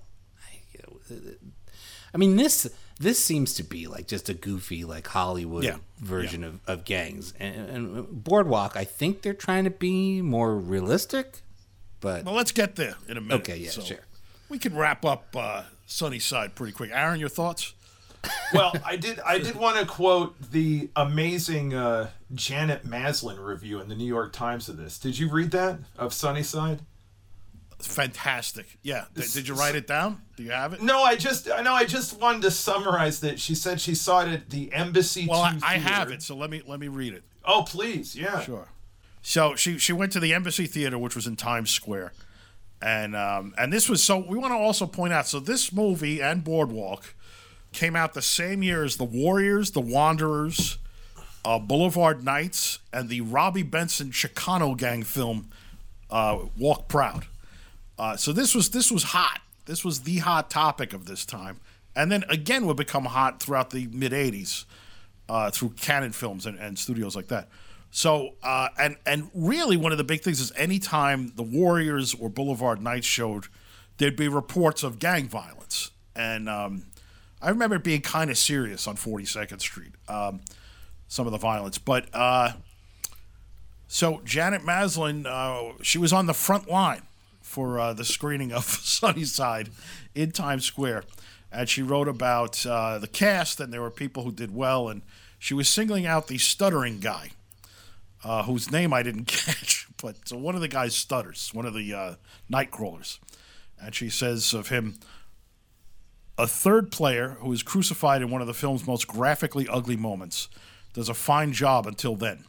I, 2.13 2.15
I 2.15 2.17
mean 2.17 2.35
this 2.35 2.67
this 2.99 3.23
seems 3.23 3.53
to 3.55 3.63
be 3.63 3.87
like 3.87 4.07
just 4.07 4.29
a 4.29 4.33
goofy 4.33 4.83
like 4.83 5.07
Hollywood 5.07 5.63
Yeah, 5.63 5.77
version 5.99 6.43
Of, 6.43 6.59
of 6.67 6.83
gangs 6.83 7.33
and, 7.39 7.69
and 7.69 8.23
Boardwalk. 8.23 8.75
I 8.75 8.83
think 8.85 9.21
they're 9.21 9.33
trying 9.33 9.65
to 9.65 9.69
be 9.69 10.21
more 10.21 10.55
realistic, 10.55 11.41
but 11.99 12.25
Well, 12.25 12.33
let's 12.33 12.51
get 12.51 12.75
there 12.75 12.95
in 13.07 13.17
a 13.17 13.21
minute. 13.21 13.41
Okay, 13.41 13.57
yeah, 13.57 13.69
So 13.69 13.81
sure. 13.81 13.99
We 14.49 14.57
can 14.57 14.75
wrap 14.75 15.05
up 15.05 15.27
uh, 15.35 15.63
Sunnyside 15.85 16.55
pretty 16.55 16.73
quick. 16.73 16.89
Aaron, 16.93 17.19
your 17.19 17.29
thoughts? 17.29 17.73
well, 18.53 18.73
I 18.83 18.95
did. 18.95 19.19
I 19.19 19.37
did 19.37 19.55
want 19.55 19.77
to 19.77 19.85
quote 19.85 20.51
the 20.51 20.89
amazing 20.95 21.73
uh, 21.73 22.09
Janet 22.33 22.83
Maslin 22.85 23.39
review 23.39 23.79
in 23.79 23.89
the 23.89 23.95
New 23.95 24.07
York 24.07 24.33
Times 24.33 24.67
of 24.69 24.77
this. 24.77 24.97
Did 24.97 25.19
you 25.19 25.29
read 25.29 25.51
that 25.51 25.79
of 25.97 26.13
Sunnyside? 26.13 26.79
Fantastic. 27.79 28.77
Yeah. 28.81 29.05
Did, 29.13 29.31
did 29.33 29.47
you 29.47 29.53
write 29.53 29.75
it 29.75 29.85
down? 29.85 30.21
Do 30.35 30.43
you 30.43 30.51
have 30.51 30.73
it? 30.73 30.81
No, 30.81 31.03
I 31.03 31.15
just. 31.15 31.49
I 31.49 31.61
know. 31.61 31.73
I 31.73 31.85
just 31.85 32.19
wanted 32.19 32.41
to 32.43 32.51
summarize 32.51 33.19
that. 33.21 33.39
She 33.39 33.53
said 33.53 33.79
she 33.79 33.93
saw 33.93 34.21
it 34.21 34.29
at 34.29 34.49
the 34.49 34.73
Embassy. 34.73 35.27
Well, 35.29 35.41
I, 35.41 35.57
I 35.63 35.77
have 35.77 36.11
it, 36.11 36.23
so 36.23 36.35
let 36.35 36.49
me 36.49 36.61
let 36.65 36.79
me 36.79 36.87
read 36.87 37.13
it. 37.13 37.23
Oh, 37.45 37.63
please, 37.67 38.15
yeah. 38.15 38.41
Sure. 38.41 38.69
So 39.21 39.55
she 39.55 39.77
she 39.77 39.93
went 39.93 40.11
to 40.13 40.19
the 40.19 40.33
Embassy 40.33 40.65
Theater, 40.65 40.97
which 40.97 41.15
was 41.15 41.27
in 41.27 41.35
Times 41.35 41.69
Square, 41.69 42.13
and 42.81 43.15
um, 43.15 43.53
and 43.57 43.71
this 43.71 43.87
was 43.87 44.03
so. 44.03 44.17
We 44.17 44.37
want 44.37 44.53
to 44.53 44.57
also 44.57 44.87
point 44.87 45.13
out. 45.13 45.27
So 45.27 45.39
this 45.39 45.71
movie 45.71 46.21
and 46.21 46.43
Boardwalk 46.43 47.13
came 47.73 47.95
out 47.95 48.13
the 48.13 48.21
same 48.21 48.63
year 48.63 48.83
as 48.83 48.97
the 48.97 49.03
Warriors, 49.03 49.71
the 49.71 49.81
Wanderers, 49.81 50.77
uh, 51.45 51.59
Boulevard 51.59 52.23
Nights, 52.23 52.79
and 52.91 53.07
the 53.07 53.21
Robby 53.21 53.61
Benson 53.63 54.09
Chicano 54.09 54.75
gang 54.75 55.03
film 55.03 55.49
uh, 56.09 56.39
Walk 56.57 56.87
Proud. 56.87 57.25
Uh, 57.97 58.15
so 58.15 58.31
this 58.31 58.53
was 58.53 58.69
this 58.69 58.91
was 58.91 59.03
hot. 59.03 59.41
This 59.65 59.83
was 59.83 60.01
the 60.01 60.19
hot 60.19 60.49
topic 60.49 60.93
of 60.93 61.05
this 61.05 61.25
time, 61.25 61.59
and 61.95 62.11
then 62.11 62.23
again 62.29 62.65
would 62.67 62.77
become 62.77 63.05
hot 63.05 63.41
throughout 63.41 63.71
the 63.71 63.87
mid 63.87 64.11
'80s 64.11 64.65
uh, 65.27 65.49
through 65.49 65.69
Cannon 65.71 66.11
Films 66.11 66.45
and, 66.45 66.59
and 66.59 66.77
studios 66.77 67.15
like 67.15 67.27
that. 67.27 67.49
So 67.89 68.35
uh, 68.43 68.69
and 68.79 68.97
and 69.05 69.29
really 69.33 69.77
one 69.77 69.91
of 69.91 69.97
the 69.97 70.03
big 70.03 70.21
things 70.21 70.39
is 70.39 70.51
anytime 70.55 71.33
the 71.35 71.43
Warriors 71.43 72.13
or 72.13 72.29
Boulevard 72.29 72.81
Nights 72.81 73.07
showed, 73.07 73.45
there'd 73.97 74.15
be 74.15 74.27
reports 74.27 74.83
of 74.83 74.99
gang 74.99 75.27
violence, 75.27 75.91
and 76.15 76.47
um, 76.47 76.83
I 77.41 77.49
remember 77.49 77.77
it 77.77 77.83
being 77.83 78.01
kind 78.01 78.29
of 78.29 78.37
serious 78.37 78.87
on 78.87 78.95
42nd 78.95 79.59
Street. 79.59 79.93
Um, 80.07 80.41
some 81.07 81.25
of 81.25 81.31
the 81.31 81.39
violence, 81.39 81.77
but. 81.77 82.07
Uh, 82.13 82.53
so 83.89 84.19
Janet 84.25 84.63
Maslin, 84.65 85.25
uh, 85.25 85.81
she 85.81 85.97
was 85.97 86.11
on 86.11 86.25
the 86.25 86.33
front 86.33 86.69
line 86.69 87.03
for 87.47 87.79
uh, 87.79 87.93
the 87.93 88.05
screening 88.05 88.51
of 88.51 88.63
Sunnyside 88.65 89.69
in 90.13 90.31
Times 90.31 90.65
Square, 90.65 91.03
and 91.51 91.69
she 91.69 91.81
wrote 91.81 92.07
about 92.07 92.65
uh, 92.65 92.99
the 92.99 93.07
cast, 93.07 93.59
and 93.59 93.73
there 93.73 93.81
were 93.81 93.89
people 93.89 94.23
who 94.23 94.31
did 94.31 94.53
well, 94.53 94.89
and 94.89 95.01
she 95.39 95.53
was 95.53 95.69
singling 95.69 96.05
out 96.05 96.27
the 96.27 96.37
stuttering 96.37 96.99
guy, 96.99 97.31
uh, 98.23 98.43
whose 98.43 98.71
name 98.71 98.93
I 98.93 99.01
didn't 99.01 99.25
catch, 99.27 99.87
but 100.01 100.27
so 100.27 100.37
one 100.37 100.55
of 100.55 100.61
the 100.61 100.67
guys 100.67 100.95
stutters, 100.95 101.49
one 101.53 101.65
of 101.65 101.73
the 101.73 101.93
uh, 101.93 102.15
night 102.49 102.69
crawlers, 102.69 103.19
and 103.81 103.95
she 103.95 104.09
says 104.09 104.53
of 104.53 104.67
him, 104.67 104.95
a 106.37 106.45
third 106.45 106.91
player 106.91 107.37
who 107.39 107.51
is 107.51 107.63
crucified 107.63 108.21
in 108.21 108.29
one 108.29 108.41
of 108.41 108.47
the 108.47 108.53
film's 108.53 108.85
most 108.85 109.07
graphically 109.07 109.67
ugly 109.67 109.95
moments 109.95 110.49
does 110.93 111.09
a 111.09 111.13
fine 111.13 111.53
job 111.53 111.87
until 111.87 112.15
then. 112.15 112.43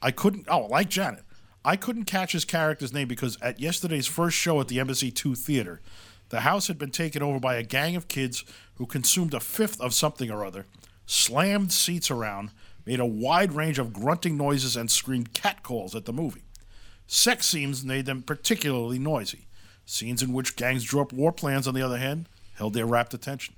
I 0.00 0.10
couldn't, 0.10 0.46
oh, 0.48 0.66
like 0.66 0.88
Janet, 0.88 1.24
I 1.66 1.74
couldn't 1.74 2.04
catch 2.04 2.30
his 2.30 2.44
character's 2.44 2.92
name 2.92 3.08
because 3.08 3.36
at 3.42 3.58
yesterday's 3.58 4.06
first 4.06 4.36
show 4.36 4.60
at 4.60 4.68
the 4.68 4.78
Embassy 4.78 5.10
2 5.10 5.34
Theater, 5.34 5.80
the 6.28 6.40
house 6.40 6.68
had 6.68 6.78
been 6.78 6.92
taken 6.92 7.24
over 7.24 7.40
by 7.40 7.56
a 7.56 7.64
gang 7.64 7.96
of 7.96 8.06
kids 8.06 8.44
who 8.76 8.86
consumed 8.86 9.34
a 9.34 9.40
fifth 9.40 9.80
of 9.80 9.92
something 9.92 10.30
or 10.30 10.44
other, 10.44 10.66
slammed 11.06 11.72
seats 11.72 12.08
around, 12.08 12.52
made 12.86 13.00
a 13.00 13.04
wide 13.04 13.52
range 13.52 13.80
of 13.80 13.92
grunting 13.92 14.36
noises, 14.36 14.76
and 14.76 14.92
screamed 14.92 15.34
catcalls 15.34 15.96
at 15.96 16.04
the 16.04 16.12
movie. 16.12 16.44
Sex 17.08 17.46
scenes 17.48 17.84
made 17.84 18.06
them 18.06 18.22
particularly 18.22 19.00
noisy. 19.00 19.48
Scenes 19.84 20.22
in 20.22 20.32
which 20.32 20.54
gangs 20.54 20.84
drew 20.84 21.00
up 21.00 21.12
war 21.12 21.32
plans, 21.32 21.66
on 21.66 21.74
the 21.74 21.82
other 21.82 21.98
hand, 21.98 22.28
held 22.54 22.74
their 22.74 22.86
rapt 22.86 23.12
attention. 23.12 23.56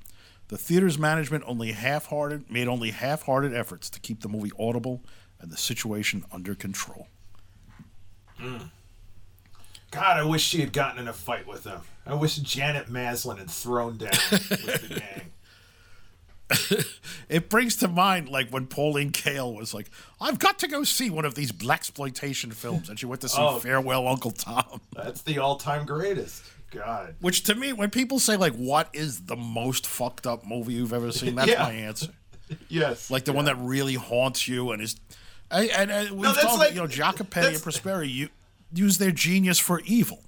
The 0.48 0.56
theater's 0.56 0.98
management 0.98 1.44
only 1.46 1.72
half-hearted 1.72 2.50
made 2.50 2.68
only 2.68 2.90
half-hearted 2.90 3.52
efforts 3.52 3.90
to 3.90 4.00
keep 4.00 4.22
the 4.22 4.30
movie 4.30 4.52
audible 4.58 5.04
and 5.40 5.52
the 5.52 5.58
situation 5.58 6.24
under 6.32 6.54
control. 6.54 7.08
Mm. 8.40 8.70
God, 9.90 10.16
I 10.18 10.24
wish 10.24 10.42
she 10.42 10.60
had 10.60 10.72
gotten 10.72 11.00
in 11.00 11.08
a 11.08 11.12
fight 11.12 11.46
with 11.46 11.64
them. 11.64 11.80
I 12.06 12.14
wish 12.14 12.36
Janet 12.36 12.88
Maslin 12.88 13.38
had 13.38 13.50
thrown 13.50 13.96
down 13.96 14.10
with 14.30 14.48
the 14.88 14.94
gang. 15.00 15.30
It 17.28 17.50
brings 17.50 17.76
to 17.76 17.88
mind 17.88 18.28
like 18.30 18.48
when 18.50 18.66
Pauline 18.66 19.12
Kael 19.12 19.54
was 19.54 19.74
like, 19.74 19.90
"I've 20.18 20.38
got 20.38 20.58
to 20.60 20.68
go 20.68 20.82
see 20.82 21.10
one 21.10 21.26
of 21.26 21.34
these 21.34 21.52
black 21.52 21.80
exploitation 21.80 22.52
films," 22.52 22.88
and 22.88 22.98
she 22.98 23.04
went 23.04 23.20
to 23.20 23.28
see 23.28 23.36
Oh. 23.40 23.58
Farewell 23.58 24.08
Uncle 24.08 24.30
Tom. 24.30 24.80
That's 24.94 25.20
the 25.22 25.38
all-time 25.38 25.84
greatest. 25.84 26.42
God. 26.70 27.14
Which 27.20 27.42
to 27.44 27.54
me, 27.54 27.72
when 27.74 27.90
people 27.90 28.18
say 28.18 28.36
like, 28.36 28.54
"What 28.54 28.88
is 28.94 29.26
the 29.26 29.36
most 29.36 29.86
fucked 29.86 30.26
up 30.26 30.46
movie 30.46 30.72
you've 30.74 30.94
ever 30.94 31.12
seen?" 31.12 31.34
That's 31.34 31.50
Yeah. 31.52 31.62
my 31.64 31.72
answer. 31.72 32.08
Yes. 32.70 33.10
Like 33.10 33.26
the 33.26 33.34
one 33.34 33.44
that 33.44 33.56
really 33.60 33.92
haunts 33.94 34.48
you 34.48 34.70
and 34.70 34.80
is, 34.80 34.96
and, 35.50 35.70
and, 35.70 35.90
and 35.90 36.10
we've 36.12 36.34
that's 36.34 36.42
talked, 36.42 36.58
like- 36.58 36.70
you 36.74 36.80
know, 36.80 36.86
Jacopetti 36.86 37.48
and 37.48 37.56
Prosperi 37.56 38.12
you 38.12 38.28
use 38.72 38.98
their 38.98 39.10
genius 39.10 39.58
for 39.58 39.80
evil. 39.80 40.24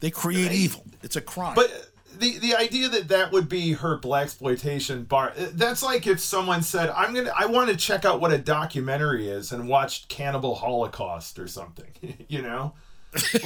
They 0.00 0.10
create 0.10 0.52
evil. 0.52 0.84
It's 1.02 1.16
a 1.16 1.20
crime. 1.20 1.54
But 1.54 1.90
the 2.18 2.38
the 2.38 2.54
idea 2.54 2.88
that 2.88 3.08
that 3.08 3.32
would 3.32 3.48
be 3.48 3.72
her 3.72 3.96
black 3.98 4.24
exploitation 4.24 5.04
bar 5.04 5.32
uh, 5.38 5.48
that's 5.52 5.82
like 5.82 6.06
if 6.06 6.18
someone 6.18 6.62
said 6.62 6.88
i'm 6.96 7.12
gonna 7.14 7.30
i 7.36 7.44
want 7.44 7.68
to 7.68 7.76
check 7.76 8.06
out 8.06 8.22
what 8.22 8.32
a 8.32 8.38
documentary 8.38 9.28
is 9.28 9.52
and 9.52 9.68
watch 9.68 10.08
cannibal 10.08 10.54
holocaust 10.54 11.38
or 11.38 11.46
something 11.46 11.90
you 12.28 12.40
know 12.40 12.72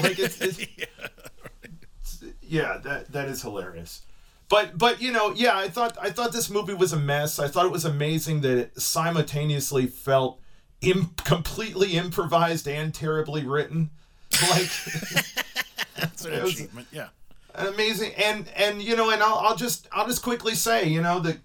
like 0.00 0.20
it's, 0.20 0.40
it's 0.40 0.64
yeah, 2.42 2.78
that 2.82 3.12
that 3.12 3.28
is 3.28 3.42
hilarious. 3.42 4.02
But 4.48 4.76
but 4.76 5.00
you 5.00 5.12
know, 5.12 5.32
yeah, 5.34 5.56
I 5.56 5.68
thought 5.68 5.96
I 6.00 6.10
thought 6.10 6.32
this 6.32 6.50
movie 6.50 6.74
was 6.74 6.92
a 6.92 6.98
mess. 6.98 7.38
I 7.38 7.48
thought 7.48 7.66
it 7.66 7.72
was 7.72 7.84
amazing 7.84 8.40
that 8.42 8.58
it 8.58 8.80
simultaneously 8.80 9.86
felt 9.86 10.40
Im- 10.82 11.10
completely 11.24 11.96
improvised 11.96 12.66
and 12.68 12.94
terribly 12.94 13.44
written. 13.44 13.90
Like 14.50 14.70
That's 15.96 16.24
an 16.24 16.32
achievement. 16.32 16.86
Yeah. 16.92 17.08
amazing 17.54 18.12
and 18.14 18.48
and 18.56 18.80
you 18.82 18.96
know 18.96 19.10
and 19.10 19.22
I'll, 19.22 19.34
I'll 19.38 19.56
just 19.56 19.88
i'll 19.92 20.06
just 20.06 20.22
quickly 20.22 20.54
say 20.54 20.86
you 20.88 21.02
know 21.02 21.18
that 21.20 21.38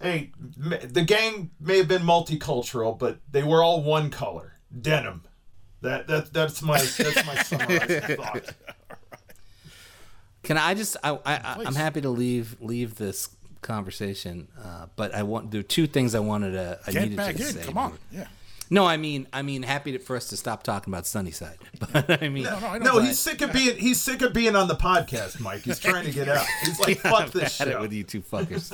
hey 0.00 0.32
m- 0.58 0.80
the 0.88 1.02
gang 1.02 1.50
may 1.60 1.76
have 1.76 1.86
been 1.88 2.02
multicultural 2.02 2.98
but 2.98 3.18
they 3.30 3.42
were 3.42 3.62
all 3.62 3.82
one 3.82 4.08
color 4.10 4.54
denim 4.80 5.22
that 5.82 6.06
that 6.08 6.32
that's 6.32 6.62
my 6.62 6.78
that's 6.78 7.26
my 7.26 7.34
summarizing 7.42 8.16
thought 8.16 8.54
Can 10.42 10.56
I 10.58 10.74
just? 10.74 10.96
I, 11.04 11.10
I 11.24 11.62
I'm 11.66 11.74
happy 11.76 12.00
to 12.00 12.08
leave 12.10 12.56
leave 12.60 12.96
this 12.96 13.28
conversation, 13.60 14.48
uh, 14.60 14.86
but 14.96 15.14
I 15.14 15.22
want 15.22 15.52
there 15.52 15.60
are 15.60 15.62
two 15.62 15.86
things 15.86 16.16
I 16.16 16.18
wanted 16.18 16.52
to. 16.52 16.80
I 16.84 16.90
Get 16.92 17.02
needed 17.02 17.16
back 17.16 17.36
to 17.36 17.42
in. 17.46 17.52
say. 17.52 17.62
Come 17.62 17.78
on. 17.78 17.96
Yeah. 18.10 18.26
No, 18.72 18.86
I 18.86 18.96
mean, 18.96 19.28
I 19.34 19.42
mean, 19.42 19.64
happy 19.64 19.92
to, 19.92 19.98
for 19.98 20.16
us 20.16 20.28
to 20.28 20.36
stop 20.38 20.62
talking 20.62 20.90
about 20.92 21.06
Sunnyside. 21.06 21.58
But 21.92 22.22
I 22.22 22.28
mean, 22.30 22.44
No, 22.44 22.58
no, 22.58 22.66
I 22.68 22.78
no 22.78 23.00
he's 23.00 23.18
sick 23.18 23.42
of 23.42 23.52
being 23.52 23.76
he's 23.76 24.00
sick 24.00 24.22
of 24.22 24.32
being 24.32 24.56
on 24.56 24.66
the 24.66 24.76
podcast 24.76 25.40
mike 25.40 25.60
he's 25.62 25.78
trying 25.78 26.06
to 26.06 26.10
get 26.10 26.26
out 26.28 26.46
he's 26.64 26.80
like 26.80 26.98
fuck 27.00 27.30
this 27.32 27.58
had 27.58 27.68
it 27.68 27.72
show 27.72 27.80
with 27.82 27.92
you 27.92 28.02
two 28.04 28.22
fuckers. 28.22 28.72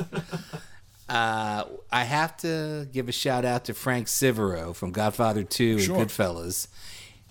uh, 1.08 1.64
I 1.90 2.04
have 2.04 2.36
to 2.38 2.86
give 2.92 3.08
a 3.08 3.12
shout 3.12 3.44
out 3.44 3.64
to 3.64 3.74
Frank 3.74 4.06
Sivero 4.06 4.74
from 4.74 4.92
Godfather 4.92 5.42
Two 5.42 5.72
and 5.72 5.80
Sure. 5.82 5.96
Goodfellas. 6.04 6.68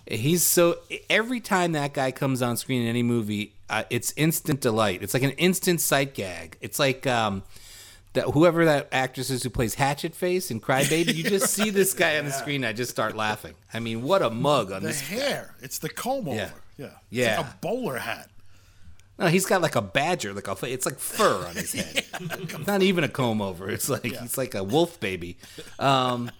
He's 0.06 0.42
so 0.42 0.76
every 1.08 1.40
time 1.40 1.72
that 1.72 1.94
guy 1.94 2.10
comes 2.12 2.42
on 2.42 2.56
screen 2.56 2.82
in 2.82 2.88
any 2.88 3.02
movie, 3.02 3.54
uh, 3.70 3.84
it's 3.88 4.12
instant 4.16 4.60
delight. 4.60 5.02
It's 5.02 5.14
like 5.14 5.22
an 5.22 5.32
instant 5.32 5.80
sight 5.80 6.12
gag. 6.14 6.56
It's 6.60 6.78
like 6.78 7.06
um, 7.06 7.44
that 8.14 8.24
whoever 8.24 8.64
that 8.64 8.88
actress 8.92 9.30
is 9.30 9.42
who 9.42 9.50
plays 9.50 9.74
Hatchet 9.74 10.14
Face 10.14 10.50
in 10.50 10.60
Crybaby. 10.60 11.14
You 11.14 11.24
just 11.24 11.52
see 11.52 11.70
this 11.70 11.94
guy 11.94 12.18
on 12.18 12.24
the 12.24 12.30
screen, 12.42 12.64
I 12.64 12.72
just 12.72 12.90
start 12.90 13.14
laughing. 13.16 13.54
I 13.72 13.80
mean, 13.80 14.02
what 14.02 14.22
a 14.22 14.30
mug 14.30 14.72
on 14.72 14.82
The 14.82 14.88
this. 14.88 15.00
hair. 15.00 15.54
It's 15.60 15.78
the 15.78 15.88
comb 15.88 16.28
over. 16.28 16.36
Yeah. 16.36 16.50
Yeah. 16.76 16.86
It's 16.86 16.94
Yeah. 17.10 17.36
like 17.38 17.46
a 17.46 17.56
bowler 17.60 17.98
hat. 17.98 18.30
No, 19.18 19.26
he's 19.26 19.46
got 19.46 19.60
like 19.62 19.74
a 19.74 19.82
badger, 19.82 20.32
like 20.32 20.46
a 20.46 20.56
it's 20.66 20.86
like 20.86 20.98
fur 21.00 21.44
on 21.48 21.56
his 21.56 21.72
head. 21.72 22.04
Not 22.68 22.82
even 22.82 23.02
a 23.02 23.08
comb 23.08 23.42
over. 23.42 23.68
It's 23.68 23.88
like 23.88 24.04
he's 24.04 24.38
like 24.38 24.54
a 24.54 24.62
wolf 24.62 25.00
baby. 25.00 25.36
Um, 25.80 26.30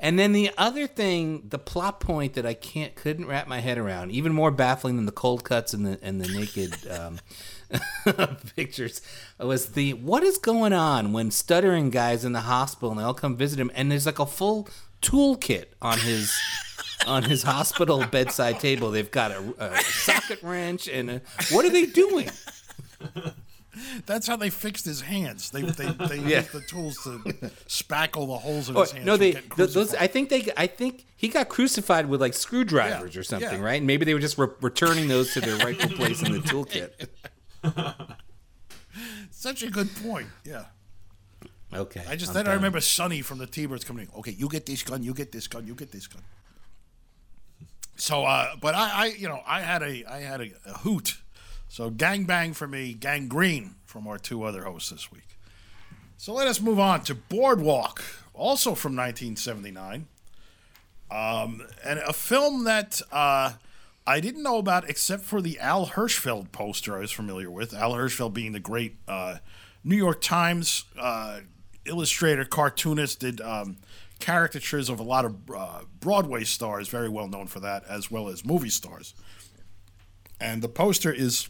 and 0.00 0.18
then 0.18 0.32
the 0.32 0.50
other 0.58 0.88
thing, 0.88 1.44
the 1.48 1.60
plot 1.60 2.00
point 2.00 2.34
that 2.34 2.44
I 2.44 2.54
can't 2.54 2.96
couldn't 2.96 3.26
wrap 3.26 3.46
my 3.46 3.60
head 3.60 3.78
around, 3.78 4.10
even 4.10 4.32
more 4.32 4.50
baffling 4.50 4.96
than 4.96 5.06
the 5.06 5.12
cold 5.12 5.44
cuts 5.44 5.74
and 5.74 5.86
the 5.86 5.98
and 6.02 6.20
the 6.20 6.26
naked 6.26 6.74
um, 6.90 7.20
pictures, 8.56 9.00
was 9.38 9.72
the 9.72 9.94
what 9.94 10.22
is 10.22 10.38
going 10.38 10.72
on 10.72 11.12
when 11.12 11.30
stuttering 11.30 11.90
guys 11.90 12.24
in 12.24 12.32
the 12.32 12.40
hospital 12.42 12.90
and 12.90 13.00
they 13.00 13.04
all 13.04 13.14
come 13.14 13.36
visit 13.36 13.58
him 13.58 13.70
and 13.74 13.90
there's 13.90 14.06
like 14.06 14.18
a 14.18 14.26
full 14.26 14.68
toolkit 15.02 15.66
on 15.82 15.98
his 15.98 16.32
on 17.06 17.24
his 17.24 17.42
hospital 17.42 18.04
bedside 18.06 18.60
table. 18.60 18.90
They've 18.90 19.10
got 19.10 19.30
a, 19.32 19.54
a 19.58 19.76
socket 19.82 20.42
wrench 20.42 20.88
and 20.88 21.10
a, 21.10 21.22
what 21.50 21.64
are 21.64 21.70
they 21.70 21.86
doing? 21.86 22.30
That's 24.06 24.28
how 24.28 24.36
they 24.36 24.50
fixed 24.50 24.84
his 24.84 25.00
hands. 25.00 25.50
They 25.50 25.62
they, 25.62 25.90
they 25.90 26.18
Yeah. 26.18 26.38
used 26.40 26.52
the 26.52 26.60
tools 26.60 26.96
to 27.02 27.18
spackle 27.66 28.28
the 28.28 28.38
holes 28.38 28.68
in 28.68 28.76
Oh, 28.76 28.82
his 28.82 28.92
hands. 28.92 29.04
no, 29.04 29.16
they 29.16 29.32
getting 29.32 29.50
those. 29.56 29.94
I 29.96 30.06
think 30.06 30.28
they. 30.28 30.48
I 30.56 30.68
think 30.68 31.04
he 31.16 31.26
got 31.26 31.48
crucified 31.48 32.08
with 32.08 32.20
like 32.20 32.34
screwdrivers 32.34 33.14
Yeah, 33.16 33.20
or 33.20 33.24
something, 33.24 33.58
yeah. 33.60 33.64
right? 33.64 33.78
And 33.78 33.86
maybe 33.86 34.04
they 34.04 34.14
were 34.14 34.20
just 34.20 34.38
re- 34.38 34.46
returning 34.60 35.08
those 35.08 35.32
to 35.34 35.40
their 35.40 35.56
rightful 35.58 35.90
place 35.90 36.22
in 36.22 36.30
the 36.32 36.38
toolkit. 36.38 37.08
Such 39.30 39.62
a 39.62 39.70
good 39.70 39.88
point. 39.96 40.28
Yeah. 40.44 40.64
Okay, 41.72 42.04
I 42.08 42.14
just 42.14 42.30
I'm 42.30 42.44
then 42.44 42.48
I 42.48 42.54
remember 42.54 42.80
Sonny 42.80 43.20
from 43.20 43.38
the 43.38 43.46
T-Birds 43.46 43.84
coming 43.84 44.06
in. 44.06 44.18
Okay, 44.18 44.30
you 44.30 44.48
get 44.48 44.66
this 44.66 44.82
gun, 44.82 45.02
you 45.02 45.12
get 45.12 45.32
this 45.32 45.48
gun, 45.48 45.66
you 45.66 45.74
get 45.74 45.90
this 45.90 46.06
gun. 46.06 46.22
So, 47.96 48.24
uh, 48.24 48.54
but 48.60 48.74
I, 48.74 48.90
I, 48.90 49.06
you 49.06 49.28
know, 49.28 49.40
I 49.46 49.60
had 49.60 49.82
a, 49.82 50.04
I 50.04 50.20
had 50.20 50.40
a, 50.40 50.50
a 50.66 50.78
hoot. 50.78 51.16
So, 51.68 51.90
gang 51.90 52.24
bang 52.24 52.52
for 52.52 52.68
me, 52.68 52.92
gang 52.94 53.26
green 53.28 53.74
from 53.84 54.06
our 54.06 54.18
two 54.18 54.44
other 54.44 54.64
hosts 54.64 54.90
this 54.90 55.10
week. 55.10 55.34
So 56.16 56.32
let 56.32 56.46
us 56.46 56.60
move 56.60 56.78
on 56.78 57.02
to 57.02 57.14
Boardwalk, 57.14 58.02
also 58.32 58.74
from 58.74 58.96
1979, 58.96 60.06
um, 61.10 61.62
and 61.84 61.98
a 61.98 62.12
film 62.12 62.64
that 62.64 63.02
uh, 63.12 63.52
I 64.06 64.20
didn't 64.20 64.42
know 64.42 64.58
about 64.58 64.88
except 64.88 65.22
for 65.24 65.40
the 65.40 65.58
Al 65.60 65.86
Hirschfeld 65.86 66.52
poster 66.52 66.96
I 66.96 67.00
was 67.00 67.10
familiar 67.10 67.50
with. 67.50 67.72
Al 67.72 67.92
Hirschfeld 67.92 68.34
being 68.34 68.52
the 68.52 68.60
great 68.60 68.96
uh, 69.08 69.38
New 69.82 69.96
York 69.96 70.20
Times 70.20 70.84
uh, 70.98 71.40
illustrator, 71.86 72.44
cartoonist, 72.44 73.20
did 73.20 73.40
um, 73.40 73.78
caricatures 74.20 74.90
of 74.90 75.00
a 75.00 75.02
lot 75.02 75.24
of 75.24 75.36
uh, 75.54 75.80
Broadway 76.00 76.44
stars, 76.44 76.88
very 76.88 77.08
well 77.08 77.28
known 77.28 77.46
for 77.46 77.60
that, 77.60 77.84
as 77.88 78.10
well 78.10 78.28
as 78.28 78.44
movie 78.44 78.68
stars. 78.68 79.14
And 80.38 80.60
the 80.60 80.68
poster 80.68 81.12
is 81.12 81.48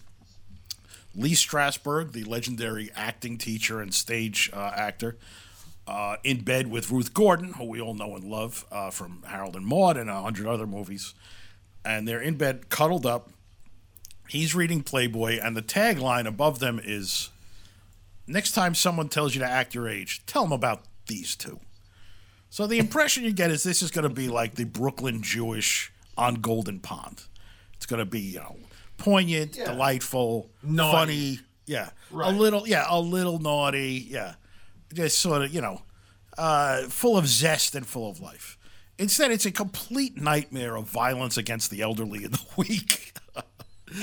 Lee 1.16 1.32
Strasberg, 1.32 2.12
the 2.12 2.22
legendary 2.22 2.90
acting 2.94 3.36
teacher 3.36 3.80
and 3.80 3.92
stage 3.92 4.48
uh, 4.52 4.72
actor, 4.76 5.16
uh, 5.88 6.16
in 6.22 6.42
bed 6.42 6.70
with 6.70 6.90
Ruth 6.90 7.12
Gordon, 7.14 7.54
who 7.54 7.64
we 7.64 7.80
all 7.80 7.94
know 7.94 8.14
and 8.14 8.24
love 8.24 8.64
uh, 8.70 8.90
from 8.90 9.24
Harold 9.26 9.56
and 9.56 9.66
Maude 9.66 9.96
and 9.96 10.08
a 10.08 10.22
hundred 10.22 10.46
other 10.46 10.66
movies. 10.66 11.14
And 11.84 12.08
they're 12.08 12.20
in 12.22 12.36
bed, 12.36 12.68
cuddled 12.70 13.04
up. 13.06 13.30
He's 14.28 14.54
reading 14.54 14.82
Playboy, 14.82 15.38
and 15.42 15.56
the 15.56 15.62
tagline 15.62 16.26
above 16.26 16.58
them 16.58 16.80
is 16.82 17.30
Next 18.26 18.52
time 18.52 18.74
someone 18.74 19.10
tells 19.10 19.34
you 19.34 19.40
to 19.40 19.46
act 19.46 19.74
your 19.74 19.86
age, 19.86 20.24
tell 20.24 20.44
them 20.44 20.52
about 20.52 20.84
these 21.08 21.36
two. 21.36 21.60
So 22.48 22.66
the 22.66 22.78
impression 22.78 23.22
you 23.24 23.32
get 23.34 23.50
is 23.50 23.62
this 23.64 23.82
is 23.82 23.90
going 23.90 24.08
to 24.08 24.14
be 24.14 24.28
like 24.28 24.54
the 24.54 24.64
Brooklyn 24.64 25.22
Jewish 25.22 25.92
on 26.16 26.36
Golden 26.36 26.80
Pond. 26.80 27.22
It's 27.74 27.84
going 27.84 27.98
to 27.98 28.06
be, 28.06 28.20
you 28.20 28.38
know, 28.38 28.56
poignant, 28.96 29.56
Yeah. 29.58 29.66
delightful, 29.72 30.48
Naughty. 30.62 31.36
funny, 31.36 31.40
yeah, 31.66 31.90
Right. 32.10 32.32
a 32.32 32.36
little, 32.36 32.66
yeah, 32.66 32.86
a 32.88 32.98
little 32.98 33.38
naughty, 33.40 34.06
yeah, 34.08 34.36
just 34.94 35.18
sort 35.18 35.42
of, 35.42 35.52
you 35.52 35.60
know, 35.60 35.82
uh, 36.38 36.84
full 36.88 37.18
of 37.18 37.26
zest 37.28 37.74
and 37.74 37.86
full 37.86 38.08
of 38.08 38.20
life. 38.20 38.56
Instead, 38.98 39.30
it's 39.32 39.44
a 39.46 39.50
complete 39.50 40.20
nightmare 40.20 40.76
of 40.76 40.88
violence 40.88 41.36
against 41.36 41.70
the 41.70 41.80
elderly 41.82 42.24
and 42.24 42.34
the 42.34 42.44
weak. 42.56 43.12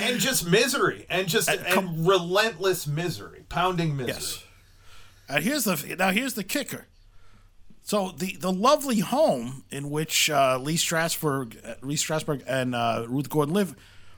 and 0.00 0.18
just 0.20 0.46
misery 0.48 1.06
and 1.10 1.28
just 1.28 1.48
and, 1.48 1.64
com- 1.66 2.06
relentless 2.06 2.86
misery 2.86 3.44
pounding 3.48 3.96
misery 3.96 4.12
Yes. 4.14 4.44
And 5.28 5.44
here's 5.44 5.64
the 5.64 5.96
now 5.98 6.10
here's 6.10 6.34
the 6.34 6.44
kicker. 6.44 6.86
So 7.82 8.10
the 8.10 8.36
the 8.36 8.52
lovely 8.52 9.00
home 9.00 9.64
in 9.70 9.90
which 9.90 10.28
uh, 10.30 10.58
Lee 10.58 10.76
Strasberg, 10.76 11.56
uh, 11.66 11.74
Lee 11.82 11.96
Strasberg 11.96 12.42
and 12.46 12.74
uh, 12.74 13.06
Ruth 13.08 13.28
Gordon 13.30 13.54
live 13.54 13.74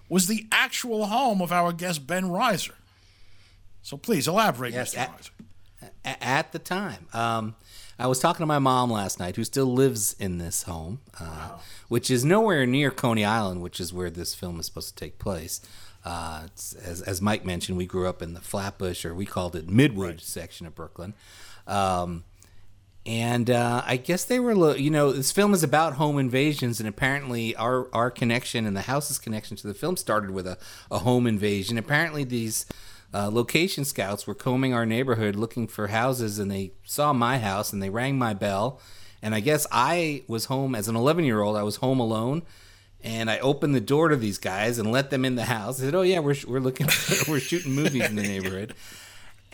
was 0.09 0.27
the 0.27 0.47
actual 0.53 1.07
home 1.07 1.41
of 1.41 1.51
our 1.53 1.72
guest 1.72 2.07
Ben 2.07 2.25
Reiser. 2.25 2.72
So 3.83 3.97
please 3.97 4.27
elaborate, 4.29 4.75
Yes, 4.75 4.95
Mr. 4.95 4.99
at- 4.99 5.11
Reiser. 5.18 5.31
At 6.20 6.53
the 6.53 6.59
time. 6.59 7.07
Um, 7.12 7.55
I 7.99 8.07
was 8.07 8.18
talking 8.18 8.42
to 8.42 8.47
my 8.47 8.59
mom 8.59 8.90
last 8.90 9.20
night, 9.20 9.36
who 9.36 9.45
still 9.45 9.72
lives 9.72 10.16
in 10.18 10.38
this 10.38 10.64
home, 10.64 11.01
uh, 11.20 11.59
which 11.88 12.11
is 12.11 12.24
nowhere 12.24 12.66
near 12.66 12.90
Coney 12.90 13.24
Island, 13.24 13.62
which 13.62 13.78
is 13.80 13.92
where 13.92 14.11
this 14.11 14.34
film 14.34 14.59
is 14.59 14.66
supposed 14.66 14.88
to 14.88 14.95
take 14.95 15.18
place. 15.18 15.61
Uh, 16.05 16.42
it's, 16.47 16.74
as, 16.74 17.01
as 17.03 17.22
Mike 17.22 17.45
mentioned, 17.45 17.78
we 17.78 17.86
grew 17.86 18.09
up 18.09 18.20
in 18.20 18.34
the 18.34 18.40
Flatbush, 18.40 19.05
or 19.05 19.14
we 19.14 19.24
called 19.24 19.57
it 19.57 19.68
Midwood 19.68 20.20
section 20.20 20.66
of 20.66 20.74
Brooklyn. 20.74 21.14
Um, 21.66 22.24
and 23.07 23.51
uh, 23.51 23.82
I 23.86 23.97
guess 23.97 24.24
they 24.24 24.40
were, 24.40 24.55
lo- 24.55 24.74
you 24.74 24.90
know, 24.90 25.12
this 25.12 25.30
film 25.30 25.55
is 25.55 25.62
about 25.62 25.95
home 25.95 26.18
invasions, 26.18 26.80
and 26.80 26.88
apparently 26.88 27.55
our 27.57 27.88
our 27.95 28.11
connection 28.11 28.66
and 28.66 28.76
the 28.76 28.82
house's 28.82 29.18
connection 29.18 29.57
to 29.59 29.66
the 29.66 29.74
film 29.74 29.97
started 29.97 30.30
with 30.30 30.47
a, 30.47 30.59
a 30.90 31.01
home 31.01 31.26
invasion. 31.26 31.78
Apparently, 31.78 32.24
these 32.24 32.66
uh, 33.15 33.31
location 33.33 33.85
scouts 33.85 34.27
were 34.27 34.35
combing 34.35 34.75
our 34.75 34.85
neighborhood 34.85 35.37
looking 35.37 35.69
for 35.69 35.87
houses, 35.87 36.39
and 36.39 36.51
they 36.51 36.73
saw 36.83 37.12
my 37.12 37.39
house 37.39 37.73
and 37.73 37.81
they 37.83 37.91
rang 37.91 38.19
my 38.19 38.35
bell. 38.35 38.81
And 39.23 39.35
I 39.35 39.41
guess 39.41 39.67
I 39.71 40.25
was 40.27 40.47
home 40.47 40.75
as 40.75 40.89
an 40.89 40.97
11 40.97 41.25
year 41.25 41.41
old. 41.41 41.57
I 41.57 41.62
was 41.62 41.77
home 41.77 42.01
alone, 42.01 42.43
and 43.03 43.31
I 43.31 43.39
opened 43.39 43.75
the 43.75 43.81
door 43.81 44.09
to 44.09 44.17
these 44.17 44.39
guys 44.39 44.79
and 44.79 44.91
let 44.91 45.11
them 45.11 45.25
in 45.25 45.37
the 45.37 45.45
house. 45.45 45.81
I 45.81 45.85
said, 45.85 45.95
"Oh 45.95 46.03
yeah, 46.03 46.19
we're 46.19 46.37
we're 46.47 46.61
looking, 46.61 46.89
we're 47.29 47.41
shooting 47.41 47.73
movies 47.73 48.05
in 48.05 48.17
the 48.17 48.23
neighborhood." 48.23 48.75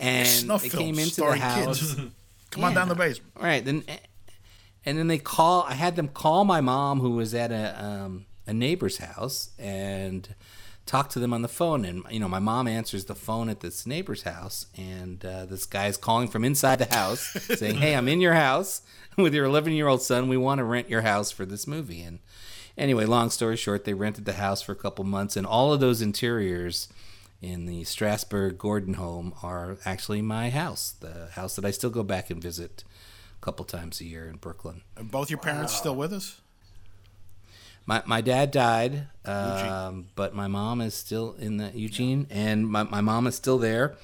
And 0.02 0.26
Snuff 0.26 0.62
they 0.62 0.70
films 0.70 0.82
came 0.82 0.98
into 0.98 1.20
the 1.20 1.36
house. 1.36 1.94
kids. 1.94 2.00
Come 2.50 2.64
on 2.64 2.72
down 2.72 2.88
the 2.88 2.94
basement. 2.94 3.34
Right. 3.38 3.62
Then 3.62 3.84
and 4.86 4.96
then 4.96 5.08
they 5.08 5.18
call 5.18 5.64
I 5.68 5.74
had 5.74 5.94
them 5.94 6.08
call 6.08 6.46
my 6.46 6.62
mom 6.62 7.00
who 7.00 7.10
was 7.10 7.34
at 7.34 7.52
a 7.52 7.84
um, 7.84 8.24
a 8.46 8.54
neighbor's 8.54 8.96
house 8.96 9.50
and 9.58 10.34
talk 10.90 11.08
to 11.08 11.20
them 11.20 11.32
on 11.32 11.40
the 11.40 11.46
phone 11.46 11.84
and 11.84 12.02
you 12.10 12.18
know 12.18 12.26
my 12.26 12.40
mom 12.40 12.66
answers 12.66 13.04
the 13.04 13.14
phone 13.14 13.48
at 13.48 13.60
this 13.60 13.86
neighbor's 13.86 14.22
house 14.22 14.66
and 14.76 15.24
uh, 15.24 15.46
this 15.46 15.64
guy's 15.64 15.96
calling 15.96 16.26
from 16.26 16.44
inside 16.44 16.80
the 16.80 16.92
house 16.92 17.20
saying 17.56 17.76
hey 17.76 17.94
i'm 17.94 18.08
in 18.08 18.20
your 18.20 18.34
house 18.34 18.82
with 19.16 19.32
your 19.32 19.44
11 19.44 19.72
year 19.72 19.86
old 19.86 20.02
son 20.02 20.28
we 20.28 20.36
want 20.36 20.58
to 20.58 20.64
rent 20.64 20.90
your 20.90 21.02
house 21.02 21.30
for 21.30 21.46
this 21.46 21.64
movie 21.64 22.02
and 22.02 22.18
anyway 22.76 23.04
long 23.04 23.30
story 23.30 23.56
short 23.56 23.84
they 23.84 23.94
rented 23.94 24.24
the 24.24 24.32
house 24.32 24.62
for 24.62 24.72
a 24.72 24.76
couple 24.76 25.04
months 25.04 25.36
and 25.36 25.46
all 25.46 25.72
of 25.72 25.78
those 25.78 26.02
interiors 26.02 26.88
in 27.40 27.66
the 27.66 27.82
Strasberg 27.84 28.58
Gordon 28.58 28.94
home 28.94 29.32
are 29.42 29.78
actually 29.84 30.20
my 30.20 30.50
house, 30.50 30.92
the 31.00 31.28
house 31.32 31.56
that 31.56 31.64
I 31.64 31.70
still 31.70 31.88
go 31.88 32.02
back 32.02 32.28
and 32.28 32.42
visit 32.42 32.84
a 33.40 33.42
couple 33.42 33.64
times 33.64 34.00
a 34.00 34.04
year 34.04 34.28
in 34.28 34.36
Brooklyn. 34.36 34.82
And 34.96 35.10
both 35.10 35.30
your 35.30 35.38
parents 35.38 35.74
still 35.74 35.96
with 35.96 36.12
us? 36.12 36.40
My, 37.90 38.02
my 38.06 38.20
dad 38.20 38.52
died, 38.52 39.08
um, 39.24 40.06
but 40.14 40.32
my 40.32 40.46
mom 40.46 40.80
is 40.80 40.94
still 40.94 41.34
in 41.40 41.56
the 41.56 41.72
Eugene, 41.74 42.28
and 42.30 42.68
my, 42.68 42.84
my 42.84 43.00
mom 43.00 43.26
is 43.26 43.34
still 43.34 43.58
there. 43.58 43.96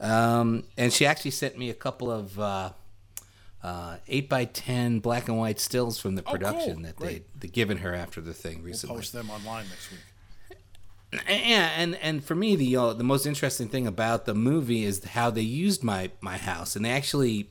Um, 0.00 0.64
and 0.76 0.92
she 0.92 1.06
actually 1.06 1.30
sent 1.30 1.56
me 1.56 1.70
a 1.70 1.74
couple 1.74 2.10
of 2.10 2.40
uh, 2.40 2.70
uh, 3.62 3.98
eight 4.08 4.28
by 4.28 4.44
ten 4.46 4.98
black 4.98 5.28
and 5.28 5.38
white 5.38 5.60
stills 5.60 6.00
from 6.00 6.16
the 6.16 6.22
Oh, 6.22 6.24
cool. 6.24 6.32
production 6.32 6.82
that 6.82 6.96
they 6.96 7.22
they 7.38 7.46
given 7.46 7.76
her 7.78 7.94
after 7.94 8.20
the 8.20 8.34
thing 8.34 8.60
recently. 8.64 8.96
Post 8.96 9.12
them 9.12 9.30
online 9.30 9.66
next 9.68 9.92
week. 9.92 10.00
Yeah, 11.28 11.70
and 11.76 11.94
and 12.02 12.24
for 12.24 12.34
me, 12.34 12.56
the 12.56 12.76
uh, 12.76 12.92
the 12.92 13.04
most 13.04 13.24
interesting 13.24 13.68
thing 13.68 13.86
about 13.86 14.24
the 14.26 14.34
movie 14.34 14.82
is 14.82 15.04
how 15.04 15.30
they 15.30 15.42
used 15.42 15.84
my 15.84 16.10
my 16.20 16.38
house, 16.38 16.74
and 16.74 16.84
they 16.84 16.90
actually, 16.90 17.48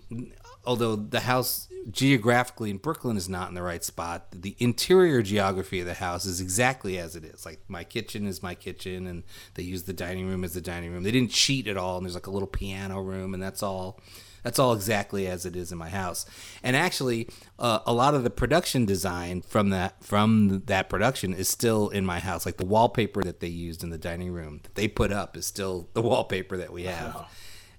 although 0.66 0.98
the 0.98 1.22
house 1.22 1.70
geographically 1.90 2.70
in 2.70 2.78
Brooklyn 2.78 3.18
is 3.18 3.30
not 3.30 3.50
in 3.50 3.56
the 3.56 3.62
right 3.62 3.84
spot, 3.84 4.28
the 4.32 4.56
interior 4.60 5.22
geography 5.22 5.80
of 5.80 5.88
the 5.88 5.96
house 5.96 6.26
is 6.26 6.42
exactly 6.42 6.98
as 6.98 7.16
it 7.16 7.24
is. 7.24 7.46
Like 7.46 7.60
my 7.68 7.84
kitchen 7.84 8.28
is 8.28 8.44
my 8.44 8.56
kitchen, 8.56 9.08
and 9.08 9.24
they 9.56 9.64
use 9.64 9.84
the 9.84 9.94
dining 9.94 10.28
room 10.28 10.44
as 10.44 10.54
the 10.54 10.62
dining 10.62 10.92
room. 10.92 11.04
They 11.04 11.12
didn't 11.12 11.32
cheat 11.32 11.68
at 11.68 11.78
all, 11.78 11.98
and 11.98 12.06
there's 12.06 12.16
like 12.16 12.28
a 12.28 12.32
little 12.32 12.48
piano 12.48 13.02
room, 13.02 13.34
and 13.34 13.42
that's 13.42 13.64
all. 13.64 14.00
That's 14.44 14.58
all 14.58 14.74
exactly 14.74 15.28
as 15.28 15.46
it 15.46 15.56
is 15.56 15.72
in 15.72 15.78
my 15.78 15.90
house. 15.90 16.26
And 16.64 16.76
actually, 16.76 17.30
uh, 17.60 17.82
a 17.86 17.94
lot 17.94 18.16
of 18.16 18.24
the 18.24 18.32
production 18.32 18.88
design 18.88 19.44
from 19.44 19.70
that 19.70 20.04
from 20.04 20.64
that 20.66 20.90
production 20.90 21.36
is 21.36 21.48
still 21.48 21.90
in 21.90 22.08
my 22.08 22.18
house. 22.18 22.44
Like 22.44 22.58
the 22.58 22.66
wallpaper 22.66 23.22
that 23.22 23.40
they 23.40 23.48
used 23.48 23.84
in 23.84 23.92
the 23.92 24.00
dining 24.00 24.32
room 24.32 24.62
that 24.64 24.74
they 24.74 24.88
put 24.88 25.12
up 25.12 25.38
is 25.38 25.46
still 25.46 25.90
the 25.94 26.02
wallpaper 26.02 26.58
that 26.58 26.74
we 26.74 26.86
have 26.86 27.16
i 27.16 27.26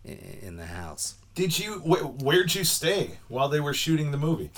in 0.05 0.57
the 0.57 0.67
house. 0.67 1.17
Did 1.35 1.59
you? 1.59 1.75
Wh- 1.81 2.23
where'd 2.23 2.55
you 2.55 2.65
stay 2.65 3.13
while 3.29 3.49
they 3.49 3.61
were 3.61 3.75
shooting 3.75 4.11
the 4.11 4.19
movie? 4.19 4.51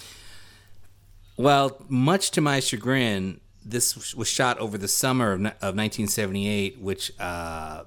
Well, 1.36 1.84
much 1.88 2.30
to 2.32 2.40
my 2.40 2.60
chagrin, 2.60 3.40
this 3.64 4.14
was 4.14 4.28
shot 4.28 4.58
over 4.58 4.78
the 4.78 4.88
summer 4.88 5.32
of, 5.32 5.40
of 5.40 5.74
1978, 5.74 6.78
which 6.78 7.12
uh, 7.18 7.84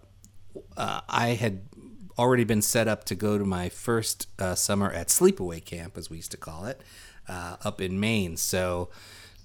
uh, 0.76 1.02
I 1.08 1.30
had 1.30 1.62
already 2.18 2.44
been 2.44 2.62
set 2.62 2.88
up 2.88 3.04
to 3.06 3.16
go 3.16 3.38
to 3.38 3.46
my 3.46 3.70
first 3.70 4.28
uh, 4.40 4.56
summer 4.56 4.92
at 4.92 5.08
sleepaway 5.08 5.64
camp, 5.64 5.98
as 5.98 6.10
we 6.10 6.18
used 6.18 6.32
to 6.32 6.38
call 6.38 6.66
it, 6.66 6.82
uh, 7.30 7.58
up 7.64 7.80
in 7.80 8.00
Maine. 8.00 8.38
So 8.38 8.90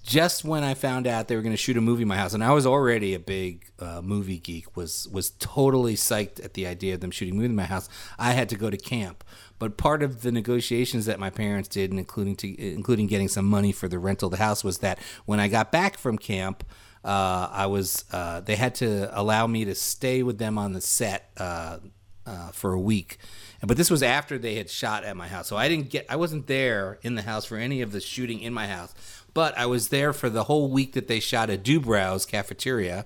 just 0.03 0.43
when 0.43 0.65
I 0.65 0.73
found 0.73 1.07
out 1.07 1.29
they 1.29 1.35
were 1.35 1.41
going 1.41 1.53
to 1.53 1.57
shoot 1.57 1.77
a 1.77 1.81
movie 1.81 2.01
in 2.01 2.09
my 2.09 2.17
house, 2.17 2.33
and 2.33 2.43
I 2.43 2.51
was 2.51 2.65
already 2.65 3.13
a 3.13 3.19
big 3.19 3.71
uh, 3.79 4.01
movie 4.01 4.37
geek, 4.37 4.75
was 4.75 5.07
was 5.07 5.31
totally 5.31 5.95
psyched 5.95 6.43
at 6.43 6.53
the 6.53 6.67
idea 6.67 6.93
of 6.93 6.99
them 6.99 7.09
shooting 7.09 7.35
a 7.35 7.37
movie 7.37 7.47
in 7.47 7.55
my 7.55 7.63
house. 7.63 7.87
I 8.19 8.33
had 8.33 8.49
to 8.49 8.55
go 8.57 8.69
to 8.69 8.77
camp, 8.77 9.23
but 9.59 9.77
part 9.77 10.03
of 10.03 10.21
the 10.21 10.31
negotiations 10.31 11.05
that 11.05 11.19
my 11.19 11.29
parents 11.29 11.69
did, 11.69 11.89
and 11.89 11.99
including 11.99 12.35
to 12.37 12.61
including 12.61 13.07
getting 13.07 13.29
some 13.29 13.45
money 13.45 13.71
for 13.71 13.87
the 13.87 13.97
rental 13.97 14.27
of 14.27 14.31
the 14.31 14.43
house, 14.43 14.61
was 14.61 14.79
that 14.79 14.99
when 15.25 15.39
I 15.39 15.47
got 15.47 15.71
back 15.71 15.97
from 15.97 16.17
camp. 16.17 16.63
Uh, 17.05 17.49
I 17.51 17.65
was. 17.65 18.05
Uh, 18.13 18.39
they 18.39 18.55
had 18.55 18.75
to 18.75 19.09
allow 19.11 19.45
me 19.45 19.65
to 19.65 19.75
stay 19.75 20.23
with 20.23 20.37
them 20.37 20.57
on 20.57 20.71
the 20.71 20.79
set 20.79 21.31
uh, 21.35 21.79
uh, 22.25 22.47
for 22.51 22.71
a 22.71 22.79
week, 22.79 23.17
but 23.61 23.75
this 23.75 23.91
was 23.91 24.01
after 24.01 24.37
they 24.37 24.55
had 24.55 24.69
shot 24.69 25.03
at 25.03 25.17
my 25.17 25.27
house. 25.27 25.47
So 25.47 25.57
I 25.57 25.67
didn't 25.67 25.89
get. 25.89 26.05
I 26.07 26.15
wasn't 26.15 26.47
there 26.47 26.99
in 27.01 27.15
the 27.15 27.21
house 27.21 27.43
for 27.43 27.57
any 27.57 27.81
of 27.81 27.91
the 27.91 27.99
shooting 27.99 28.39
in 28.39 28.53
my 28.53 28.67
house, 28.67 28.93
but 29.33 29.57
I 29.57 29.65
was 29.65 29.89
there 29.89 30.13
for 30.13 30.29
the 30.29 30.43
whole 30.45 30.69
week 30.69 30.93
that 30.93 31.07
they 31.07 31.19
shot 31.19 31.49
at 31.49 31.63
Dubrow's 31.63 32.25
cafeteria 32.25 33.05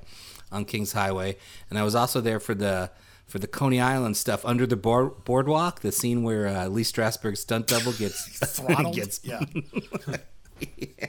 on 0.52 0.66
Kings 0.66 0.94
Highway, 0.94 1.38
and 1.70 1.78
I 1.80 1.84
was 1.84 1.96
also 1.96 2.22
there 2.22 2.40
for 2.40 2.54
the 2.56 2.92
for 3.26 3.40
the 3.40 3.48
Coney 3.48 3.82
Island 3.82 4.16
stuff 4.16 4.46
under 4.46 4.66
the 4.66 4.78
board, 4.78 5.26
boardwalk. 5.26 5.82
The 5.82 5.92
scene 5.92 6.24
where 6.24 6.48
uh, 6.48 6.68
Lee 6.68 6.84
Strasberg's 6.84 7.42
stunt 7.42 7.68
double 7.68 7.92
gets 7.92 8.26
Throttled? 8.58 8.96
gets 8.96 9.20
yeah. 9.24 9.42
yeah. 10.78 11.08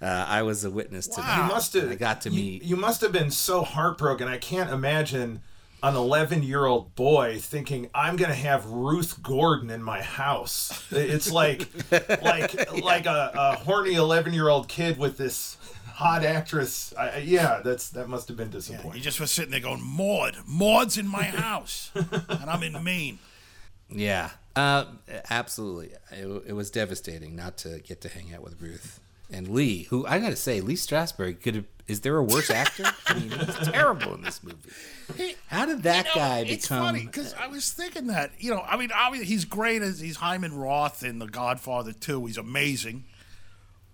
Uh, 0.00 0.24
I 0.28 0.42
was 0.42 0.64
a 0.64 0.70
witness 0.70 1.06
to 1.08 1.20
You 1.20 1.26
that. 1.26 1.48
must 1.48 1.74
have. 1.74 1.90
I 1.90 1.94
got 1.96 2.22
to 2.22 2.30
you- 2.30 2.36
meet. 2.42 2.62
You, 2.64 2.76
must 2.76 3.00
have 3.02 3.12
been 3.12 3.30
so 3.30 3.62
heartbroken. 3.62 4.26
I 4.28 4.38
can't 4.38 4.70
imagine 4.70 5.42
an 5.82 5.96
11 5.96 6.42
year 6.42 6.66
old 6.66 6.94
boy 6.94 7.38
thinking 7.40 7.88
I'm 7.94 8.16
gonna 8.16 8.34
have 8.34 8.66
Ruth 8.66 9.22
Gordon 9.22 9.70
in 9.70 9.82
my 9.82 10.02
house. 10.02 10.84
It's 10.90 11.30
like 11.30 11.68
like 12.22 12.72
like 12.82 13.06
a, 13.06 13.30
a 13.34 13.56
horny 13.56 13.94
11 13.94 14.32
year 14.34 14.48
old 14.48 14.68
kid 14.68 14.98
with 14.98 15.16
this 15.16 15.56
hot 15.94 16.24
actress. 16.24 16.92
I, 16.98 17.08
I- 17.08 17.16
yeah, 17.18 17.60
that's 17.64 17.90
that 17.90 18.08
must 18.08 18.28
have 18.28 18.36
been 18.36 18.50
disappointing. 18.50 18.78
You 18.86 19.02
disappointing. 19.02 19.02
just 19.02 19.20
was 19.20 19.30
sitting 19.30 19.50
there 19.50 19.60
going, 19.60 19.82
Maud, 19.82 20.36
Maud's 20.46 20.96
in 20.98 21.06
my 21.08 21.24
house, 21.24 21.90
and 21.94 22.50
I'm 22.50 22.62
in 22.62 22.82
Maine. 22.84 23.18
Yeah, 23.88 24.30
uh, 24.54 24.84
absolutely. 25.30 25.90
It, 26.12 26.26
it 26.48 26.52
was 26.52 26.70
devastating 26.70 27.34
not 27.34 27.56
to 27.58 27.80
get 27.80 28.00
to 28.02 28.08
hang 28.08 28.32
out 28.34 28.42
with 28.42 28.60
Ruth 28.62 29.00
and 29.32 29.48
Lee, 29.48 29.84
who 29.84 30.06
I 30.06 30.18
gotta 30.18 30.36
say, 30.36 30.60
Lee 30.60 30.74
Strasberg 30.74 31.42
could 31.42 31.54
have. 31.54 31.64
Is 31.88 32.02
there 32.02 32.16
a 32.16 32.22
worse 32.22 32.50
actor? 32.50 32.84
I 33.08 33.14
mean, 33.14 33.30
he's 33.30 33.56
terrible 33.68 34.14
in 34.14 34.22
this 34.22 34.44
movie. 34.44 35.34
How 35.48 35.66
did 35.66 35.82
that 35.82 36.04
You 36.06 36.10
know, 36.10 36.14
guy 36.14 36.38
it's 36.46 36.68
become? 36.68 36.84
funny 36.84 37.04
because 37.04 37.34
I 37.34 37.48
was 37.48 37.72
thinking 37.72 38.06
that 38.06 38.30
you 38.38 38.50
know, 38.54 38.60
I 38.60 38.76
mean, 38.76 38.90
obviously 38.94 39.26
he's 39.26 39.44
great 39.44 39.82
as 39.82 39.98
he's 39.98 40.16
Hyman 40.16 40.56
Roth 40.56 41.02
in 41.02 41.18
The 41.18 41.26
Godfather 41.26 41.92
2. 41.92 42.26
He's 42.26 42.38
amazing, 42.38 43.06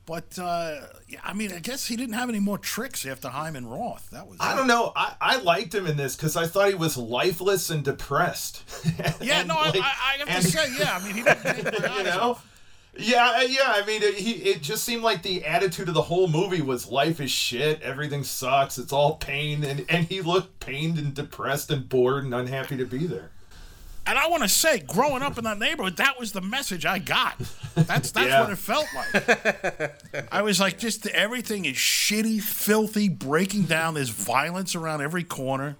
but 0.05 0.39
uh, 0.39 0.83
yeah, 1.09 1.21
I 1.25 1.33
mean, 1.33 1.53
I 1.55 1.59
guess 1.61 1.87
he 1.87 1.97
didn't 1.97 2.17
have 2.17 2.29
any 2.29 2.39
more 2.39 2.59
tricks 2.59 3.07
after 3.07 3.29
Hyman 3.31 3.67
Roth. 3.67 4.11
That 4.11 4.29
was 4.29 4.37
I 4.41 4.53
it. 4.53 4.57
don't 4.57 4.67
know. 4.67 4.93
I, 4.95 5.15
I 5.19 5.37
liked 5.39 5.75
him 5.75 5.87
in 5.87 5.97
this 5.97 6.17
because 6.17 6.37
I 6.37 6.47
thought 6.47 6.69
he 6.69 6.75
was 6.75 6.99
lifeless 6.99 7.71
and 7.71 7.83
depressed. 7.83 8.63
Yeah, 9.23 9.39
And, 9.41 9.49
no, 9.49 9.55
like- 9.55 9.77
I, 9.77 9.79
I, 9.81 10.15
I 10.15 10.19
have 10.19 10.29
and- 10.29 10.45
to 10.45 10.51
say, 10.51 10.67
yeah, 10.79 10.99
I 11.01 11.05
mean, 11.05 11.15
he 11.15 11.23
didn't 11.23 11.43
take 11.73 11.81
my 11.83 11.97
you 11.99 12.05
know 12.05 12.21
off. 12.21 12.53
Yeah 12.99 13.33
uh, 13.37 13.41
yeah 13.43 13.73
i 13.75 13.85
mean 13.87 14.03
it, 14.03 14.15
he, 14.15 14.33
it 14.33 14.63
just 14.63 14.85
seemed 14.85 15.03
like 15.03 15.23
the 15.23 15.45
attitude 15.45 15.89
of 15.89 15.95
the 15.95 16.03
whole 16.03 16.29
movie 16.29 16.63
was 16.63 16.87
life 16.91 17.21
is 17.21 17.31
shit 17.31 17.81
everything 17.83 18.25
sucks 18.25 18.79
it's 18.79 18.93
all 18.93 19.17
pain 19.17 19.63
and, 19.65 19.85
and 19.89 20.07
he 20.07 20.21
looked 20.21 20.61
pained 20.61 20.99
and 20.99 21.15
depressed 21.15 21.71
and 21.71 21.89
bored 21.89 22.25
and 22.25 22.35
unhappy 22.35 22.77
to 22.77 22.87
be 22.87 23.07
there 23.07 23.31
And 24.09 24.17
I 24.19 24.29
want 24.29 24.45
to 24.45 24.49
say, 24.49 24.79
growing 24.87 25.21
up 25.25 25.37
in 25.37 25.43
that 25.45 25.59
neighborhood, 25.59 25.97
that 25.97 26.17
was 26.17 26.31
the 26.31 26.41
message 26.41 26.87
I 26.87 27.01
got. 27.01 27.35
That's 27.75 28.13
that's 28.13 28.29
Yeah. 28.29 28.43
what 28.43 28.51
it 28.51 28.57
felt 28.57 28.87
like. 28.95 30.31
I 30.33 30.43
was 30.43 30.61
like, 30.61 30.79
just 30.79 31.09
everything 31.09 31.65
is 31.65 31.75
shitty, 31.75 32.41
filthy, 32.41 33.09
breaking 33.09 33.65
down. 33.65 33.95
There's 33.95 34.11
violence 34.11 34.77
around 34.77 35.01
every 35.03 35.25
corner. 35.25 35.75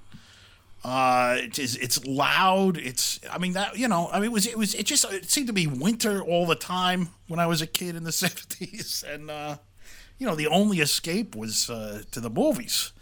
Uh, 0.89 1.39
it 1.41 1.59
is, 1.59 1.75
it's 1.79 2.05
loud. 2.07 2.77
It's, 2.77 3.19
I 3.29 3.39
mean 3.39 3.55
that 3.55 3.77
you 3.77 3.89
know, 3.89 4.09
I 4.13 4.21
mean 4.21 4.27
it 4.27 4.33
was 4.33 4.47
it 4.47 4.57
was 4.57 4.73
it 4.75 4.87
just 4.87 5.05
it 5.13 5.29
seemed 5.29 5.49
to 5.49 5.53
be 5.53 5.67
winter 5.67 6.23
all 6.23 6.47
the 6.47 6.55
time 6.55 7.09
when 7.27 7.41
I 7.41 7.47
was 7.49 7.61
a 7.61 7.67
kid 7.67 7.97
in 7.97 8.05
the 8.05 8.13
seventies, 8.25 9.03
and 9.07 9.29
uh, 9.29 9.57
you 10.19 10.27
know 10.29 10.37
the 10.37 10.47
only 10.47 10.79
escape 10.79 11.35
was 11.35 11.69
uh, 11.69 12.03
to 12.13 12.21
the 12.21 12.31
movies, 12.31 12.93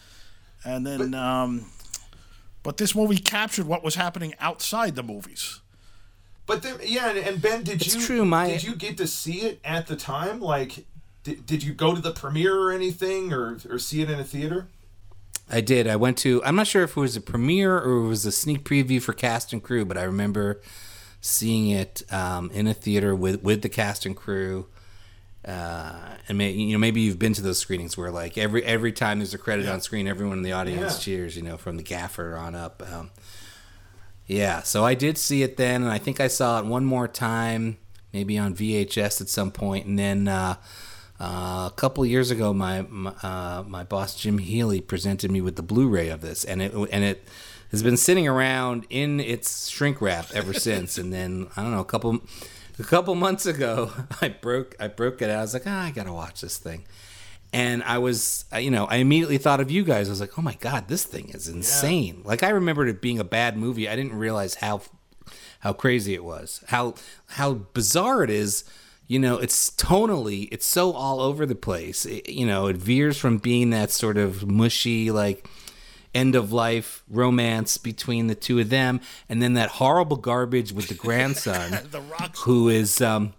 and 0.64 0.86
then 0.86 1.12
um, 1.12 1.66
but 2.62 2.78
this 2.78 2.94
movie 2.94 3.18
captured 3.18 3.66
what 3.66 3.84
was 3.84 3.96
happening 3.96 4.32
outside 4.40 4.94
the 4.94 5.02
movies. 5.02 5.60
but 6.46 6.62
then 6.62 6.76
yeah 6.82 7.10
and, 7.10 7.18
and 7.18 7.42
ben 7.42 7.64
did 7.64 7.82
It's 7.82 7.94
you 7.94 8.00
true, 8.00 8.24
my- 8.24 8.46
did 8.48 8.62
you 8.64 8.74
get 8.76 8.96
to 8.96 9.06
see 9.06 9.42
it 9.42 9.60
at 9.62 9.86
the 9.88 9.96
time 9.96 10.40
like 10.40 10.86
did, 11.22 11.44
did 11.44 11.62
you 11.62 11.74
go 11.74 11.94
to 11.94 12.00
the 12.00 12.12
premiere 12.12 12.56
or 12.58 12.72
anything 12.72 13.30
or 13.32 13.58
or 13.68 13.78
see 13.78 14.00
it 14.00 14.08
in 14.10 14.18
a 14.18 14.24
theater 14.24 14.68
I 15.50 15.60
did. 15.60 15.86
I 15.86 15.96
went 15.96 16.16
to. 16.18 16.42
I'm 16.44 16.56
not 16.56 16.66
sure 16.66 16.82
if 16.84 16.96
it 16.96 17.00
was 17.00 17.16
a 17.16 17.20
premiere 17.20 17.76
or 17.78 18.04
it 18.04 18.08
was 18.08 18.24
a 18.26 18.32
sneak 18.32 18.64
preview 18.64 19.00
for 19.02 19.12
cast 19.12 19.52
and 19.52 19.62
crew, 19.62 19.84
but 19.84 19.98
I 19.98 20.04
remember 20.04 20.60
seeing 21.20 21.68
it 21.68 22.02
um, 22.10 22.50
in 22.52 22.66
a 22.66 22.74
theater 22.74 23.14
with 23.14 23.42
with 23.42 23.62
the 23.62 23.68
cast 23.68 24.06
and 24.06 24.16
crew. 24.16 24.66
Uh, 25.44 25.92
and 26.26 26.38
may, 26.38 26.50
you 26.52 26.72
know 26.72 26.78
maybe 26.78 27.02
you've 27.02 27.18
been 27.18 27.34
to 27.34 27.42
those 27.42 27.58
screenings 27.58 27.98
where 27.98 28.10
like 28.10 28.38
every 28.38 28.64
every 28.64 28.92
time 28.92 29.18
there's 29.18 29.34
a 29.34 29.38
credit 29.38 29.68
on 29.68 29.80
screen, 29.82 30.08
everyone 30.08 30.38
in 30.38 30.42
the 30.42 30.52
audience 30.52 30.94
Yeah. 30.94 31.04
cheers. 31.04 31.36
You 31.36 31.42
know, 31.42 31.58
from 31.58 31.76
the 31.76 31.82
gaffer 31.82 32.36
on 32.36 32.54
up. 32.54 32.82
Um, 32.90 33.10
yeah, 34.26 34.62
so 34.62 34.86
I 34.86 34.94
did 34.94 35.18
see 35.18 35.42
it 35.42 35.58
then, 35.58 35.82
and 35.82 35.92
I 35.92 35.98
think 35.98 36.18
I 36.18 36.28
saw 36.28 36.58
it 36.58 36.64
one 36.64 36.86
more 36.86 37.06
time, 37.06 37.76
maybe 38.14 38.38
on 38.38 38.54
VHS 38.54 39.20
at 39.20 39.28
some 39.28 39.50
point, 39.50 39.84
and 39.86 39.98
then. 39.98 40.26
Uh, 40.28 40.54
uh, 41.20 41.70
a 41.70 41.72
couple 41.76 42.04
years 42.04 42.30
ago, 42.30 42.52
my 42.52 42.82
my, 42.82 43.10
uh, 43.22 43.62
my 43.66 43.84
boss 43.84 44.16
Jim 44.16 44.38
Healy 44.38 44.80
presented 44.80 45.30
me 45.30 45.40
with 45.40 45.56
the 45.56 45.62
Blu-ray 45.62 46.08
of 46.08 46.20
this, 46.20 46.44
and 46.44 46.60
it 46.60 46.72
and 46.74 47.04
it 47.04 47.28
has 47.70 47.82
been 47.82 47.96
sitting 47.96 48.26
around 48.26 48.86
in 48.90 49.20
its 49.20 49.68
shrink 49.68 50.00
wrap 50.00 50.30
ever 50.32 50.52
since. 50.68 50.98
And 50.98 51.12
then 51.12 51.48
I 51.56 51.62
don't 51.62 51.70
know, 51.70 51.80
a 51.80 51.84
couple 51.84 52.20
a 52.78 52.82
couple 52.82 53.14
months 53.14 53.46
ago, 53.46 53.92
I 54.20 54.28
broke 54.28 54.74
I 54.80 54.88
broke 54.88 55.22
it 55.22 55.30
out. 55.30 55.38
I 55.38 55.42
was 55.42 55.54
like, 55.54 55.66
ah, 55.66 55.84
I 55.84 55.90
gotta 55.90 56.12
watch 56.12 56.40
this 56.40 56.58
thing. 56.58 56.84
And 57.52 57.84
I 57.84 57.98
was, 57.98 58.46
you 58.58 58.72
know, 58.72 58.86
I 58.86 58.96
immediately 58.96 59.38
thought 59.38 59.60
of 59.60 59.70
you 59.70 59.84
guys. 59.84 60.08
I 60.08 60.10
was 60.10 60.20
like, 60.20 60.36
oh 60.36 60.42
my 60.42 60.54
god, 60.54 60.88
this 60.88 61.04
thing 61.04 61.28
is 61.28 61.46
insane. 61.46 62.22
Like 62.24 62.42
I 62.42 62.48
remembered 62.48 62.88
it 62.88 63.00
being 63.00 63.20
a 63.20 63.24
bad 63.24 63.56
movie. 63.56 63.88
I 63.88 63.94
didn't 63.94 64.14
realize 64.14 64.56
how 64.56 64.82
how 65.60 65.72
crazy 65.72 66.14
it 66.14 66.24
was, 66.24 66.64
how 66.68 66.94
how 67.28 67.54
bizarre 67.54 68.24
it 68.24 68.30
is. 68.30 68.64
You 69.06 69.18
know, 69.18 69.36
it's 69.38 69.70
tonally, 69.70 70.48
it's 70.50 70.64
so 70.66 70.92
all 70.92 71.20
over 71.20 71.44
the 71.44 71.54
place. 71.54 72.06
It- 72.06 72.28
you 72.28 72.46
know, 72.46 72.66
it 72.68 72.76
veers 72.76 73.18
from 73.18 73.38
being 73.38 73.70
that 73.70 73.90
sort 73.90 74.16
of 74.16 74.46
mushy, 74.48 75.10
like 75.10 75.46
end 76.14 76.34
of 76.34 76.52
life 76.52 77.02
romance 77.10 77.76
between 77.76 78.28
the 78.28 78.34
two 78.34 78.58
of 78.60 78.70
them, 78.70 79.00
and 79.28 79.42
then 79.42 79.54
that 79.54 79.68
horrible 79.72 80.16
garbage 80.16 80.72
with 80.72 80.88
the 80.88 80.94
grandson, 80.94 81.72
The 81.90 82.00
who 82.44 82.68
is 82.68 83.00
um, 83.02 83.34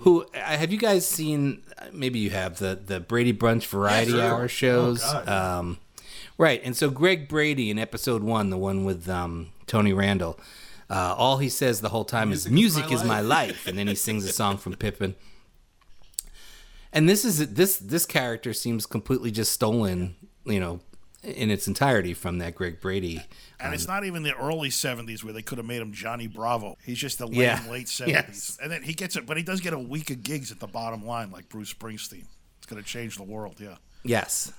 who 0.00 0.22
uh, 0.34 0.38
have 0.38 0.70
you 0.72 0.78
guys 0.78 1.06
seen? 1.08 1.62
Maybe 1.92 2.18
you 2.18 2.30
have 2.30 2.58
the 2.58 2.78
the 2.84 3.00
Brady 3.00 3.32
Bunch 3.32 3.66
Variety. 3.66 4.20
Hour 4.20 4.46
shows. 4.48 5.00
Oh, 5.04 5.32
um, 5.32 5.78
right, 6.38 6.60
and 6.64 6.76
so 6.76 6.90
Greg 6.90 7.28
Brady 7.28 7.70
in 7.70 7.78
episode 7.78 8.22
one, 8.22 8.50
the 8.50 8.58
one 8.58 8.84
with 8.84 9.08
um, 9.08 9.48
Tony 9.66 9.92
Randall. 9.92 10.38
Uh, 10.92 11.14
all 11.16 11.38
he 11.38 11.48
says 11.48 11.80
the 11.80 11.88
whole 11.88 12.04
time 12.04 12.32
is 12.32 12.46
Music 12.48 12.52
"music 12.84 12.92
is 12.92 13.00
is 13.00 13.08
my 13.08 13.14
my 13.16 13.20
life," 13.22 13.66
and 13.66 13.78
then 13.78 13.86
he 13.88 13.94
sings 13.94 14.24
a 14.26 14.32
song 14.32 14.58
from 14.58 14.74
Pippin. 14.74 15.14
And 16.92 17.08
this 17.08 17.24
is 17.24 17.54
this 17.54 17.78
this 17.78 18.04
character 18.04 18.52
seems 18.52 18.84
completely 18.84 19.30
just 19.30 19.52
stolen, 19.52 20.16
you 20.44 20.60
know, 20.60 20.80
in 21.22 21.50
its 21.50 21.66
entirety 21.66 22.12
from 22.12 22.38
that 22.38 22.54
Greg 22.54 22.80
Brady. 22.80 23.22
And 23.58 23.72
it's 23.72 23.86
not 23.86 24.04
even 24.04 24.22
the 24.24 24.34
early 24.34 24.68
70s 24.68 25.22
where 25.24 25.32
they 25.32 25.40
could 25.40 25.56
have 25.58 25.66
made 25.66 25.80
him 25.80 25.92
Johnny 25.92 26.26
Bravo. 26.26 26.76
He's 26.84 26.98
just 26.98 27.18
the 27.18 27.26
late, 27.26 27.36
Yeah. 27.36 27.64
late 27.70 27.86
70s. 27.86 28.08
Yes. 28.08 28.58
And 28.60 28.70
then 28.70 28.82
he 28.82 28.92
gets 28.92 29.16
it, 29.16 29.24
but 29.24 29.36
he 29.36 29.42
does 29.42 29.60
get 29.60 29.72
a 29.72 29.78
week 29.78 30.10
of 30.10 30.22
gigs 30.22 30.50
at 30.50 30.58
the 30.60 30.66
bottom 30.66 31.06
line, 31.06 31.30
like 31.30 31.48
Bruce 31.48 31.72
Springsteen. 31.72 32.26
It's 32.58 32.66
going 32.66 32.82
to 32.82 32.86
change 32.88 33.16
the 33.16 33.22
world, 33.22 33.60
yeah. 33.60 33.76
Yes. 34.04 34.52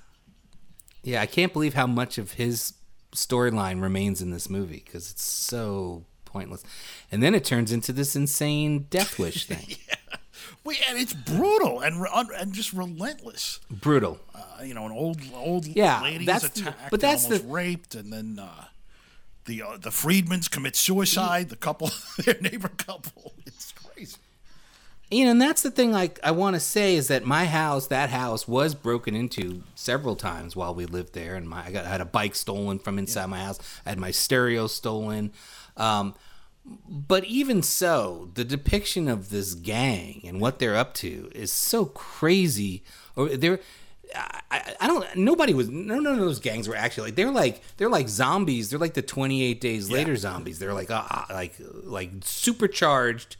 Yeah, 1.03 1.21
I 1.21 1.25
can't 1.25 1.51
believe 1.51 1.73
how 1.73 1.85
much 1.85 2.17
of 2.17 2.33
his 2.33 2.73
storyline 3.13 3.81
remains 3.81 4.21
in 4.21 4.31
this 4.31 4.49
movie 4.49 4.81
because 4.85 5.11
it's 5.11 5.21
so 5.21 6.05
pointless. 6.33 6.63
And 7.11 7.23
then 7.23 7.33
it 7.35 7.45
turns 7.45 7.71
into 7.71 7.93
this 7.93 8.15
insane 8.15 8.87
death 8.89 9.17
wish 9.17 9.45
thing. 9.51 9.77
yeah. 9.87 9.95
We, 10.65 10.77
and 10.89 10.97
it's 10.97 11.13
brutal 11.13 11.81
and 11.81 12.05
and 12.39 12.53
just 12.53 12.73
relentless. 12.73 13.59
Brutal. 13.69 14.19
Uh, 14.33 14.63
you 14.63 14.73
know, 14.73 14.85
an 14.85 14.91
old 14.93 15.19
old 15.35 15.65
Yeah, 15.67 16.01
lady 16.01 16.25
that's 16.25 16.45
is 16.45 16.49
the- 16.51 16.61
attacked, 16.69 16.91
but 16.91 16.99
that's 17.01 17.25
almost 17.25 17.43
the- 17.43 17.49
raped, 17.49 17.95
and 17.95 18.11
then 18.13 18.39
uh, 18.39 18.65
the 19.45 19.61
uh, 19.61 19.77
the 19.77 19.89
Friedmans 19.89 20.49
commit 20.49 20.75
suicide. 20.77 21.49
The 21.49 21.55
couple, 21.57 21.91
their 22.25 22.37
neighbor 22.41 22.69
couple. 22.69 23.33
It's 23.45 23.73
crazy. 23.73 24.17
You 25.11 25.25
know, 25.25 25.31
and 25.31 25.41
that's 25.41 25.61
the 25.63 25.69
thing 25.71 25.91
like 25.91 26.17
I 26.23 26.31
want 26.31 26.55
to 26.55 26.59
say 26.61 26.95
is 26.95 27.09
that 27.09 27.25
my 27.25 27.45
house, 27.45 27.87
that 27.87 28.09
house 28.09 28.47
was 28.47 28.73
broken 28.73 29.15
into 29.15 29.63
several 29.75 30.15
times 30.15 30.55
while 30.55 30.73
we 30.73 30.85
lived 30.85 31.13
there 31.13 31.35
and 31.35 31.47
my 31.47 31.65
I 31.65 31.71
got 31.71 31.85
I 31.85 31.89
had 31.89 32.01
a 32.01 32.05
bike 32.05 32.35
stolen 32.35 32.79
from 32.79 32.97
inside 32.97 33.25
my 33.27 33.39
house. 33.43 33.59
I 33.85 33.89
had 33.89 33.99
my 33.99 34.11
stereo 34.11 34.67
stolen. 34.67 35.33
Um 35.77 36.13
but 36.87 37.25
even 37.25 37.61
so, 37.61 38.29
the 38.35 38.45
depiction 38.45 39.07
of 39.09 39.29
this 39.29 39.53
gang 39.53 40.21
and 40.25 40.39
what 40.39 40.59
they're 40.59 40.77
up 40.77 40.93
to 40.95 41.29
is 41.35 41.51
so 41.51 41.85
crazy. 41.85 42.83
Or 43.17 43.27
they're 43.29 43.59
I, 44.15 44.75
I- 44.79 44.87
don't. 44.87 45.15
Nobody 45.15 45.53
was. 45.53 45.69
No, 45.69 45.99
none 45.99 46.13
of 46.13 46.19
those 46.19 46.39
gangs 46.39 46.67
were 46.67 46.75
actually 46.75 47.07
like. 47.07 47.15
They're 47.15 47.31
like. 47.31 47.61
They're 47.77 47.89
like 47.89 48.07
zombies. 48.07 48.69
They're 48.69 48.79
like 48.79 48.93
the 48.93 49.01
Twenty 49.01 49.43
Eight 49.43 49.59
Days 49.59 49.89
Later 49.89 50.15
zombies. 50.15 50.59
They're 50.59 50.73
like, 50.73 50.91
uh, 50.91 51.03
uh, 51.09 51.25
like, 51.31 51.55
like 51.59 52.11
supercharged, 52.21 53.35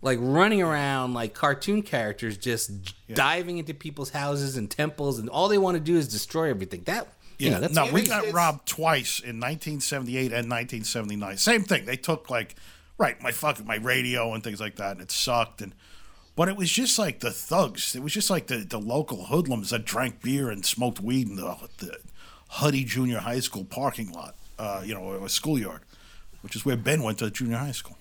like 0.00 0.18
running 0.20 0.62
around 0.62 1.12
like 1.14 1.34
cartoon 1.34 1.82
characters, 1.82 2.38
just 2.38 2.94
diving 3.12 3.58
into 3.58 3.74
people's 3.74 4.10
houses 4.10 4.56
and 4.56 4.70
temples, 4.70 5.18
and 5.18 5.28
all 5.28 5.48
they 5.48 5.58
want 5.58 5.76
to 5.76 5.80
do 5.80 5.96
is 5.96 6.08
destroy 6.08 6.48
everything. 6.48 6.82
That, 6.84 7.06
you 7.38 7.50
know, 7.50 7.60
that's 7.60 7.74
no, 7.74 7.90
we 7.92 8.02
got 8.02 8.20
it's- 8.24 8.34
robbed 8.34 8.66
twice 8.66 9.20
in 9.20 9.40
1978 9.40 10.32
and 10.32 10.50
1979. 10.50 11.36
Same 11.36 11.62
thing. 11.62 11.84
They 11.84 11.96
took 11.96 12.30
like, 12.30 12.56
right, 12.98 13.20
my 13.22 13.32
fucking 13.32 13.66
my 13.66 13.76
radio 13.76 14.34
and 14.34 14.42
things 14.42 14.60
like 14.60 14.76
that, 14.76 14.92
and 14.92 15.00
it 15.00 15.10
sucked. 15.10 15.62
And 15.62 15.74
but 16.36 16.48
it 16.48 16.56
was 16.56 16.70
just 16.70 16.98
like 16.98 17.20
the 17.20 17.30
thugs. 17.30 17.94
It 17.94 18.02
was 18.02 18.12
just 18.12 18.30
like 18.30 18.46
the, 18.48 18.58
the 18.58 18.78
local 18.78 19.26
hoodlums 19.26 19.70
that 19.70 19.84
drank 19.84 20.22
beer 20.22 20.50
and 20.50 20.64
smoked 20.64 21.00
weed 21.00 21.28
in 21.28 21.36
the, 21.36 21.56
the 21.78 21.98
Huddy 22.48 22.84
Junior 22.84 23.18
High 23.18 23.40
School 23.40 23.64
parking 23.64 24.12
lot. 24.12 24.34
Uh, 24.58 24.82
you 24.84 24.92
know, 24.92 25.12
a 25.24 25.28
schoolyard, 25.28 25.82
which 26.42 26.56
is 26.56 26.64
where 26.64 26.76
Ben 26.76 27.04
went 27.04 27.18
to 27.18 27.30
junior 27.30 27.58
high 27.58 27.70
school. 27.70 27.96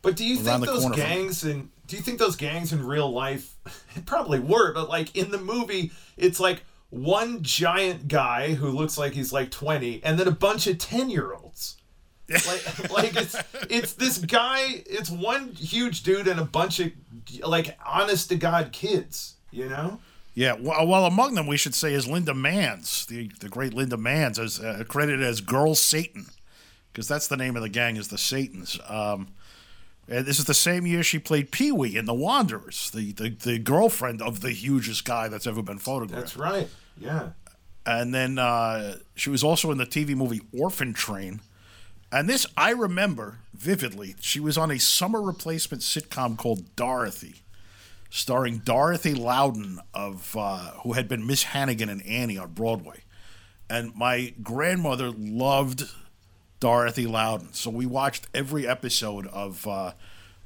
But 0.00 0.16
do 0.16 0.24
you 0.24 0.36
Around 0.36 0.62
think 0.62 0.72
those 0.72 0.96
gangs 0.96 1.44
in 1.44 1.70
do 1.86 1.96
you 1.96 2.02
think 2.02 2.18
those 2.18 2.36
gangs 2.36 2.72
in 2.72 2.84
real 2.86 3.10
life 3.10 3.54
probably 4.06 4.38
were, 4.38 4.72
but 4.72 4.88
like 4.88 5.14
in 5.16 5.30
the 5.30 5.38
movie, 5.38 5.92
it's 6.16 6.40
like 6.40 6.62
one 6.94 7.42
giant 7.42 8.06
guy 8.08 8.54
who 8.54 8.70
looks 8.70 8.96
like 8.96 9.12
he's 9.12 9.32
like 9.32 9.50
20 9.50 10.02
and 10.04 10.18
then 10.18 10.28
a 10.28 10.32
bunch 10.32 10.66
of 10.66 10.78
10 10.78 11.10
year 11.10 11.32
olds. 11.32 11.76
like 12.30 12.90
like 12.90 13.16
it's 13.16 13.36
it's 13.68 13.92
this 13.92 14.16
guy, 14.16 14.82
it's 14.86 15.10
one 15.10 15.52
huge 15.52 16.02
dude 16.04 16.26
and 16.26 16.40
a 16.40 16.44
bunch 16.44 16.80
of 16.80 16.90
like 17.42 17.78
honest 17.84 18.30
to 18.30 18.36
god 18.36 18.72
kids, 18.72 19.34
you 19.50 19.68
know? 19.68 20.00
Yeah, 20.34 20.56
well, 20.58 20.86
well, 20.86 21.04
among 21.04 21.34
them 21.34 21.46
we 21.46 21.58
should 21.58 21.74
say 21.74 21.92
is 21.92 22.08
Linda 22.08 22.32
Manz, 22.32 23.04
the 23.06 23.30
the 23.40 23.50
great 23.50 23.74
Linda 23.74 23.98
Manz, 23.98 24.38
as 24.38 24.58
uh, 24.58 24.84
credited 24.88 25.22
as 25.22 25.42
Girl 25.42 25.74
Satan, 25.74 26.26
because 26.92 27.06
that's 27.06 27.28
the 27.28 27.36
name 27.36 27.56
of 27.56 27.62
the 27.62 27.68
gang 27.68 27.96
is 27.96 28.08
the 28.08 28.18
Satans. 28.18 28.80
Um, 28.88 29.28
and 30.08 30.24
this 30.24 30.38
is 30.38 30.46
the 30.46 30.54
same 30.54 30.86
year 30.86 31.02
she 31.02 31.18
played 31.18 31.50
Pee 31.50 31.72
Wee 31.72 31.96
in 31.96 32.06
The 32.06 32.14
Wanderers, 32.14 32.90
the, 32.90 33.12
the 33.12 33.30
the 33.30 33.58
girlfriend 33.58 34.22
of 34.22 34.40
the 34.40 34.50
hugest 34.50 35.04
guy 35.04 35.28
that's 35.28 35.46
ever 35.46 35.62
been 35.62 35.78
photographed. 35.78 36.34
That's 36.34 36.36
right. 36.36 36.68
Yeah. 36.98 37.30
And 37.86 38.14
then 38.14 38.38
uh, 38.38 38.96
she 39.14 39.30
was 39.30 39.44
also 39.44 39.70
in 39.70 39.78
the 39.78 39.86
TV 39.86 40.16
movie 40.16 40.40
Orphan 40.58 40.94
Train. 40.94 41.40
And 42.10 42.28
this 42.28 42.46
I 42.56 42.70
remember 42.70 43.38
vividly. 43.52 44.14
She 44.20 44.40
was 44.40 44.56
on 44.56 44.70
a 44.70 44.78
summer 44.78 45.20
replacement 45.20 45.82
sitcom 45.82 46.38
called 46.38 46.76
Dorothy, 46.76 47.42
starring 48.08 48.58
Dorothy 48.58 49.14
Loudon 49.14 49.80
of 49.92 50.36
uh, 50.38 50.70
who 50.82 50.92
had 50.92 51.08
been 51.08 51.26
Miss 51.26 51.42
Hannigan 51.44 51.88
and 51.88 52.04
Annie 52.06 52.38
on 52.38 52.52
Broadway. 52.52 53.02
And 53.68 53.94
my 53.94 54.34
grandmother 54.42 55.10
loved 55.10 55.84
Dorothy 56.60 57.06
Loudon, 57.06 57.52
so 57.52 57.70
we 57.70 57.84
watched 57.84 58.26
every 58.32 58.66
episode 58.66 59.26
of 59.26 59.66
uh, 59.66 59.92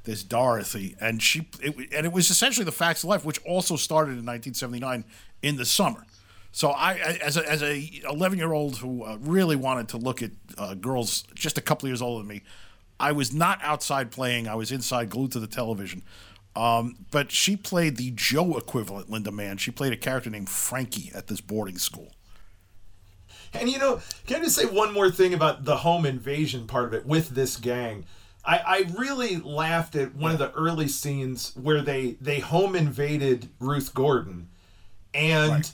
this 0.03 0.23
Dorothy, 0.23 0.95
and 0.99 1.21
she 1.21 1.47
it, 1.61 1.75
and 1.93 2.05
it 2.05 2.11
was 2.11 2.29
essentially 2.29 2.65
the 2.65 2.71
Facts 2.71 3.03
of 3.03 3.09
Life, 3.09 3.23
which 3.23 3.39
also 3.45 3.75
started 3.75 4.11
in 4.11 4.25
1979 4.25 5.05
in 5.41 5.55
the 5.55 5.65
summer. 5.65 6.05
So 6.51 6.71
I, 6.71 6.95
as 6.95 7.37
a 7.37 7.49
as 7.49 7.61
a 7.61 8.01
11 8.09 8.37
year 8.37 8.53
old 8.53 8.77
who 8.77 9.03
uh, 9.03 9.17
really 9.19 9.55
wanted 9.55 9.87
to 9.89 9.97
look 9.97 10.21
at 10.21 10.31
uh, 10.57 10.73
girls 10.73 11.23
just 11.35 11.57
a 11.57 11.61
couple 11.61 11.87
years 11.87 12.01
older 12.01 12.21
than 12.21 12.27
me, 12.27 12.41
I 12.99 13.11
was 13.11 13.33
not 13.33 13.59
outside 13.61 14.11
playing. 14.11 14.47
I 14.47 14.55
was 14.55 14.71
inside, 14.71 15.09
glued 15.09 15.31
to 15.33 15.39
the 15.39 15.47
television. 15.47 16.03
Um, 16.55 17.05
but 17.11 17.31
she 17.31 17.55
played 17.55 17.97
the 17.97 18.11
Joe 18.11 18.57
equivalent, 18.57 19.09
Linda 19.09 19.31
Manz. 19.31 19.61
She 19.61 19.71
played 19.71 19.93
a 19.93 19.97
character 19.97 20.29
named 20.29 20.49
Frankie 20.49 21.11
at 21.13 21.27
this 21.27 21.39
boarding 21.39 21.77
school. 21.77 22.13
And 23.53 23.69
you 23.69 23.79
know, 23.79 24.01
can 24.27 24.41
I 24.41 24.43
just 24.43 24.55
say 24.55 24.65
one 24.65 24.93
more 24.93 25.09
thing 25.09 25.33
about 25.33 25.65
the 25.65 25.77
home 25.77 26.05
invasion 26.05 26.67
part 26.67 26.85
of 26.85 26.93
it 26.93 27.05
with 27.05 27.29
this 27.29 27.57
gang? 27.57 28.05
I, 28.43 28.57
I 28.57 28.97
really 28.97 29.37
laughed 29.37 29.95
at 29.95 30.15
one 30.15 30.31
of 30.31 30.39
the 30.39 30.51
early 30.53 30.87
scenes 30.87 31.53
where 31.55 31.81
they 31.81 32.17
they 32.21 32.39
home 32.39 32.75
invaded 32.75 33.49
Ruth 33.59 33.93
Gordon, 33.93 34.49
and 35.13 35.51
Right. 35.51 35.71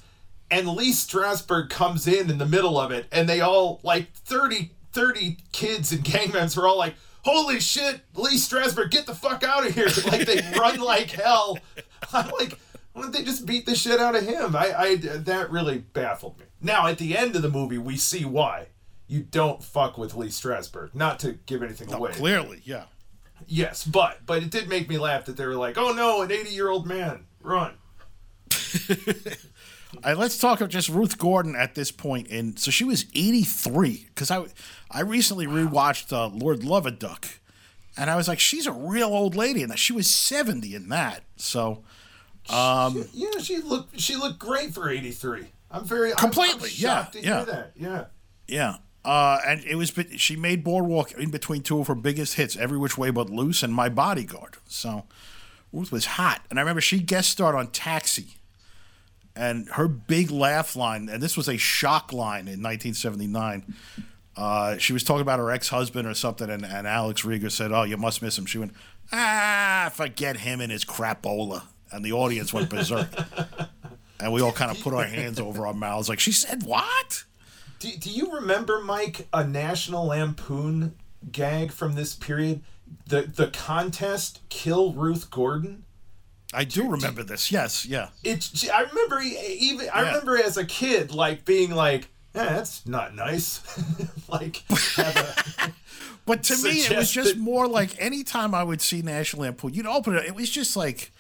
And 0.56 0.70
Lee 0.70 0.92
Strasberg 0.92 1.70
comes 1.70 2.08
in 2.08 2.30
in 2.30 2.38
the 2.38 2.46
middle 2.46 2.80
of 2.80 2.92
it, 2.92 3.08
and 3.12 3.28
they 3.28 3.42
all 3.42 3.82
like 3.84 4.14
30, 4.14 4.72
30 4.94 5.38
kids 5.52 5.92
and 5.92 6.04
gang 6.04 6.32
members 6.32 6.58
are 6.58 6.66
all 6.66 6.78
like, 6.78 6.96
"Holy 7.24 7.60
shit, 7.60 8.02
Lee 8.16 8.38
Strasberg, 8.38 8.90
get 8.90 9.06
the 9.06 9.14
fuck 9.14 9.44
out 9.44 9.68
of 9.68 9.76
here!" 9.76 9.90
Like 10.06 10.26
they 10.26 10.42
run 10.58 10.80
like 10.80 11.12
hell. 11.12 11.60
I'm 12.14 12.30
like, 12.40 12.58
why 12.94 13.02
don't 13.02 13.12
they 13.12 13.24
just 13.24 13.46
beat 13.46 13.66
the 13.66 13.76
shit 13.76 14.00
out 14.00 14.16
of 14.16 14.26
him? 14.26 14.56
I, 14.56 14.74
I 14.74 14.96
that 14.96 15.52
really 15.52 15.80
baffled 15.80 16.40
me. 16.40 16.46
Now 16.62 16.88
at 16.88 17.00
the 17.00 17.18
end 17.18 17.36
of 17.36 17.42
the 17.42 17.50
movie, 17.50 17.78
we 17.78 17.98
see 17.98 18.24
why 18.24 18.68
you 19.08 19.22
don't 19.22 19.62
fuck 19.62 19.98
with 19.98 20.16
Lee 20.16 20.28
Strasberg. 20.28 20.96
Not 20.96 21.20
to 21.20 21.34
give 21.34 21.62
anything 21.64 21.92
away. 21.92 22.14
Clearly, 22.14 22.62
yeah. 22.64 22.86
Yes, 23.46 23.84
but 23.84 24.26
but 24.26 24.42
it 24.42 24.50
did 24.50 24.70
make 24.70 24.88
me 24.88 24.98
laugh 24.98 25.26
that 25.26 25.36
they 25.36 25.46
were 25.46 25.56
like, 25.56 25.78
"Oh 25.78 25.92
no, 25.92 26.22
an 26.22 26.32
eighty-year-old 26.32 26.88
man, 26.88 27.26
run." 27.42 27.74
Let's 30.04 30.38
talk 30.38 30.62
of 30.62 30.70
just 30.70 30.90
Ruth 30.90 31.18
Gordon 31.18 31.56
at 31.56 31.76
this 31.76 31.92
point. 31.92 32.30
And 32.30 32.58
so 32.60 32.72
she 32.72 32.84
was 32.84 33.06
83 33.16 34.08
because 34.10 34.32
I, 34.32 34.46
I 34.92 35.02
recently 35.02 35.48
rewatched 35.48 36.12
uh, 36.12 36.28
Lord 36.28 36.62
Loveduck, 36.62 37.38
and 37.98 38.10
I 38.10 38.16
was 38.16 38.28
like, 38.28 38.40
she's 38.40 38.68
a 38.68 38.72
real 38.72 39.08
old 39.10 39.36
lady, 39.36 39.64
and 39.64 39.78
she 39.80 39.94
was 39.94 40.10
70 40.10 40.76
in 40.76 40.90
that. 40.90 41.24
So 41.38 41.84
Um, 42.50 43.06
yeah, 43.14 43.40
she 43.42 43.58
looked 43.58 44.00
she 44.00 44.16
looked 44.16 44.38
great 44.40 44.74
for 44.74 44.90
eighty-three. 44.90 45.46
I'm 45.72 45.84
very 45.86 46.12
Completely, 46.14 46.70
I'm 46.70 46.76
yeah, 46.76 47.04
to 47.12 47.20
yeah. 47.22 47.36
hear 47.38 47.46
that. 47.46 47.72
Yeah. 47.76 48.06
yeah, 48.48 48.76
uh, 49.04 49.40
and 49.48 49.64
it 49.66 49.76
was 49.76 49.92
she 50.18 50.36
made 50.36 50.64
Boardwalk 50.64 51.12
in 51.14 51.32
between 51.32 51.62
two 51.64 51.80
of 51.80 51.88
her 51.88 51.96
biggest 51.96 52.36
hits, 52.36 52.56
Every 52.56 52.78
Which 52.78 52.98
Way 52.98 53.10
But 53.10 53.30
Loose 53.32 53.64
and 53.64 53.74
My 53.74 53.90
Bodyguard. 53.90 54.58
So 54.68 55.06
Ruth 55.74 55.92
was 55.92 56.06
hot, 56.06 56.42
and 56.50 56.60
I 56.60 56.62
remember 56.62 56.82
she 56.82 57.00
guest 57.00 57.32
starred 57.32 57.56
on 57.56 57.68
Taxi. 57.68 58.38
And 59.36 59.68
her 59.70 59.88
big 59.88 60.32
laugh 60.32 60.76
line, 60.76 61.10
and 61.10 61.22
this 61.22 61.36
was 61.36 61.50
a 61.50 61.58
shock 61.58 62.14
line 62.14 62.48
in 62.48 62.64
1979. 62.64 63.76
Uh, 64.38 64.78
she 64.78 64.94
was 64.94 65.04
talking 65.04 65.22
about 65.22 65.40
her 65.40 65.52
ex-husband 65.52 66.08
or 66.08 66.14
something, 66.14 66.50
and, 66.50 66.66
and 66.66 66.88
Alex 66.88 67.24
Reiger 67.24 67.52
said, 67.52 67.72
"Oh, 67.72 67.84
you 67.84 67.98
must 67.98 68.22
miss 68.22 68.38
him." 68.38 68.46
She 68.46 68.58
went, 68.58 68.74
"Ah, 69.12 69.92
forget 69.94 70.38
him 70.38 70.62
and 70.62 70.72
his 70.72 70.84
crapola," 70.86 71.64
and 71.92 72.04
the 72.04 72.12
audience 72.14 72.54
went 72.54 72.70
berserk. 72.70 73.10
and 74.20 74.34
we 74.34 74.42
all 74.42 74.52
kind 74.52 74.72
of 74.72 74.82
put 74.82 74.94
our 74.94 75.06
hands 75.06 75.40
over 75.40 75.68
our 75.68 75.74
mouths, 75.74 76.10
like 76.10 76.20
she 76.20 76.32
said, 76.32 76.64
"What?" 76.64 77.24
Do, 77.80 77.92
do 77.96 78.10
you 78.10 78.34
remember, 78.34 78.82
Mike, 78.82 79.28
a 79.34 79.46
National 79.46 80.08
Lampoon 80.08 80.96
gag 81.32 81.72
from 81.72 81.96
this 81.96 82.16
period? 82.16 82.62
The 83.08 83.22
the 83.22 83.48
contest 83.48 84.42
kill 84.50 84.94
Ruth 84.94 85.32
Gordon. 85.32 85.85
I 86.56 86.64
do 86.64 86.90
remember 86.90 87.24
this. 87.24 87.52
Yes, 87.52 87.86
yeah. 87.86 88.10
It's 88.24 88.68
I 88.70 88.82
remember 88.82 89.20
even 89.22 89.90
I 89.94 90.02
Yeah. 90.02 90.08
remember 90.08 90.38
as 90.38 90.58
a 90.58 90.66
kid 90.66 91.12
like 91.12 91.46
being 91.46 91.72
like, 91.72 92.04
eh, 92.34 92.44
that's 92.46 92.86
not 92.86 93.14
nice. 93.16 93.62
like 94.28 94.64
a, 94.98 95.72
But 96.26 96.42
to 96.44 96.58
me, 96.64 96.72
it 96.86 96.96
was 96.98 97.12
just 97.12 97.38
more 97.38 97.68
like 97.68 97.92
anytime 98.02 98.56
I 98.56 98.64
would 98.64 98.82
see 98.82 99.02
National 99.04 99.44
Lampoon, 99.44 99.74
you'd 99.76 99.86
open 99.86 100.16
it. 100.16 100.26
It 100.26 100.34
was 100.34 100.50
just 100.50 100.76
like, 100.76 101.12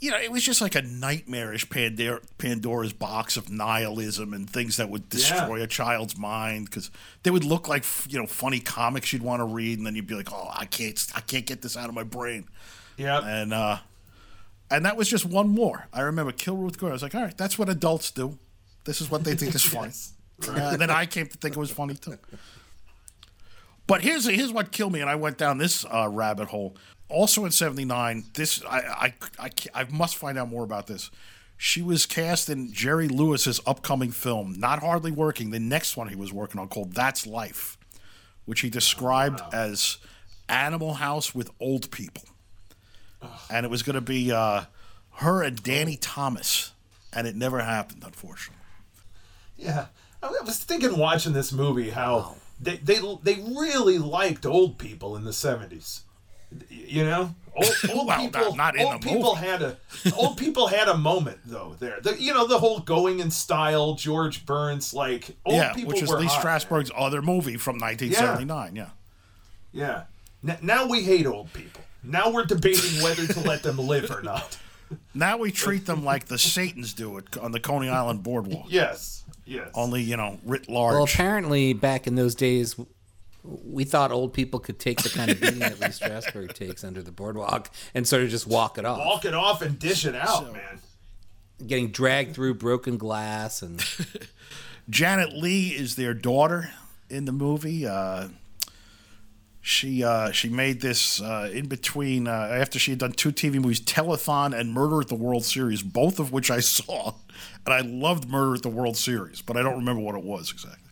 you 0.00 0.10
know, 0.10 0.18
it 0.18 0.30
was 0.30 0.44
just 0.44 0.60
like 0.60 0.74
a 0.74 0.82
nightmarish 0.82 1.68
Pandora, 1.70 2.20
Pandora's 2.36 2.92
box 2.92 3.38
of 3.38 3.50
nihilism 3.50 4.34
and 4.34 4.48
things 4.48 4.76
that 4.76 4.90
would 4.90 5.08
destroy 5.08 5.62
a 5.62 5.66
child's 5.66 6.18
mind 6.18 6.66
because 6.66 6.90
they 7.22 7.30
would 7.30 7.42
look 7.44 7.68
like 7.68 7.84
you 8.08 8.18
know 8.20 8.26
funny 8.26 8.60
comics 8.60 9.12
you'd 9.14 9.22
want 9.22 9.40
to 9.40 9.46
read, 9.46 9.78
and 9.78 9.86
then 9.86 9.96
you'd 9.96 10.06
be 10.06 10.14
like, 10.14 10.30
oh, 10.30 10.50
I 10.52 10.66
can't, 10.66 11.04
I 11.14 11.20
can't 11.20 11.46
get 11.46 11.62
this 11.62 11.76
out 11.76 11.88
of 11.88 11.94
my 11.94 12.04
brain, 12.04 12.44
yeah. 12.98 13.20
and 13.24 13.54
uh, 13.54 13.78
and 14.70 14.84
that 14.84 14.96
was 14.96 15.08
just 15.08 15.24
one 15.24 15.48
more. 15.48 15.88
I 15.92 16.00
remember 16.00 16.32
Kill 16.32 16.56
Ruth 16.56 16.78
Gordon. 16.78 16.92
I 16.92 16.94
was 16.94 17.02
like, 17.02 17.14
all 17.14 17.22
right, 17.22 17.36
that's 17.36 17.58
what 17.58 17.68
adults 17.68 18.10
do. 18.10 18.38
This 18.84 19.00
is 19.00 19.10
what 19.10 19.24
they 19.24 19.34
think 19.34 19.54
is 19.54 19.64
funny. 19.64 19.92
Uh, 20.46 20.70
and 20.72 20.80
then 20.80 20.90
I 20.90 21.06
came 21.06 21.26
to 21.26 21.36
think 21.36 21.56
it 21.56 21.58
was 21.60 21.70
funny 21.70 21.94
too. 21.94 22.18
But 23.86 24.02
here's 24.02 24.26
here's 24.26 24.52
what 24.52 24.70
killed 24.70 24.92
me, 24.92 25.00
and 25.00 25.08
I 25.10 25.14
went 25.16 25.38
down 25.38 25.58
this 25.58 25.84
uh, 25.84 26.08
rabbit 26.10 26.48
hole. 26.48 26.76
Also 27.08 27.44
in 27.44 27.50
'79, 27.50 28.24
this 28.34 28.62
I, 28.64 28.78
I 28.78 29.14
I 29.38 29.50
I 29.74 29.84
must 29.90 30.16
find 30.16 30.38
out 30.38 30.48
more 30.48 30.62
about 30.64 30.86
this. 30.86 31.10
She 31.56 31.82
was 31.82 32.06
cast 32.06 32.48
in 32.48 32.72
Jerry 32.72 33.08
Lewis's 33.08 33.60
upcoming 33.66 34.12
film, 34.12 34.54
not 34.58 34.78
hardly 34.80 35.10
working. 35.10 35.50
The 35.50 35.58
next 35.58 35.96
one 35.96 36.08
he 36.08 36.14
was 36.14 36.32
working 36.32 36.60
on 36.60 36.68
called 36.68 36.92
That's 36.92 37.26
Life, 37.26 37.76
which 38.44 38.60
he 38.60 38.70
described 38.70 39.40
as 39.52 39.96
Animal 40.48 40.94
House 40.94 41.34
with 41.34 41.50
old 41.58 41.90
people, 41.90 42.22
and 43.50 43.64
it 43.66 43.68
was 43.70 43.82
going 43.82 43.94
to 43.94 44.00
be 44.00 44.30
uh, 44.32 44.64
her 45.16 45.42
and 45.42 45.62
Danny 45.62 45.96
Thomas, 45.96 46.72
and 47.12 47.26
it 47.26 47.36
never 47.36 47.60
happened, 47.60 48.02
unfortunately. 48.04 48.54
Yeah, 49.56 49.86
I 50.22 50.28
was 50.44 50.58
thinking 50.58 50.96
watching 50.96 51.32
this 51.32 51.52
movie 51.52 51.90
how 51.90 52.36
they 52.60 52.76
they 52.76 53.00
they 53.22 53.34
really 53.56 53.98
liked 53.98 54.46
old 54.46 54.78
people 54.78 55.16
in 55.16 55.24
the 55.24 55.32
seventies. 55.32 56.02
You 56.70 57.04
know, 57.04 57.34
old, 57.54 57.72
old 57.92 58.06
Well, 58.06 58.20
people. 58.20 58.54
not- 58.56 58.74
not 58.76 58.80
old 58.80 59.02
people 59.02 59.34
movie. 59.34 59.46
had 59.46 59.62
a 59.62 59.76
old 60.16 60.38
people 60.38 60.68
had 60.68 60.88
a 60.88 60.96
moment 60.96 61.40
though. 61.44 61.74
There, 61.78 62.00
the, 62.00 62.18
you 62.20 62.32
know, 62.32 62.46
the 62.46 62.58
whole 62.58 62.78
going 62.80 63.18
in 63.18 63.30
style, 63.30 63.94
George 63.94 64.46
Burns, 64.46 64.94
like 64.94 65.36
old 65.44 65.56
yeah, 65.56 65.72
people 65.74 65.92
which 65.92 66.02
is 66.02 66.08
Lee 66.10 66.24
hot. 66.26 66.40
Strasberg's 66.40 66.90
other 66.96 67.20
movie 67.20 67.56
from 67.58 67.78
1979. 67.78 68.76
Yeah. 68.76 68.88
Yeah. 69.72 70.02
N- 70.48 70.58
now 70.62 70.86
we 70.86 71.02
hate 71.02 71.26
old 71.26 71.52
people. 71.52 71.82
Now 72.02 72.30
we're 72.30 72.44
debating 72.44 73.02
whether 73.02 73.26
to 73.26 73.40
let 73.40 73.62
them 73.62 73.76
live 73.78 74.10
or 74.10 74.22
not. 74.22 74.58
Now 75.14 75.36
we 75.36 75.50
treat 75.52 75.84
them 75.86 76.04
like 76.04 76.26
the 76.26 76.38
Satans 76.38 76.94
do 76.94 77.18
it 77.18 77.36
on 77.36 77.52
the 77.52 77.60
Coney 77.60 77.88
Island 77.88 78.22
boardwalk. 78.22 78.66
Yes. 78.68 79.24
Yes. 79.44 79.68
Only, 79.74 80.02
you 80.02 80.16
know, 80.16 80.38
writ 80.44 80.68
large. 80.68 80.94
Well, 80.94 81.04
apparently, 81.04 81.72
back 81.74 82.06
in 82.06 82.14
those 82.14 82.34
days, 82.34 82.76
we 83.42 83.84
thought 83.84 84.12
old 84.12 84.32
people 84.32 84.60
could 84.60 84.78
take 84.78 85.02
the 85.02 85.08
kind 85.10 85.30
of 85.30 85.40
beating 85.40 85.58
that 85.60 85.80
Lee 85.80 85.88
Strasberg 85.88 86.54
takes 86.54 86.84
under 86.84 87.02
the 87.02 87.12
boardwalk 87.12 87.70
and 87.94 88.06
sort 88.06 88.22
of 88.22 88.30
just 88.30 88.46
walk 88.46 88.78
it 88.78 88.84
off, 88.84 88.98
Walk 88.98 89.24
it 89.24 89.34
off 89.34 89.62
and 89.62 89.78
dish 89.78 90.04
it 90.06 90.14
out, 90.14 90.52
man. 90.52 90.80
getting 91.66 91.88
dragged 91.90 92.34
through 92.34 92.54
broken 92.54 92.96
glass 92.98 93.62
and 93.62 93.82
Janet 94.90 95.32
Leigh 95.34 95.68
is 95.68 95.96
their 95.96 96.14
daughter 96.14 96.70
in 97.10 97.24
the 97.26 97.32
movie. 97.32 97.86
Uh, 97.86 98.28
she 99.60 100.04
uh, 100.04 100.30
she 100.30 100.48
made 100.48 100.80
this 100.80 101.20
uh, 101.20 101.50
in 101.52 101.66
between 101.66 102.26
uh, 102.26 102.30
after 102.30 102.78
she 102.78 102.92
had 102.92 103.00
done 103.00 103.12
two 103.12 103.32
TV 103.32 103.54
movies, 103.54 103.80
Telethon 103.80 104.58
and 104.58 104.72
Murder 104.72 105.00
at 105.00 105.08
the 105.08 105.14
World 105.14 105.44
Series, 105.44 105.82
both 105.82 106.18
of 106.18 106.32
which 106.32 106.50
I 106.50 106.60
saw, 106.60 107.14
and 107.66 107.74
I 107.74 107.80
loved 107.80 108.28
Murder 108.28 108.54
at 108.56 108.62
the 108.62 108.68
World 108.68 108.96
Series, 108.96 109.42
but 109.42 109.56
I 109.56 109.62
don't 109.62 109.76
remember 109.76 110.00
what 110.02 110.14
it 110.14 110.24
was 110.24 110.50
exactly. 110.50 110.84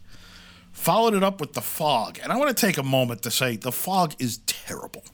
Followed 0.72 1.14
it 1.14 1.22
up 1.22 1.40
with 1.40 1.54
The 1.54 1.62
Fog, 1.62 2.18
and 2.22 2.30
I 2.30 2.36
want 2.36 2.54
to 2.54 2.66
take 2.66 2.76
a 2.76 2.82
moment 2.82 3.22
to 3.22 3.30
say 3.30 3.56
The 3.56 3.72
Fog 3.72 4.14
is 4.18 4.38
terrible. 4.46 5.04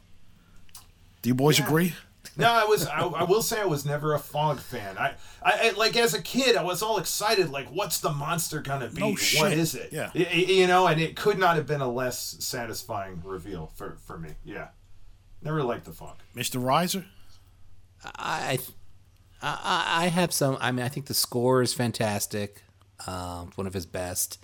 Do 1.22 1.28
you 1.28 1.34
boys 1.34 1.60
agree? 1.60 1.94
No, 2.36 2.50
I 2.50 2.64
was. 2.64 2.86
I, 2.86 3.00
I 3.02 3.24
will 3.24 3.42
say 3.42 3.60
I 3.60 3.66
was 3.66 3.84
never 3.84 4.14
a 4.14 4.18
Fog 4.18 4.58
fan. 4.58 4.96
I, 4.96 5.14
I, 5.42 5.68
I 5.68 5.70
like 5.76 5.96
as 5.96 6.14
a 6.14 6.22
kid, 6.22 6.56
I 6.56 6.62
was 6.62 6.82
all 6.82 6.98
excited. 6.98 7.50
Like, 7.50 7.68
what's 7.68 8.00
the 8.00 8.10
monster 8.10 8.60
gonna 8.60 8.88
be? 8.88 9.00
No 9.00 9.10
What 9.10 9.18
shit. 9.20 9.52
is 9.58 9.74
it? 9.74 9.90
Yeah. 9.92 10.10
Y- 10.14 10.26
y- 10.32 10.38
you 10.38 10.66
know, 10.66 10.86
and 10.86 10.98
it 11.00 11.14
could 11.14 11.38
not 11.38 11.56
have 11.56 11.66
been 11.66 11.82
a 11.82 11.90
less 11.90 12.36
satisfying 12.40 13.20
reveal 13.24 13.70
for 13.74 13.96
for 14.06 14.18
me. 14.18 14.30
Yeah, 14.44 14.68
never 15.42 15.62
liked 15.62 15.84
the 15.84 15.92
Fog. 15.92 16.16
Mr. 16.34 16.58
Reiser? 16.62 17.04
I, 18.04 18.58
I, 19.42 20.04
I 20.04 20.06
have 20.08 20.32
some. 20.32 20.56
I 20.60 20.72
mean, 20.72 20.84
I 20.84 20.88
think 20.88 21.06
the 21.06 21.14
score 21.14 21.62
is 21.62 21.74
fantastic. 21.74 22.62
Um, 23.06 23.50
one 23.56 23.66
of 23.66 23.74
his 23.74 23.86
best, 23.86 24.42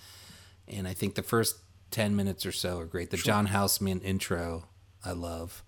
and 0.66 0.86
I 0.86 0.92
think 0.94 1.14
the 1.14 1.22
first 1.22 1.56
ten 1.90 2.14
minutes 2.16 2.44
or 2.44 2.52
so 2.52 2.78
are 2.80 2.84
great. 2.86 3.10
The 3.10 3.16
John 3.16 3.46
Houseman 3.46 4.00
intro, 4.00 4.66
I 5.04 5.12
love. 5.12 5.62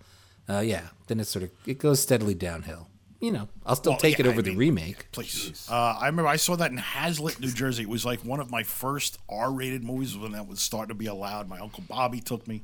Uh, 0.51 0.61
yeah, 0.61 0.89
then 1.07 1.21
it 1.21 1.27
sort 1.27 1.45
of 1.45 1.51
it 1.67 1.79
goes 1.79 2.01
steadily 2.01 2.35
downhill. 2.35 2.89
You 3.21 3.31
know, 3.33 3.49
I'll 3.67 3.77
still 3.77 3.93
Well, 3.93 4.01
take 4.01 4.19
yeah, 4.19 4.25
it 4.27 4.29
over 4.29 4.39
I 4.39 4.43
the 4.43 4.49
mean- 4.51 4.59
remake. 4.59 5.13
Please. 5.13 5.69
Uh, 5.71 5.75
I 6.01 6.07
remember 6.07 6.27
I 6.29 6.37
saw 6.37 6.57
that 6.57 6.71
in 6.71 6.79
Hazlet, 6.79 7.39
New 7.39 7.53
Jersey. 7.53 7.83
It 7.83 7.89
was 7.89 8.05
like 8.05 8.25
one 8.25 8.41
of 8.41 8.51
my 8.51 8.63
first 8.63 9.19
R-rated 9.29 9.85
movies 9.85 10.17
when 10.17 10.33
that 10.33 10.49
was 10.49 10.61
starting 10.61 10.89
to 10.89 10.95
be 10.95 11.05
allowed. 11.07 11.47
My 11.49 11.59
uncle 11.59 11.85
Bobby 11.87 12.21
took 12.21 12.49
me, 12.49 12.63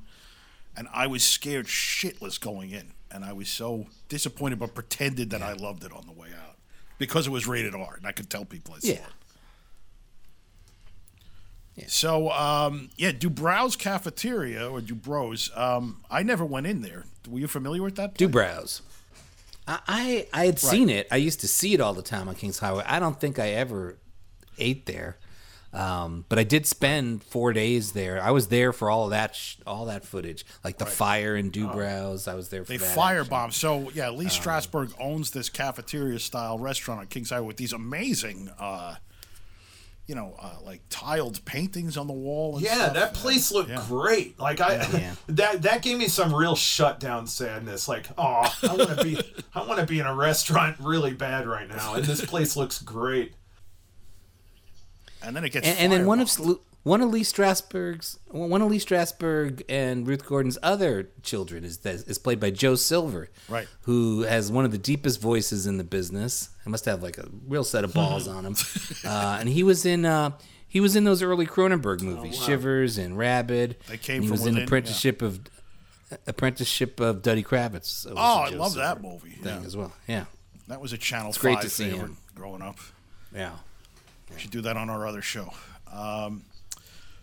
and 0.77 0.89
I 0.95 1.07
was 1.09 1.23
scared 1.23 1.67
shitless 1.67 2.41
going 2.41 2.71
in, 2.71 2.93
and 3.11 3.23
I 3.23 3.35
was 3.35 3.49
so 3.51 3.87
disappointed, 4.09 4.59
but 4.59 4.75
pretended 4.75 5.29
that 5.31 5.43
I 5.43 5.53
loved 5.53 5.85
it 5.85 5.93
on 5.93 6.07
the 6.07 6.13
way 6.13 6.29
out 6.31 6.57
because 6.99 7.27
it 7.27 7.31
was 7.31 7.47
rated 7.47 7.75
R, 7.75 7.95
and 7.97 8.07
I 8.07 8.13
could 8.13 8.31
tell 8.31 8.47
people 8.47 8.75
I 8.75 8.79
saw 8.79 8.89
Yeah. 8.89 8.95
it. 8.95 9.03
So, 11.87 12.31
um, 12.31 12.89
yeah, 12.97 13.13
Dubrow's 13.13 13.77
Cafeteria 13.77 14.69
or 14.69 14.81
Dubrows. 14.81 15.57
Um, 15.57 16.03
I 16.11 16.23
never 16.23 16.45
went 16.45 16.67
in 16.67 16.81
there. 16.83 17.05
Were 17.29 17.39
you 17.39 17.49
familiar 17.49 17.83
with 17.83 17.97
that? 17.97 18.15
place? 18.15 18.29
Dubrow's. 18.31 18.83
I, 19.69 19.79
I 19.89 20.27
I 20.43 20.47
had 20.47 20.59
seen 20.59 20.89
it. 20.89 21.07
I 21.11 21.17
used 21.17 21.41
to 21.41 21.49
see 21.49 21.75
it 21.75 21.81
all 21.81 21.93
the 21.93 22.03
time 22.03 22.29
on 22.29 22.35
Kings 22.35 22.61
Highway. 22.61 22.85
I 22.87 22.99
don't 22.99 23.21
think 23.21 23.39
I 23.39 23.49
ever 23.51 23.99
ate 24.59 24.87
there, 24.87 25.19
um, 25.73 26.25
but 26.29 26.39
I 26.39 26.45
did 26.45 26.67
spend 26.67 27.23
four 27.25 27.53
days 27.53 27.93
there. 27.93 28.23
I 28.23 28.31
was 28.31 28.47
there 28.49 28.73
for 28.73 28.89
all 28.91 29.09
that 29.09 29.35
sh- 29.35 29.57
all 29.67 29.87
that 29.87 30.05
footage, 30.05 30.47
like 30.65 30.79
the 30.79 30.87
fire 30.87 31.35
in 31.37 31.51
Dubrow's. 31.51 32.29
I 32.29 32.35
was 32.37 32.49
there 32.49 32.65
for 32.65 32.69
They 32.71 32.77
that. 32.79 32.97
firebomb. 32.97 33.53
So 33.53 33.91
yeah, 33.91 34.09
Lee 34.11 34.27
Strasberg 34.27 34.93
owns 35.01 35.33
this 35.33 35.49
cafeteria 35.51 36.21
style 36.21 36.59
restaurant 36.59 37.01
on 37.01 37.07
Kings 37.09 37.31
Highway 37.31 37.49
with 37.49 37.57
these 37.57 37.73
amazing, 37.73 38.49
uh, 38.61 38.95
you 40.07 40.15
know, 40.15 40.37
uh, 40.41 40.55
like 40.65 40.83
tiled 40.89 41.45
paintings 41.45 41.97
on 41.97 42.07
the 42.07 42.13
wall. 42.13 42.57
And 42.57 42.65
Yeah, 42.65 42.75
stuff. 42.85 42.95
that 42.95 43.15
place 43.15 43.51
looked 43.51 43.75
great. 43.89 44.39
Like 44.39 44.61
I, 44.61 44.77
Yeah. 44.93 45.15
that 45.29 45.63
that 45.63 45.83
gave 45.83 45.99
me 45.99 46.07
some 46.09 46.33
real 46.35 46.55
shutdown 46.55 47.27
sadness. 47.27 47.89
Like, 47.89 48.07
oh, 48.17 48.55
I 48.63 48.75
want 48.77 48.97
to 48.99 49.05
be, 49.05 49.19
I 49.55 49.67
want 49.67 49.81
to 49.81 49.87
be 49.87 49.99
in 49.99 50.07
a 50.07 50.15
restaurant 50.15 50.77
really 50.79 51.13
bad 51.13 51.47
right 51.47 51.69
now, 51.69 51.95
and 51.95 52.05
this 52.05 52.25
place 52.25 52.57
looks 52.57 52.81
great. 52.81 53.35
and 55.23 55.35
then 55.35 55.45
it 55.45 55.51
gets 55.51 55.67
and, 55.67 55.79
and 55.79 55.93
then 55.93 56.07
one 56.07 56.21
of 56.21 56.29
firebombed. 56.29 56.47
Slu- 56.47 56.61
one 56.87 57.01
of 57.03 57.11
Lee 57.11 57.23
Strasberg's 57.23 58.19
one 58.31 58.63
of 58.63 58.71
Lee 58.71 58.79
Strasberg 58.79 59.63
and 59.69 60.07
Ruth 60.07 60.25
Gordon's 60.25 60.57
other 60.63 61.09
children 61.23 61.65
is 61.65 61.85
is 61.85 62.19
played 62.19 62.39
by 62.39 62.51
Joe 62.51 62.77
Silver, 62.77 63.29
Right. 63.49 63.67
Who 63.83 64.23
has 64.23 64.53
one 64.53 64.65
of 64.65 64.71
the 64.71 64.79
deepest 64.79 65.21
voices 65.21 65.67
in 65.67 65.79
the 65.79 65.85
business. 65.85 66.51
I 66.65 66.69
must 66.71 66.85
have 66.85 67.03
like 67.03 67.19
a 67.19 67.27
real 67.47 67.65
set 67.65 67.83
of 67.85 67.93
balls 67.93 68.29
on 68.29 68.45
him. 68.47 68.57
Uh, 69.05 69.37
and 69.41 69.49
he 69.49 69.63
was 69.65 69.85
in 69.85 70.05
uh, 70.05 70.31
he 70.69 70.81
was 70.81 70.95
in 70.97 71.03
those 71.05 71.23
early 71.23 71.47
Cronenberg 71.47 72.03
movies, 72.03 72.37
Shivers 72.41 72.99
and 72.99 73.19
Rabid. 73.19 73.77
Oh, 73.81 73.85
They 73.91 73.99
came 73.99 74.23
he 74.23 74.31
was 74.31 74.41
within, 74.41 74.59
in 74.59 74.65
Apprenticeship 74.65 75.23
of 75.23 75.41
Apprenticeship 76.27 77.01
of 77.01 77.23
Duddy 77.23 77.43
Kravitz. 77.43 78.07
Oh, 78.11 78.17
I 78.17 78.51
love 78.51 78.73
Silver 78.73 78.87
that 78.87 79.03
movie. 79.03 79.31
thing 79.31 79.61
Yeah. 79.61 79.67
as 79.67 79.77
well. 79.77 79.93
Yeah, 80.07 80.25
That 80.69 80.81
was 80.81 80.93
a 80.93 80.99
Channel 80.99 81.33
great 81.39 81.55
Five 81.55 81.63
to 81.65 81.71
see 81.71 81.85
favorite 81.91 82.01
him. 82.07 82.17
growing 82.35 82.63
up. 82.63 82.79
yeah. 83.35 83.53
We 84.33 84.39
should 84.41 84.51
do 84.53 84.61
that 84.63 84.77
on 84.77 84.89
our 84.91 85.07
other 85.07 85.23
show. 85.23 85.53
Um, 85.93 86.43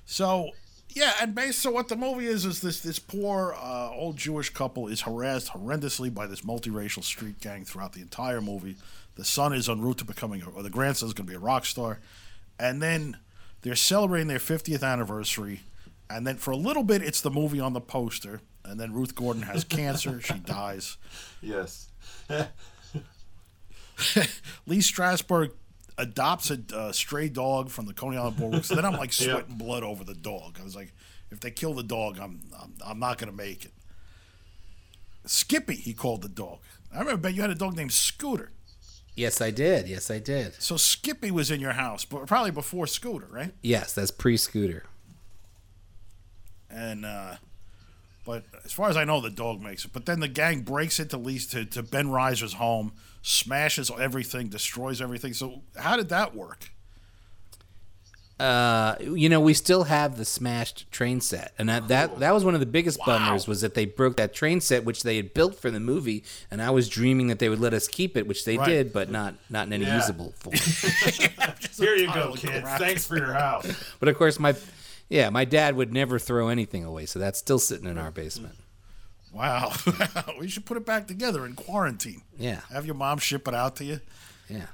so 0.06 0.52
yeah, 0.90 1.14
and 1.22 1.34
based 1.34 1.60
so 1.60 1.72
what 1.72 1.88
the 1.88 1.96
movie 1.96 2.28
is 2.28 2.46
is 2.46 2.62
this 2.62 2.82
this 2.82 3.00
poor 3.00 3.56
uh, 3.58 3.90
old 3.92 4.18
Jewish 4.18 4.50
couple 4.52 4.88
is 4.88 5.02
harassed 5.02 5.52
horrendously 5.54 6.14
by 6.14 6.28
this 6.28 6.42
multiracial 6.42 7.04
street 7.04 7.40
gang 7.40 7.66
throughout 7.66 7.94
the 7.94 8.02
entire 8.02 8.42
movie. 8.42 8.76
The 9.16 9.26
son 9.26 9.54
is 9.54 9.70
en 9.70 9.82
route 9.82 10.00
to 10.00 10.06
becoming, 10.06 10.42
a, 10.42 10.50
or 10.50 10.64
the 10.64 10.70
grandson 10.70 11.08
is 11.08 11.14
going 11.14 11.28
to 11.28 11.32
be 11.32 11.36
a 11.36 11.40
rock 11.40 11.66
star, 11.66 12.00
and 12.60 12.82
then 12.82 13.18
they're 13.62 13.76
celebrating 13.76 14.28
their 14.28 14.40
50th 14.40 14.84
anniversary, 14.84 15.62
and 16.10 16.28
then 16.28 16.38
for 16.38 16.52
a 16.52 16.58
little 16.58 16.84
bit 16.84 17.02
it's 17.02 17.22
the 17.22 17.32
movie 17.32 17.60
on 17.60 17.74
the 17.74 17.82
poster, 17.82 18.42
and 18.64 18.80
then 18.80 18.94
Ruth 18.94 19.16
Gordon 19.16 19.44
has 19.44 19.64
cancer, 19.64 20.22
she 20.22 20.40
dies. 20.40 20.98
Yes. 21.42 21.90
Lee 24.66 24.80
Strasberg 24.80 25.52
adopts 25.98 26.52
a 26.52 26.60
uh, 26.74 26.92
stray 26.92 27.30
dog 27.30 27.70
from 27.70 27.86
the 27.86 27.94
Coney 27.94 28.18
Island 28.18 28.38
Boardwalk. 28.38 28.64
So 28.66 28.76
then 28.76 28.86
I'm 28.86 28.94
like 28.94 29.12
Yeah. 29.20 29.34
sweating 29.34 29.56
blood 29.56 29.84
over 29.84 30.04
the 30.04 30.14
dog. 30.16 30.58
I 30.60 30.64
was 30.64 30.76
like, 30.76 30.94
if 31.32 31.40
they 31.40 31.52
kill 31.52 31.74
the 31.74 31.84
dog, 31.84 32.18
I'm 32.20 32.42
I'm, 32.62 32.74
I'm 32.86 33.00
not 33.00 33.18
gonna 33.18 33.32
make 33.32 33.66
it. 33.66 33.72
Skippy, 35.26 35.76
he 35.76 35.94
called 35.94 36.22
the 36.22 36.30
dog. 36.30 36.60
I 36.94 37.00
remember 37.00 37.30
you 37.30 37.42
had 37.42 37.50
a 37.50 37.56
dog 37.56 37.76
named 37.76 37.94
Scooter. 37.94 38.52
Yes, 39.16 39.42
I 39.42 39.52
did. 39.52 39.88
Yes, 39.88 40.10
I 40.10 40.20
did. 40.20 40.62
So 40.62 40.76
Skippy 40.76 41.30
was 41.32 41.52
in 41.52 41.60
your 41.62 41.74
house, 41.74 42.04
but 42.04 42.26
probably 42.26 42.52
before 42.52 42.88
Scooter, 42.88 43.28
right? 43.30 43.54
Yes, 43.62 43.94
that's 43.94 44.10
pre-scooter. 44.12 44.84
And 46.70 47.06
uh, 47.06 47.36
but 48.26 48.44
as 48.66 48.72
far 48.72 48.90
as 48.90 48.98
I 48.98 49.04
know, 49.04 49.22
the 49.22 49.30
dog 49.30 49.62
makes 49.62 49.86
it. 49.86 49.94
But 49.94 50.06
then 50.06 50.20
the 50.20 50.28
gang 50.28 50.62
breaks 50.62 51.00
into 51.00 51.18
least 51.18 51.52
to, 51.52 51.66
to 51.66 51.84
Ben 51.84 52.08
Reiser's 52.10 52.54
home, 52.54 52.94
smashes 53.24 53.90
everything, 54.00 54.50
destroys 54.50 55.02
everything. 55.02 55.34
So 55.34 55.64
how 55.76 55.98
did 55.98 56.10
that 56.10 56.36
work? 56.36 56.70
Uh, 58.40 58.96
you 59.00 59.30
know, 59.30 59.40
we 59.40 59.54
still 59.54 59.84
have 59.86 60.18
the 60.18 60.26
smashed 60.26 60.92
train 60.92 61.22
set, 61.22 61.54
and 61.58 61.70
that 61.70 61.88
that, 61.88 62.20
that 62.20 62.34
was 62.34 62.44
one 62.44 62.56
of 62.56 62.60
the 62.60 62.66
biggest 62.66 63.00
bummers 63.06 63.48
was 63.48 63.62
that 63.62 63.76
they 63.76 63.86
broke 63.86 64.18
that 64.18 64.34
train 64.34 64.60
set 64.60 64.84
which 64.84 65.04
they 65.04 65.16
had 65.18 65.34
built 65.36 65.56
for 65.56 65.70
the 65.72 65.80
movie, 65.80 66.24
and 66.52 66.62
I 66.62 66.72
was 66.72 66.90
dreaming 66.90 67.28
that 67.28 67.38
they 67.40 67.48
would 67.48 67.60
let 67.62 67.74
us 67.76 67.88
keep 67.88 68.18
it, 68.18 68.28
which 68.28 68.44
they 68.44 68.58
Right. 68.58 68.68
did, 68.68 68.92
but 68.92 69.10
not 69.12 69.36
not 69.50 69.68
in 69.68 69.74
any 69.74 69.86
Yeah. 69.86 69.98
usable 69.98 70.32
form. 70.38 70.56
Here 71.78 71.96
you 71.96 72.12
go, 72.12 72.34
kids. 72.34 72.62
crap. 72.64 72.80
Thanks 72.82 73.06
for 73.06 73.18
your 73.18 73.34
house. 73.34 73.68
but 74.00 74.10
of 74.10 74.18
course, 74.18 74.40
my 74.40 74.56
yeah, 75.10 75.30
my 75.30 75.46
dad 75.46 75.76
would 75.76 75.94
never 75.94 76.18
throw 76.18 76.50
anything 76.50 76.84
away, 76.84 77.06
so 77.06 77.20
that's 77.20 77.38
still 77.40 77.60
sitting 77.60 77.88
in 77.88 77.98
our 78.00 78.12
basement. 78.12 78.56
Wow, 79.34 79.74
we 80.40 80.48
should 80.48 80.66
put 80.66 80.78
it 80.78 80.86
back 80.86 81.08
together 81.08 81.46
in 81.46 81.56
quarantine. 81.56 82.22
Yeah, 82.38 82.60
Have 82.72 82.86
your 82.86 82.96
mom 82.96 83.18
ship 83.18 83.48
it 83.48 83.54
out 83.56 83.76
to 83.78 83.84
you, 83.84 84.00
yeah. 84.48 84.68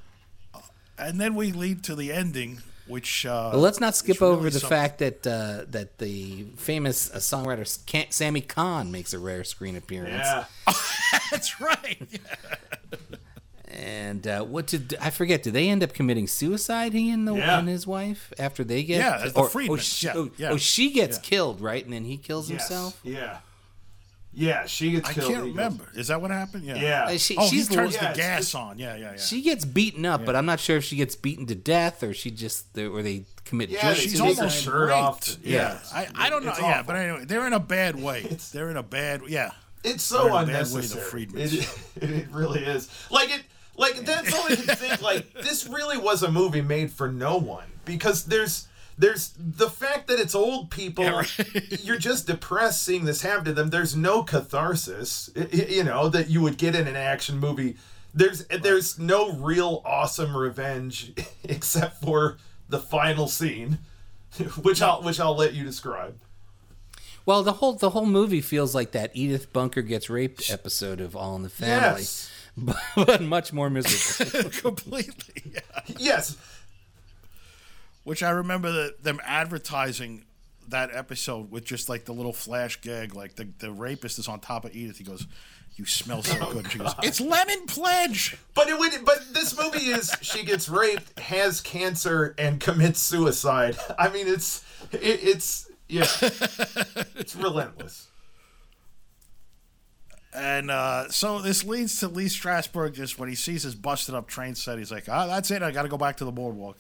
and 0.97 1.20
then 1.20 1.34
we 1.36 1.51
lead 1.53 1.84
to 1.86 1.95
the 1.95 2.12
ending, 2.12 2.60
which 2.86 3.26
uh, 3.26 3.51
Well, 3.53 3.62
let's 3.62 3.80
not 3.80 3.95
skip 3.95 4.16
is 4.18 4.22
really 4.22 4.34
over 4.34 4.49
the 4.49 4.60
something. 4.60 4.70
fact 4.78 4.99
that 4.99 5.26
uh, 5.26 5.64
that 5.70 5.97
the 5.99 6.45
famous 6.57 7.10
uh, 7.10 7.18
songwriter 7.20 7.66
Sammy 8.14 8.41
Cahn 8.41 8.91
makes 8.91 9.14
a 9.14 9.20
rare 9.20 9.43
screen 9.45 9.78
appearance. 9.78 10.26
Yeah. 10.26 10.45
That's 11.32 11.62
right. 11.62 12.20
And 13.72 14.28
uh, 14.28 14.43
what 14.43 14.66
did 14.68 14.95
I 14.99 15.10
forget? 15.12 15.43
Did 15.43 15.53
they 15.53 15.70
end 15.70 15.84
up 15.84 15.93
committing 15.93 16.28
suicide? 16.28 16.91
He 16.93 17.12
and 17.12 17.28
the 17.28 17.36
Yeah. 17.36 17.60
and 17.60 17.68
his 17.68 17.86
wife 17.86 18.34
after 18.39 18.64
they 18.64 18.84
get 18.84 18.97
Yeah, 18.97 19.26
as 19.26 19.34
the 19.34 19.39
or, 19.39 19.49
oh, 19.70 19.78
she, 19.78 20.07
Yeah, 20.07 20.14
oh, 20.16 20.32
yeah. 20.38 20.49
oh, 20.49 20.57
she 20.57 20.89
gets 20.91 21.18
Yeah. 21.18 21.22
killed, 21.22 21.62
right? 21.62 21.84
And 21.84 21.93
then 21.93 22.03
he 22.03 22.18
kills 22.18 22.49
Yes. 22.49 22.68
himself. 22.68 22.99
Yeah. 23.03 23.38
Yeah, 24.32 24.68
she 24.68 24.92
gets 24.92 25.10
I 25.10 25.14
killed. 25.14 25.32
can't 25.34 25.46
He 25.46 25.50
goes- 25.52 25.58
remember. 25.58 25.90
Is 25.96 26.08
that 26.10 26.22
what 26.22 26.30
happened? 26.32 26.64
Yeah. 26.64 26.76
Yeah. 26.76 27.04
Uh, 27.06 27.18
she, 27.18 27.36
Oh, 27.36 27.48
she's 27.50 27.68
he 27.68 27.76
turns 27.76 27.96
Yeah, 27.96 28.02
the 28.02 28.10
it's 28.12 28.18
gas 28.20 28.40
just- 28.42 28.56
on. 28.56 28.78
Yeah, 28.78 28.96
yeah, 28.96 29.12
yeah. 29.12 29.18
she 29.18 29.42
gets 29.42 29.66
beaten 29.66 30.06
up, 30.06 30.24
but 30.26 30.36
I'm 30.36 30.46
not 30.46 30.60
sure 30.60 30.78
if 30.78 30.84
she 30.84 30.96
gets 30.96 31.16
beaten 31.16 31.46
to 31.48 31.56
death 31.56 32.04
or 32.04 32.14
she 32.14 32.30
just 32.30 32.78
or 32.78 33.02
they 33.02 33.26
commit. 33.46 33.70
Yeah, 33.70 33.82
just 33.94 34.02
they 34.04 34.08
She's 34.10 34.20
take 34.20 34.36
her 34.38 34.42
almost 34.44 34.64
shirt 34.64 34.90
raped. 34.90 34.92
off. 34.94 35.38
Yeah, 35.44 35.58
Yeah. 35.74 35.80
I, 35.92 36.08
I 36.16 36.30
don't 36.30 36.44
know. 36.46 36.52
It's 36.52 36.60
Yeah, 36.60 36.66
awful. 36.66 36.84
but 36.86 36.96
anyway, 36.96 37.26
they're 37.26 37.48
in 37.48 37.54
a 37.54 37.60
bad 37.60 37.96
way. 38.02 38.22
They're 38.54 38.70
in 38.70 38.78
a 38.78 38.84
bad. 38.84 39.22
Yeah, 39.28 39.52
It's 39.84 40.04
so 40.04 40.28
in 40.28 40.32
a 40.32 40.36
way, 40.36 40.46
the 40.46 40.52
unnecessary. 40.52 41.28
It, 41.34 41.80
it 42.02 42.28
really 42.32 42.64
is. 42.64 42.88
Like 43.10 43.30
it. 43.32 43.42
Like 43.78 44.06
that's 44.06 44.34
all 44.34 44.44
I 44.44 44.56
can 44.56 44.76
think. 44.76 45.02
Like 45.02 45.34
this 45.34 45.66
really 45.68 45.98
was 45.98 46.22
a 46.22 46.32
movie 46.32 46.62
made 46.62 46.92
for 46.92 47.12
no 47.12 47.38
one 47.38 47.66
because 47.86 48.26
there's 48.26 48.68
there's 49.00 49.34
the 49.38 49.70
fact 49.70 50.08
that 50.10 50.20
it's 50.20 50.36
old 50.36 50.70
people. 50.70 51.06
Yeah, 51.06 51.12
right. 51.16 51.82
You're 51.84 51.97
just 51.97 52.28
depressed 52.28 52.84
seeing 52.84 53.06
this 53.06 53.22
happen 53.22 53.45
to 53.45 53.54
them. 53.54 53.70
There's 53.70 53.95
no 53.95 54.24
catharsis, 54.24 55.30
you 55.52 55.84
know, 55.84 56.10
that 56.10 56.30
you 56.30 56.41
would 56.41 56.58
get 56.58 56.76
in 56.76 56.86
an 56.88 56.95
action 56.97 57.39
movie. 57.39 57.78
There's 58.14 58.45
there's 58.47 59.00
no 59.00 59.32
real 59.34 59.82
awesome 59.86 60.36
revenge 60.36 61.14
except 61.43 62.02
for 62.04 62.38
the 62.68 62.80
final 62.80 63.28
scene, 63.28 63.80
which 64.62 64.82
I'll 64.82 65.02
which 65.02 65.20
I'll 65.20 65.36
let 65.36 65.54
you 65.54 65.64
describe. 65.64 66.20
Well, 67.26 67.43
the 67.43 67.54
whole 67.54 67.74
the 67.74 67.91
whole 67.91 68.06
movie 68.08 68.41
feels 68.41 68.76
like 68.76 68.91
that 68.91 69.12
Edith 69.14 69.54
Bunker 69.54 69.82
gets 69.82 70.10
raped 70.10 70.50
episode 70.52 71.00
of 71.00 71.16
All 71.16 71.36
in 71.36 71.43
the 71.43 71.50
Family, 71.50 72.02
Yes. 72.02 72.32
but, 72.58 72.76
but 72.95 73.22
much 73.22 73.54
more 73.54 73.70
miserable. 73.70 74.50
completely. 74.50 75.52
Yeah. 75.54 75.82
Yes. 75.97 76.36
Which 78.10 78.24
I 78.24 78.32
remember 78.32 78.72
the, 78.72 78.95
them 79.03 79.22
advertising 79.24 80.26
that 80.70 80.89
episode 80.91 81.51
with 81.51 81.64
just 81.64 81.89
like 81.89 82.05
the 82.05 82.12
little 82.12 82.34
flash 82.34 82.82
gag, 82.82 83.14
like 83.14 83.36
the 83.36 83.47
the 83.60 83.72
rapist 83.72 84.18
is 84.18 84.28
on 84.28 84.39
top 84.39 84.66
of 84.66 84.76
Edith. 84.76 84.97
He 84.97 85.03
goes, 85.03 85.28
"You 85.76 85.86
smell 85.86 86.24
so 86.24 86.36
Oh, 86.41 86.51
good." 86.51 86.72
She 86.72 86.80
goes, 86.80 86.95
"It's 87.03 87.22
lemon 87.22 87.68
pledge." 87.68 88.36
But 88.55 88.68
it 88.68 88.80
would. 88.80 89.05
But 89.05 89.32
this 89.36 89.55
movie 89.55 89.91
is 89.91 90.12
she 90.22 90.43
gets 90.43 90.68
raped, 90.68 91.20
has 91.20 91.62
cancer, 91.62 92.34
and 92.39 92.60
commits 92.60 92.99
suicide. 92.99 93.78
I 93.99 94.10
mean, 94.10 94.28
it's 94.28 94.66
it, 94.91 94.97
it's 95.03 95.70
yeah, 95.88 96.07
it's 97.16 97.36
relentless. 97.36 98.07
And 100.34 100.72
uh, 100.72 101.10
so 101.10 101.41
this 101.41 101.64
leads 101.64 101.99
to 101.99 102.07
Lee 102.07 102.26
Strasberg. 102.26 102.93
Just 102.93 103.20
when 103.20 103.30
he 103.30 103.36
sees 103.36 103.62
his 103.62 103.76
busted 103.76 104.16
up 104.16 104.28
train 104.28 104.55
set, 104.55 104.80
he's 104.80 104.91
like, 104.91 105.07
"Ah, 105.07 105.28
that's 105.28 105.51
it. 105.51 105.62
I 105.62 105.70
got 105.70 105.84
to 105.84 105.89
go 105.89 105.97
back 105.99 106.18
to 106.18 106.26
the 106.26 106.32
boardwalk." 106.32 106.76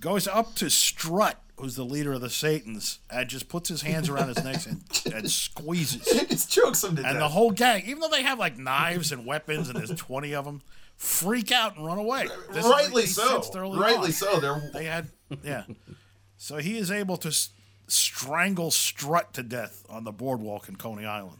Goes 0.00 0.28
up 0.28 0.54
to 0.56 0.68
Strut, 0.70 1.40
who's 1.56 1.74
the 1.76 1.84
leader 1.84 2.12
of 2.12 2.20
the 2.20 2.28
Satans, 2.30 2.98
and 3.10 3.28
just 3.28 3.48
puts 3.48 3.68
his 3.68 3.82
hands 3.82 4.08
around 4.08 4.28
his 4.28 4.44
neck 4.44 4.66
and, 4.66 4.82
and 5.14 5.30
squeezes. 5.30 6.06
It's 6.06 6.46
chokes 6.46 6.84
him 6.84 6.96
to 6.96 7.02
And 7.02 7.14
death. 7.14 7.18
the 7.18 7.28
whole 7.28 7.50
gang, 7.50 7.82
even 7.86 8.00
though 8.00 8.08
they 8.10 8.22
have 8.22 8.38
like 8.38 8.58
knives 8.58 9.10
and 9.12 9.24
weapons, 9.26 9.68
and 9.68 9.78
there's 9.78 9.94
twenty 9.98 10.34
of 10.34 10.44
them, 10.44 10.60
freak 10.96 11.50
out 11.52 11.76
and 11.76 11.86
run 11.86 11.98
away. 11.98 12.28
This 12.52 12.64
Rightly 12.66 13.02
he 13.02 13.08
so. 13.08 13.42
Rightly 13.54 14.06
on. 14.08 14.12
so. 14.12 14.38
They're 14.40 14.70
They 14.74 14.84
had, 14.84 15.08
yeah. 15.42 15.64
So 16.36 16.58
he 16.58 16.76
is 16.76 16.90
able 16.90 17.16
to 17.18 17.28
s- 17.28 17.48
strangle 17.88 18.70
Strut 18.70 19.32
to 19.34 19.42
death 19.42 19.84
on 19.88 20.04
the 20.04 20.12
boardwalk 20.12 20.68
in 20.68 20.76
Coney 20.76 21.06
Island. 21.06 21.38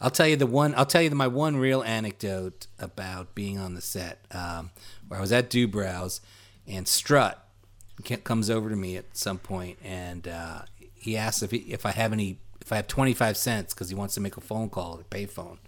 I'll 0.00 0.10
tell 0.10 0.26
you 0.28 0.36
the 0.36 0.46
one. 0.46 0.74
I'll 0.76 0.86
tell 0.86 1.02
you 1.02 1.08
the, 1.10 1.14
my 1.16 1.26
one 1.26 1.56
real 1.56 1.82
anecdote 1.82 2.66
about 2.78 3.34
being 3.34 3.58
on 3.58 3.74
the 3.74 3.80
set, 3.82 4.24
um, 4.30 4.70
where 5.08 5.18
I 5.18 5.20
was 5.20 5.32
at 5.32 5.48
Dubrow's, 5.50 6.20
and 6.66 6.86
Strut 6.88 7.36
ca- 7.36 7.45
comes 8.24 8.50
over 8.50 8.68
to 8.68 8.76
me 8.76 8.96
at 8.96 9.16
some 9.16 9.38
point, 9.38 9.78
and 9.82 10.28
uh, 10.28 10.62
he 10.94 11.16
asks 11.16 11.42
if 11.42 11.50
he, 11.50 11.58
if 11.58 11.86
I 11.86 11.92
have 11.92 12.12
any, 12.12 12.38
if 12.60 12.72
I 12.72 12.76
have 12.76 12.88
twenty 12.88 13.14
five 13.14 13.36
cents 13.36 13.74
because 13.74 13.88
he 13.88 13.94
wants 13.94 14.14
to 14.14 14.20
make 14.20 14.36
a 14.36 14.40
phone 14.40 14.68
call 14.68 14.98
at 15.00 15.10
payphone. 15.10 15.58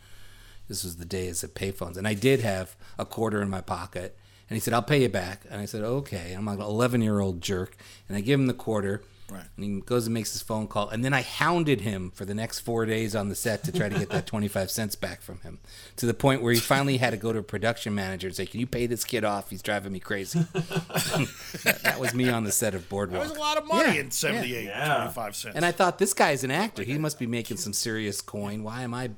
This 0.69 0.85
was 0.85 0.97
the 0.97 1.07
days 1.07 1.43
of 1.43 1.55
payphones, 1.55 1.97
and 1.97 2.07
I 2.07 2.15
did 2.15 2.41
have 2.41 2.77
a 2.99 3.07
quarter 3.07 3.41
in 3.41 3.49
my 3.49 3.61
pocket. 3.63 4.17
And 4.51 4.57
he 4.57 4.61
said, 4.61 4.75
"I'll 4.75 4.83
pay 4.83 5.03
you 5.03 5.09
back." 5.09 5.45
And 5.51 5.61
I 5.61 5.65
said, 5.67 5.83
"Okay." 5.83 6.33
I'm 6.33 6.47
like 6.47 6.59
an 6.59 6.65
11 6.65 7.03
year 7.03 7.21
old 7.21 7.41
jerk, 7.41 7.77
and 8.09 8.17
I 8.17 8.21
give 8.21 8.39
him 8.41 8.47
the 8.47 8.55
quarter. 8.55 9.03
Right. 9.31 9.45
And 9.57 9.65
he 9.65 9.81
goes 9.83 10.07
and 10.07 10.15
makes 10.15 10.33
his 10.33 10.41
phone 10.41 10.69
call, 10.69 10.89
and 10.89 11.05
then 11.05 11.13
I 11.13 11.21
hounded 11.21 11.83
him 11.83 12.11
for 12.11 12.25
the 12.25 12.35
next 12.35 12.61
four 12.61 12.87
days 12.87 13.15
on 13.15 13.29
the 13.29 13.35
set 13.35 13.63
to 13.65 13.73
try 13.73 13.91
to 13.91 13.99
get 13.99 14.09
that 14.09 14.27
25 14.27 14.71
cents 14.71 14.95
back 14.95 15.21
from 15.21 15.41
him, 15.41 15.59
to 15.97 16.07
the 16.07 16.15
point 16.15 16.41
where 16.43 16.53
he 16.55 16.59
finally 16.59 16.97
had 16.97 17.11
to 17.11 17.19
go 17.19 17.33
to 17.35 17.41
a 17.41 17.43
production 17.43 17.95
manager 17.95 18.27
and 18.29 18.35
say, 18.35 18.47
"Can 18.47 18.59
you 18.59 18.67
pay 18.67 18.87
this 18.87 19.05
kid 19.05 19.25
off? 19.25 19.51
He's 19.51 19.61
driving 19.61 19.93
me 19.93 20.01
crazy." 20.01 20.39
that, 20.53 21.81
that 21.83 22.01
was 22.01 22.15
me 22.15 22.31
on 22.31 22.45
the 22.45 22.53
set 22.53 22.75
of 22.75 22.89
Boardwalk. 22.89 23.23
That 23.23 23.29
was 23.29 23.37
a 23.37 23.41
lot 23.41 23.59
of 23.59 23.67
money 23.67 23.97
Yeah, 23.97 24.01
in 24.01 24.11
78, 24.11 24.65
yeah. 24.65 24.97
25 24.97 25.37
cents. 25.37 25.57
And 25.57 25.65
I 25.65 25.73
thought 25.73 25.99
this 25.99 26.15
guy's 26.15 26.43
an 26.43 26.51
actor. 26.51 26.83
He 26.83 26.97
must 26.97 27.19
be 27.19 27.27
making 27.27 27.59
some 27.59 27.75
serious 27.75 28.23
coin. 28.23 28.63
Why 28.63 28.83
am 28.83 28.95
I 28.95 29.11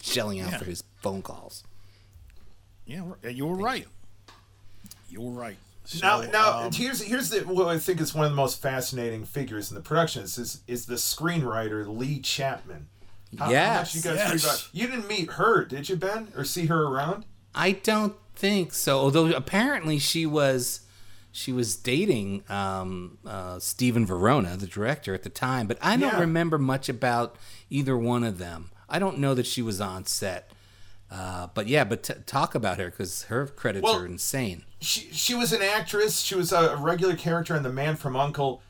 shelling 0.00 0.40
out 0.40 0.52
Yeah. 0.52 0.58
for 0.58 0.64
his 0.64 0.82
phone 1.02 1.20
calls? 1.22 1.62
yeah, 2.86 3.02
you 3.28 3.46
were 3.46 3.54
right. 3.56 3.86
You 5.10 5.20
were 5.20 5.32
right. 5.32 5.56
So, 5.90 6.06
now, 6.06 6.20
now 6.30 6.58
um, 6.64 6.72
here's 6.72 7.00
here's 7.02 7.30
the, 7.30 7.40
what 7.40 7.68
I 7.68 7.78
think 7.78 7.98
is 8.00 8.14
one 8.14 8.26
of 8.26 8.30
the 8.32 8.36
most 8.36 8.60
fascinating 8.60 9.24
figures 9.24 9.70
in 9.70 9.74
the 9.74 9.80
production 9.80 10.22
is 10.22 10.36
is, 10.36 10.60
is 10.66 10.84
the 10.84 10.96
screenwriter 10.96 11.86
Leigh 11.88 12.18
Chapman. 12.20 12.88
How, 13.38 13.46
how 13.46 13.50
Yes, 13.50 13.94
much 13.94 14.04
you 14.04 14.10
guys 14.10 14.44
yes. 14.44 14.68
You 14.72 14.86
didn't 14.86 15.08
meet 15.08 15.30
her, 15.32 15.64
did 15.64 15.88
you, 15.88 15.96
Ben, 15.96 16.28
or 16.36 16.44
see 16.44 16.66
her 16.66 16.84
around? 16.84 17.24
I 17.54 17.72
don't 17.72 18.14
think 18.34 18.74
so. 18.74 18.98
Although 18.98 19.32
apparently 19.34 19.98
she 19.98 20.26
was 20.26 20.80
she 21.32 21.52
was 21.52 21.74
dating 21.74 22.42
um, 22.50 23.16
uh, 23.26 23.58
Stephen 23.58 24.04
Verona, 24.04 24.58
the 24.58 24.66
director 24.66 25.14
at 25.14 25.22
the 25.22 25.30
time, 25.30 25.66
but 25.66 25.78
I 25.80 25.96
don't 25.96 26.12
Yeah. 26.14 26.20
remember 26.20 26.58
much 26.58 26.90
about 26.90 27.36
either 27.70 27.96
one 27.96 28.24
of 28.24 28.36
them. 28.36 28.70
I 28.90 28.98
don't 28.98 29.18
know 29.18 29.32
that 29.34 29.46
she 29.46 29.62
was 29.62 29.80
on 29.80 30.04
set. 30.04 30.50
Uh, 31.10 31.48
but 31.54 31.66
yeah, 31.66 31.84
but 31.84 32.02
t- 32.02 32.14
talk 32.26 32.54
about 32.54 32.78
her 32.78 32.90
because 32.90 33.24
her 33.24 33.46
credits 33.46 33.82
Well- 33.84 33.96
are 34.00 34.06
insane. 34.06 34.64
she 34.80 35.08
she 35.12 35.34
was 35.34 35.52
an 35.52 35.62
actress. 35.62 36.20
She 36.20 36.34
was 36.34 36.52
a 36.52 36.76
regular 36.76 37.16
character 37.16 37.56
in 37.56 37.62
The 37.62 37.72
Man 37.72 37.96
from 37.96 38.14
Uncle. 38.16 38.62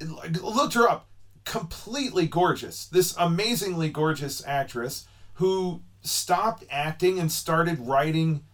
Looked 0.00 0.74
her 0.74 0.88
up. 0.88 1.06
Completely 1.44 2.26
gorgeous. 2.26 2.86
This 2.86 3.14
amazingly 3.18 3.90
gorgeous 3.90 4.42
actress 4.46 5.06
who 5.34 5.82
stopped 6.02 6.64
acting 6.70 7.18
and 7.18 7.30
started 7.30 7.78
writing 7.80 8.44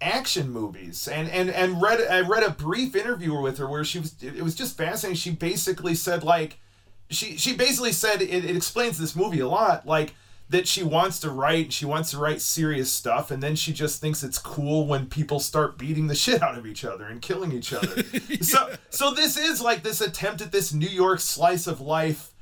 action 0.00 0.50
movies. 0.50 1.08
And 1.08 1.28
and 1.30 1.48
and 1.50 1.80
read 1.80 2.00
I 2.02 2.20
read 2.20 2.42
a 2.42 2.50
brief 2.50 2.94
interview 2.94 3.40
with 3.40 3.56
her 3.58 3.66
where 3.68 3.82
she 3.84 3.98
was 3.98 4.14
it 4.22 4.42
was 4.42 4.54
just 4.54 4.76
fascinating. 4.76 5.16
She 5.16 5.30
basically 5.30 5.94
said 5.94 6.22
like 6.22 6.58
she 7.10 7.36
she 7.38 7.56
basically 7.56 7.92
said 7.92 8.20
it, 8.20 8.44
it 8.44 8.54
explains 8.56 8.98
this 8.98 9.16
movie 9.16 9.40
a 9.40 9.48
lot 9.48 9.86
like 9.86 10.12
that 10.50 10.68
she 10.68 10.82
wants 10.82 11.18
to 11.20 11.30
write. 11.30 11.72
She 11.72 11.84
wants 11.86 12.10
to 12.10 12.18
write 12.18 12.40
serious 12.40 12.92
stuff, 12.92 13.30
and 13.30 13.42
then 13.42 13.56
she 13.56 13.72
just 13.72 14.00
thinks 14.00 14.22
it's 14.22 14.38
cool 14.38 14.86
when 14.86 15.06
people 15.06 15.40
start 15.40 15.78
beating 15.78 16.06
the 16.06 16.14
shit 16.14 16.42
out 16.42 16.56
of 16.58 16.66
each 16.66 16.84
other 16.84 17.06
and 17.06 17.20
killing 17.22 17.52
each 17.52 17.72
other. 17.72 18.02
So, 18.42 18.74
so 18.90 19.10
this 19.12 19.36
is 19.38 19.60
like 19.62 19.82
this 19.82 20.00
attempt 20.00 20.40
at 20.42 20.52
this 20.52 20.72
New 20.74 20.88
York 20.88 21.20
slice 21.20 21.66
of 21.66 21.80
life, 21.80 22.32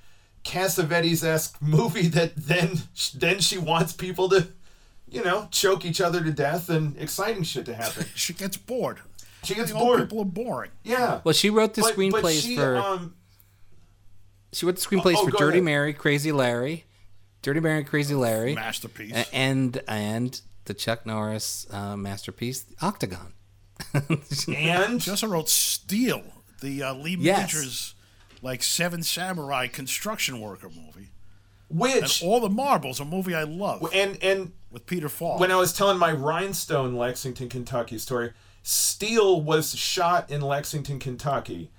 Cassavetes 0.44 1.22
esque 1.22 1.60
movie 1.62 2.08
that 2.08 2.34
then 2.36 2.80
then 3.14 3.38
she 3.40 3.56
wants 3.58 3.92
people 3.92 4.28
to, 4.30 4.48
you 5.08 5.22
know, 5.22 5.46
choke 5.52 5.84
each 5.84 6.00
other 6.00 6.22
to 6.24 6.32
death 6.32 6.68
and 6.68 6.96
exciting 6.98 7.44
shit 7.44 7.66
to 7.66 7.74
happen. 7.74 8.06
She 8.16 8.32
gets 8.32 8.56
bored. 8.56 8.98
She 9.44 9.54
gets 9.54 9.70
The 9.70 9.78
old 9.78 9.86
bored. 9.86 10.00
people 10.02 10.20
are 10.22 10.24
boring. 10.24 10.70
Yeah. 10.82 11.20
Well, 11.24 11.32
she 11.34 11.50
wrote 11.50 11.74
the 11.74 11.82
But- 11.82 11.94
but 11.96 11.96
screenplays 11.96 12.42
she, 12.42 12.56
for 12.56 12.76
um, 12.76 13.14
she 14.52 14.66
wrote 14.66 14.76
the 14.76 14.80
screenplays 14.82 15.14
oh, 15.18 15.24
for 15.26 15.30
Dirty 15.30 15.58
ahead. 15.58 15.64
Mary, 15.64 15.92
Crazy 15.94 16.32
Larry, 16.32 16.84
Dirty 17.42 17.60
Mary, 17.60 17.78
and 17.78 17.86
Crazy 17.86 18.14
Larry, 18.14 18.54
Masterpiece. 18.54 19.12
a- 19.12 19.34
and 19.34 19.80
and 19.88 20.40
the 20.64 20.74
Chuck 20.74 21.04
Norris 21.04 21.66
uh, 21.72 21.96
masterpiece 21.96 22.64
Octagon. 22.80 23.32
and 24.48 25.02
She 25.02 25.10
also 25.10 25.26
wrote 25.26 25.48
Steel, 25.48 26.22
the 26.60 26.82
uh, 26.82 26.94
Lee 26.94 27.16
Yes. 27.18 27.52
Majors, 27.52 27.94
like 28.42 28.62
Seven 28.62 29.02
Samurai 29.02 29.66
construction 29.66 30.40
worker 30.40 30.68
movie. 30.68 31.08
Which 31.68 32.20
And 32.22 32.28
All 32.30 32.40
the 32.40 32.50
Marbles, 32.50 33.00
a 33.00 33.04
movie 33.04 33.34
I 33.34 33.44
love 33.44 33.88
and 33.94 34.18
and 34.22 34.52
with 34.70 34.86
Peter 34.86 35.08
Falk. 35.08 35.40
when 35.40 35.50
I 35.50 35.56
was 35.56 35.72
telling 35.72 35.98
my 35.98 36.12
Rhinestone, 36.12 36.94
Lexington, 36.96 37.48
Kentucky 37.48 37.98
story, 37.98 38.32
Steel 38.62 39.40
was 39.40 39.74
shot 39.74 40.30
in 40.30 40.42
Lexington, 40.42 40.98
Kentucky, 40.98 41.70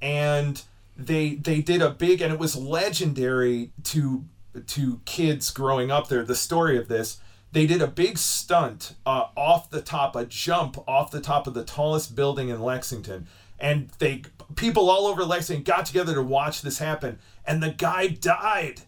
and 0.00 0.62
they 0.96 1.34
they 1.34 1.60
did 1.60 1.82
a 1.82 1.90
big 1.90 2.20
and 2.22 2.32
it 2.32 2.38
was 2.38 2.54
legendary 2.56 3.72
to 3.84 4.24
to 4.66 5.00
kids 5.04 5.50
growing 5.50 5.90
up 5.90 6.08
there. 6.08 6.24
The 6.24 6.34
story 6.34 6.76
of 6.76 6.88
this. 6.88 7.20
They 7.52 7.66
did 7.66 7.82
a 7.82 7.88
big 7.88 8.16
stunt 8.16 8.94
uh, 9.04 9.26
off 9.36 9.70
the 9.70 9.82
top, 9.82 10.14
a 10.14 10.24
jump 10.24 10.78
off 10.86 11.10
the 11.10 11.20
top 11.20 11.48
of 11.48 11.54
the 11.54 11.64
tallest 11.64 12.14
building 12.14 12.48
in 12.48 12.62
Lexington, 12.62 13.26
and 13.58 13.90
they 13.98 14.22
people 14.54 14.88
all 14.88 15.06
over 15.06 15.24
Lexington 15.24 15.64
got 15.64 15.84
together 15.84 16.14
to 16.14 16.22
watch 16.22 16.62
this 16.62 16.78
happen, 16.78 17.18
and 17.44 17.60
the 17.60 17.70
guy 17.70 18.06
died. 18.06 18.82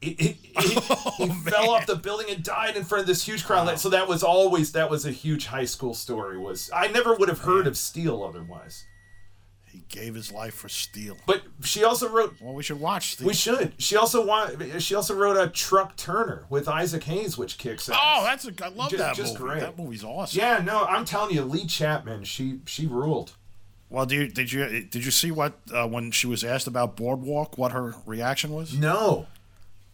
He, 0.00 0.14
he, 0.18 0.38
he, 0.58 0.68
he 1.18 1.28
fell 1.28 1.70
off 1.70 1.86
the 1.86 1.96
building 1.96 2.26
and 2.30 2.42
died 2.42 2.76
in 2.76 2.84
front 2.84 3.02
of 3.02 3.06
this 3.06 3.24
huge 3.24 3.44
crowd. 3.44 3.78
So 3.78 3.90
that 3.90 4.08
was 4.08 4.22
always 4.22 4.72
that 4.72 4.88
was 4.88 5.04
a 5.04 5.10
huge 5.10 5.46
high 5.46 5.66
school 5.66 5.92
story. 5.92 6.38
Was 6.38 6.70
I 6.74 6.88
never 6.88 7.14
would 7.14 7.28
have 7.28 7.40
heard 7.40 7.66
of 7.66 7.76
Steel 7.76 8.22
otherwise. 8.22 8.86
He 9.72 9.82
gave 9.88 10.14
his 10.14 10.30
life 10.30 10.52
for 10.52 10.68
Steel. 10.68 11.16
But 11.26 11.42
she 11.62 11.82
also 11.82 12.06
wrote. 12.10 12.34
Well, 12.42 12.52
we 12.52 12.62
should 12.62 12.78
watch 12.78 13.12
Steel. 13.14 13.26
We 13.26 13.32
should. 13.32 13.72
She 13.78 13.96
also 13.96 14.24
want. 14.24 14.82
She 14.82 14.94
also 14.94 15.14
wrote 15.14 15.36
a 15.38 15.48
Truck 15.48 15.96
Turner 15.96 16.44
with 16.50 16.68
Isaac 16.68 17.04
Hayes, 17.04 17.38
which 17.38 17.56
kicks 17.56 17.88
ass. 17.88 17.96
oh, 17.98 18.22
that's 18.24 18.46
a. 18.46 18.52
I 18.62 18.68
love 18.68 18.90
Just- 18.90 18.98
that 18.98 19.16
just 19.16 19.40
movie. 19.40 19.44
great. 19.54 19.60
That 19.60 19.78
movie's 19.78 20.04
awesome. 20.04 20.38
yeah. 20.38 20.58
No, 20.58 20.84
I'm 20.84 21.06
telling 21.06 21.34
you, 21.34 21.42
Leigh 21.42 21.64
Chapman. 21.66 22.24
She 22.24 22.60
she 22.66 22.86
ruled. 22.86 23.32
Well, 23.88 24.04
do 24.06 24.14
you, 24.16 24.28
did 24.28 24.52
you 24.52 24.66
did 24.84 25.04
you 25.04 25.10
see 25.10 25.30
what 25.30 25.54
uh, 25.74 25.86
when 25.88 26.10
she 26.10 26.26
was 26.26 26.44
asked 26.44 26.66
about 26.66 26.94
Boardwalk, 26.96 27.56
what 27.56 27.72
her 27.72 27.94
reaction 28.04 28.50
was? 28.52 28.74
No. 28.76 29.26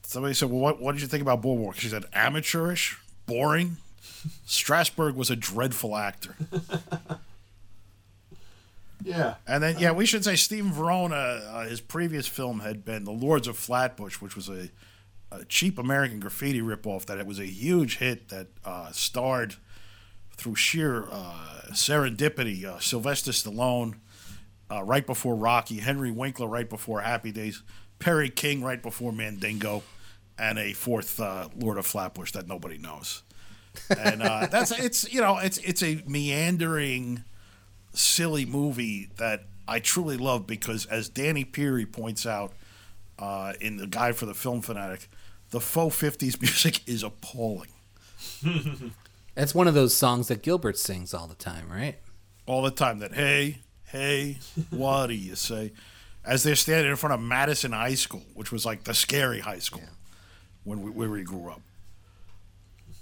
Somebody 0.03 0.35
said, 0.35 0.51
"Well, 0.51 0.61
what 0.61 0.81
what 0.83 0.93
did 0.93 1.03
you 1.03 1.09
think 1.09 1.22
about 1.22 1.41
Boardwalk?" 1.41 1.76
She 1.76 1.89
said, 1.89 2.05
"Amateurish, 2.12 2.99
boring." 3.26 3.76
Strasberg 4.47 5.14
was 5.14 5.31
a 5.31 5.37
dreadful 5.37 5.97
actor. 5.97 6.35
Yeah. 9.05 9.34
And 9.46 9.62
then, 9.62 9.78
yeah, 9.78 9.92
we 9.92 10.07
should 10.07 10.24
say 10.24 10.36
Stephen 10.36 10.72
Verona, 10.72 11.14
uh, 11.14 11.64
his 11.64 11.80
previous 11.80 12.26
film 12.26 12.61
had 12.61 12.84
been 12.84 13.05
The 13.05 13.12
Lords 13.12 13.46
of 13.46 13.57
Flatbush, 13.57 14.20
which 14.20 14.34
was 14.34 14.49
a, 14.49 14.70
a 15.30 15.44
cheap 15.44 15.78
American 15.78 16.20
graffiti 16.20 16.61
ripoff 16.61 17.07
that 17.07 17.18
it 17.18 17.26
was 17.26 17.38
a 17.38 17.46
huge 17.46 17.99
hit 17.99 18.28
that 18.28 18.49
uh, 18.64 18.90
starred 18.92 19.57
through 20.36 20.55
sheer 20.55 21.07
uh, 21.11 21.62
serendipity 21.72 22.64
uh, 22.64 22.78
Sylvester 22.78 23.32
Stallone 23.32 23.96
uh, 24.70 24.82
right 24.82 25.07
before 25.07 25.34
Rocky, 25.34 25.78
Henry 25.78 26.11
Winkler 26.11 26.46
right 26.46 26.68
before 26.68 27.01
Happy 27.01 27.32
Days, 27.32 27.62
Perry 27.99 28.30
King 28.30 28.62
right 28.62 28.82
before 28.82 29.12
Mandingo, 29.12 29.82
and 30.38 30.59
a 30.59 30.72
fourth 30.72 31.18
uh, 31.20 31.49
Lord 31.57 31.78
of 31.78 31.86
Flatbush 31.86 32.32
that 32.32 32.46
nobody 32.46 32.78
knows. 32.78 33.22
And 33.96 34.22
uh, 34.22 34.46
that's 34.51 34.70
it's 34.72 35.12
you 35.12 35.20
know 35.20 35.38
it's 35.38 35.59
it's 35.59 35.82
a 35.82 36.03
meandering 36.07 37.24
silly 37.93 38.45
movie 38.45 39.11
that 39.16 39.45
I 39.66 39.80
truly 39.80 40.16
love 40.16 40.47
because, 40.47 40.86
as 40.86 41.09
Danny 41.09 41.45
Peary 41.45 41.86
points 41.86 42.26
out 42.26 42.53
uh, 43.18 43.53
in 43.61 43.76
the 43.76 43.86
Guide 43.86 44.16
for 44.16 44.26
the 44.26 44.34
Film 44.34 44.62
Fanatic, 44.62 45.09
the 45.51 45.61
faux 45.61 45.97
50s 46.01 46.41
music 46.41 46.86
is 46.89 47.03
appalling. 47.03 47.70
That's 49.34 49.55
one 49.55 49.68
of 49.68 49.74
those 49.74 49.95
songs 49.95 50.28
that 50.28 50.43
Gilbert 50.43 50.78
sings 50.78 51.14
all 51.14 51.26
the 51.26 51.34
time, 51.34 51.70
right? 51.70 51.97
All 52.47 52.62
the 52.62 52.70
time 52.70 52.99
that, 53.01 53.14
hey, 53.14 53.59
hey, 53.86 54.39
what 54.70 55.09
do 55.09 55.14
you 55.14 55.34
say? 55.34 55.72
As 56.24 56.43
they're 56.43 56.57
standing 56.57 56.91
in 56.91 56.97
front 56.97 57.14
of 57.14 57.20
Madison 57.20 57.72
High 57.72 57.95
School, 57.95 58.24
which 58.34 58.51
was 58.51 58.66
like 58.66 58.84
the 58.84 58.95
scary 58.95 59.41
high 59.41 59.61
school 59.61 59.82
when 60.64 60.82
we, 60.82 60.91
where 60.91 61.09
we 61.09 61.22
grew 61.22 61.51
up. 61.51 61.61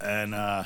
And 0.01 0.35
uh, 0.35 0.65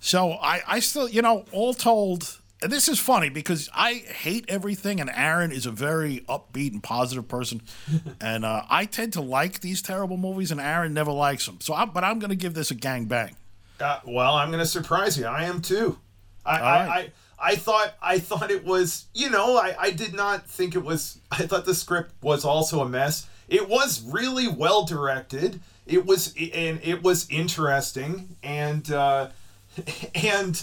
so 0.00 0.32
I, 0.32 0.60
I 0.66 0.80
still, 0.80 1.08
you 1.08 1.22
know, 1.22 1.44
all 1.52 1.74
told, 1.74 2.38
this 2.62 2.88
is 2.88 2.98
funny 2.98 3.28
because 3.28 3.68
I 3.74 3.94
hate 3.94 4.44
everything, 4.48 5.00
and 5.00 5.10
Aaron 5.14 5.52
is 5.52 5.66
a 5.66 5.70
very 5.70 6.20
upbeat 6.28 6.72
and 6.72 6.82
positive 6.82 7.28
person, 7.28 7.62
and 8.20 8.44
uh, 8.44 8.62
I 8.68 8.84
tend 8.84 9.12
to 9.14 9.20
like 9.20 9.60
these 9.60 9.82
terrible 9.82 10.16
movies, 10.16 10.50
and 10.50 10.60
Aaron 10.60 10.94
never 10.94 11.12
likes 11.12 11.46
them. 11.46 11.60
So, 11.60 11.74
I, 11.74 11.84
but 11.84 12.04
I'm 12.04 12.18
going 12.18 12.30
to 12.30 12.36
give 12.36 12.54
this 12.54 12.70
a 12.70 12.74
gang 12.74 13.06
bang. 13.06 13.36
Uh, 13.80 14.00
well, 14.06 14.34
I'm 14.34 14.48
going 14.48 14.60
to 14.60 14.66
surprise 14.66 15.18
you. 15.18 15.26
I 15.26 15.44
am 15.44 15.60
too. 15.60 15.98
I, 16.44 16.58
I. 16.58 16.86
I, 16.86 17.10
I 17.44 17.56
thought 17.56 17.94
I 18.00 18.20
thought 18.20 18.52
it 18.52 18.64
was 18.64 19.06
you 19.14 19.28
know 19.28 19.56
I, 19.56 19.74
I 19.76 19.90
did 19.90 20.14
not 20.14 20.46
think 20.46 20.76
it 20.76 20.84
was 20.84 21.18
I 21.32 21.46
thought 21.46 21.64
the 21.64 21.74
script 21.74 22.14
was 22.22 22.44
also 22.44 22.80
a 22.80 22.88
mess. 22.88 23.26
It 23.48 23.68
was 23.68 24.00
really 24.02 24.46
well 24.48 24.84
directed. 24.84 25.60
It 25.84 26.06
was 26.06 26.34
and 26.36 26.80
it 26.82 27.02
was 27.02 27.28
interesting 27.28 28.36
and 28.44 28.90
uh, 28.92 29.30
and 30.14 30.62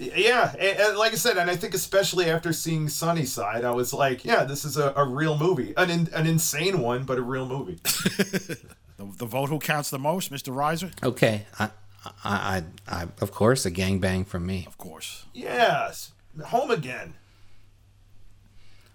yeah, 0.00 0.52
and, 0.58 0.78
and 0.80 0.96
like 0.98 1.12
I 1.12 1.16
said, 1.16 1.36
and 1.36 1.50
I 1.50 1.56
think 1.56 1.74
especially 1.74 2.30
after 2.30 2.52
seeing 2.52 2.88
Sunnyside, 2.88 3.64
I 3.64 3.70
was 3.72 3.92
like, 3.92 4.24
yeah, 4.24 4.44
this 4.44 4.64
is 4.64 4.76
a, 4.76 4.92
a 4.96 5.04
real 5.04 5.36
movie, 5.36 5.74
an 5.76 5.90
in, 5.90 6.08
an 6.14 6.26
insane 6.26 6.80
one, 6.80 7.04
but 7.04 7.18
a 7.18 7.22
real 7.22 7.46
movie. 7.46 7.78
The, 8.96 9.06
the 9.16 9.24
vote 9.24 9.48
who 9.48 9.58
counts 9.58 9.88
the 9.88 9.98
most, 9.98 10.30
Mr. 10.30 10.54
Reiser? 10.54 10.92
Okay, 11.02 11.46
I, 11.58 11.70
I, 12.04 12.12
I, 12.22 12.62
I 12.86 13.02
of 13.22 13.32
course, 13.32 13.64
a 13.64 13.70
gangbang 13.70 14.26
from 14.26 14.44
me. 14.44 14.64
Of 14.66 14.76
course. 14.76 15.24
yes, 15.32 16.12
home 16.48 16.70
again. 16.70 17.14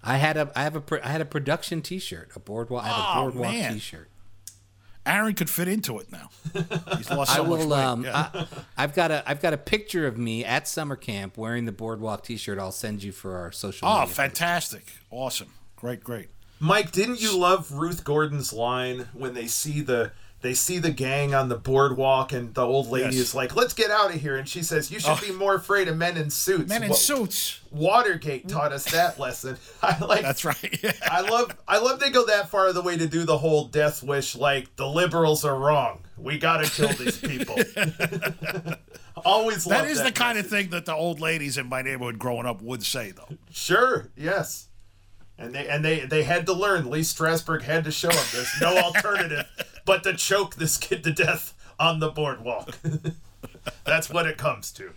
I 0.03 0.18
had 0.18 0.38
a, 0.38 0.51
I 0.56 0.62
have 0.62 0.76
a, 0.76 0.82
pro- 0.82 0.99
I 1.03 1.08
had 1.08 1.22
a 1.22 1.26
production 1.26 1.82
T-shirt, 1.82 2.30
a 2.36 2.39
boardwalk, 2.39 2.84
I 2.84 2.88
had 2.89 2.95
a 3.01 3.18
Oh, 3.20 3.22
boardwalk 3.24 3.51
man. 3.51 3.74
T-shirt. 3.74 4.08
Aaron 5.06 5.34
could 5.36 5.49
fit 5.49 5.68
into 5.68 5.99
it 5.99 6.12
now. 6.12 6.30
He's 6.97 7.10
lost 7.10 7.32
I 7.32 7.36
so 7.38 7.43
much 7.43 7.60
will. 7.60 7.70
weight. 7.70 7.80
Um, 7.84 8.03
yeah. 8.06 8.30
I, 8.34 8.47
I've 8.78 8.95
got 8.95 9.12
a, 9.12 9.24
I've 9.30 9.41
got 9.41 9.53
a 9.53 9.58
picture 9.58 10.08
of 10.08 10.18
me 10.18 10.43
at 10.43 10.68
summer 10.68 10.95
camp 10.95 11.38
wearing 11.38 11.66
the 11.66 11.72
boardwalk 11.72 12.24
T-shirt. 12.24 12.58
I'll 12.60 12.72
send 12.72 13.03
you 13.03 13.12
for 13.12 13.38
our 13.38 13.51
social. 13.51 13.88
oh, 13.88 14.01
media. 14.01 14.14
fantastic. 14.16 14.91
Awesome. 15.12 15.49
Great, 15.76 16.03
great. 16.03 16.30
Mike, 16.60 16.91
didn't 16.91 17.22
you 17.22 17.38
love 17.38 17.72
Ruth 17.72 18.03
Gordon's 18.03 18.51
line 18.53 19.08
when 19.14 19.34
they 19.34 19.45
see 19.47 19.82
the 19.82 20.12
they 20.42 20.54
see 20.54 20.78
the 20.78 20.92
gang 20.92 21.34
on 21.34 21.50
the 21.50 21.56
boardwalk 21.58 22.32
and 22.32 22.54
the 22.54 22.62
old 22.66 22.88
lady 22.90 23.06
Yes. 23.16 23.30
is 23.30 23.36
like, 23.36 23.56
"Let's 23.56 23.74
get 23.74 23.90
out 23.90 24.14
of 24.14 24.22
here," 24.22 24.36
and 24.38 24.48
she 24.48 24.62
says, 24.62 24.92
"You 24.92 25.00
should 25.00 25.20
be 25.22 25.32
more 25.32 25.56
afraid 25.56 25.88
of 25.88 25.98
men 25.98 26.18
in 26.18 26.30
suits." 26.30 26.70
Men 26.70 26.84
in 26.84 26.90
Wa- 26.90 26.96
suits. 26.96 27.60
Watergate 27.72 28.48
taught 28.48 28.72
us 28.72 28.86
that 28.92 29.18
lesson. 29.20 29.58
I 29.82 29.98
like. 30.06 30.22
That's 30.22 30.46
right. 30.46 30.80
Yeah. 30.84 30.92
I 31.04 31.22
love. 31.22 31.56
I 31.68 31.80
love 31.80 32.00
they 32.00 32.12
go 32.12 32.26
that 32.28 32.50
far 32.50 32.68
of 32.68 32.76
the 32.76 32.82
way 32.84 32.96
to 32.98 33.08
do 33.08 33.24
the 33.24 33.38
whole 33.40 33.66
death 33.66 34.04
wish. 34.04 34.36
Like 34.36 34.76
the 34.76 34.88
liberals 34.88 35.44
are 35.46 35.56
wrong. 35.58 36.02
We 36.18 36.38
gotta 36.38 36.70
kill 36.70 36.90
these 36.94 37.18
people. 37.18 37.56
Always. 39.26 39.66
That 39.66 39.88
is 39.88 40.04
the 40.04 40.12
kind 40.12 40.38
of 40.38 40.48
thing 40.48 40.70
that 40.70 40.86
the 40.86 40.94
old 40.94 41.20
ladies 41.20 41.58
in 41.58 41.68
my 41.68 41.82
neighborhood 41.82 42.20
growing 42.20 42.46
up 42.46 42.62
would 42.62 42.84
say, 42.84 43.12
though. 43.12 43.38
Sure. 43.50 44.10
Yes. 44.16 44.68
And 45.38 45.54
they 45.54 45.68
and 45.68 45.84
they 45.84 46.00
they 46.02 46.24
had 46.24 46.46
to 46.46 46.54
learn. 46.54 46.90
Lee 46.90 47.02
Strasberg 47.02 47.64
had 47.64 47.84
to 47.84 47.92
show 47.92 48.10
them 48.10 48.26
there's 48.34 48.54
no 48.62 48.78
alternative 48.78 49.46
but 49.86 50.04
to 50.04 50.14
choke 50.14 50.56
this 50.56 50.78
kid 50.78 51.04
to 51.04 51.12
death 51.12 51.54
on 51.80 52.00
the 52.00 52.10
boardwalk. 52.10 52.78
That's 53.84 54.10
what 54.10 54.26
it 54.26 54.38
comes 54.38 54.72
to. 54.74 54.92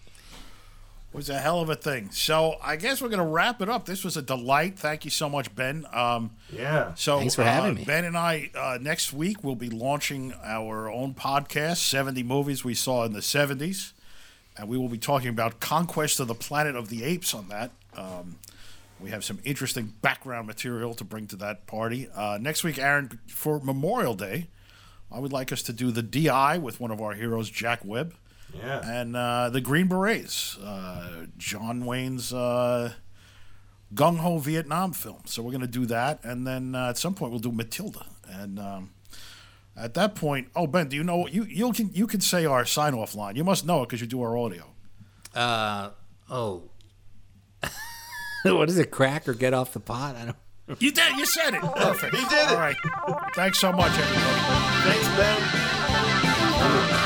was 1.12 1.28
a 1.28 1.39
hell 1.39 1.61
of 1.61 1.68
a 1.70 1.74
thing. 1.74 2.11
So 2.12 2.57
I 2.62 2.76
guess 2.76 3.03
we're 3.03 3.09
going 3.09 3.18
to 3.18 3.24
wrap 3.26 3.61
it 3.61 3.68
up. 3.68 3.84
This 3.86 4.05
was 4.05 4.16
a 4.16 4.22
delight. 4.22 4.78
Thank 4.78 5.05
you 5.05 5.11
so 5.11 5.28
much, 5.28 5.55
Ben. 5.57 5.84
Um, 5.93 6.30
Yeah. 6.53 6.95
so 6.95 7.18
Thanks 7.18 7.34
for 7.34 7.43
uh, 7.43 7.47
having 7.47 7.74
me. 7.74 7.84
Ben 7.84 8.05
and 8.05 8.16
I 8.16 8.51
uh, 8.55 8.78
next 8.80 9.12
week 9.12 9.43
we'll 9.43 9.57
be 9.57 9.70
launching 9.70 10.34
our 10.45 10.89
own 10.91 11.14
podcast, 11.14 11.78
70 11.78 12.22
movies 12.22 12.64
we 12.64 12.74
saw 12.74 13.05
in 13.05 13.12
the 13.12 13.20
70s, 13.20 13.93
and 14.57 14.68
we 14.68 14.78
will 14.78 14.89
be 14.89 14.99
talking 14.99 15.30
about 15.30 15.59
Conquest 15.61 16.20
of 16.20 16.28
the 16.28 16.34
Planet 16.34 16.76
of 16.76 16.89
the 16.91 17.03
Apes 17.03 17.34
on 17.34 17.49
that. 17.49 17.72
Um, 17.97 18.36
we 19.01 19.11
have 19.11 19.24
some 19.24 19.38
interesting 19.44 19.94
background 20.03 20.46
material 20.46 20.94
to 20.94 21.05
bring 21.05 21.26
to 21.28 21.36
that 21.36 21.66
party. 21.66 22.09
Uh, 22.14 22.38
next 22.40 22.64
week, 22.64 22.78
Aaron, 22.78 23.18
for 23.28 23.61
Memorial 23.61 24.14
Day, 24.14 24.49
I 25.11 25.18
would 25.20 25.32
like 25.32 25.53
us 25.53 25.62
to 25.64 25.72
do 25.72 25.90
the 25.90 26.03
DI 26.03 26.59
with 26.59 26.80
one 26.80 26.90
of 26.90 27.01
our 27.01 27.12
heroes, 27.14 27.49
Jack 27.51 27.84
Webb, 27.84 28.14
Yeah. 28.55 28.80
and 28.84 29.16
uh, 29.16 29.51
the 29.51 29.61
Green 29.61 29.88
Berets, 29.88 30.59
uh, 30.59 31.26
John 31.38 31.84
Wayne's 31.86 32.32
uh, 32.32 32.92
Gung 33.94 34.18
Ho 34.18 34.38
Vietnam 34.38 34.92
film. 34.92 35.22
So 35.26 35.42
we're 35.42 35.53
going 35.53 35.61
to 35.62 35.66
do 35.66 35.86
that, 35.86 36.22
and 36.24 36.46
then 36.46 36.74
uh, 36.74 36.88
at 36.90 36.99
some 36.99 37.14
point 37.14 37.30
we'll 37.30 37.40
do 37.40 37.53
Matilda. 37.53 38.05
And 38.28 38.59
um, 38.59 38.90
at 39.76 39.94
that 39.94 40.14
point, 40.14 40.49
oh 40.55 40.66
Ben, 40.66 40.88
do 40.88 40.96
you 40.96 41.05
know 41.05 41.26
you 41.26 41.44
you 41.44 41.72
can 41.72 41.90
you 41.94 42.07
can 42.07 42.20
say 42.20 42.44
our 42.44 42.64
sign 42.66 42.92
off 42.94 43.14
line? 43.14 43.36
You 43.36 43.44
must 43.44 43.64
know 43.64 43.82
it 43.82 43.86
because 43.86 44.01
you 44.03 44.07
do 44.07 44.20
our 44.20 44.36
audio. 44.36 44.64
Uh 45.34 45.90
oh. 46.28 46.64
what 48.57 48.68
is 48.68 48.78
it? 48.78 48.90
Crack 48.90 49.28
or 49.28 49.34
get 49.34 49.55
off 49.55 49.72
the 49.72 49.80
pot? 49.80 50.16
I 50.16 50.24
don't. 50.26 50.36
You 50.80 50.92
did. 50.92 51.16
You 51.16 51.24
said 51.24 51.55
it. 51.55 51.61
Perfect. 51.61 52.14
He 52.14 52.22
did 52.24 52.32
it. 52.32 52.51
All 52.51 52.57
right. 52.57 52.76
Thanks 53.34 53.59
so 53.59 53.72
much, 53.72 53.90
everybody. 53.92 54.36
Thanks, 54.84 55.09
Ben. 55.16 56.97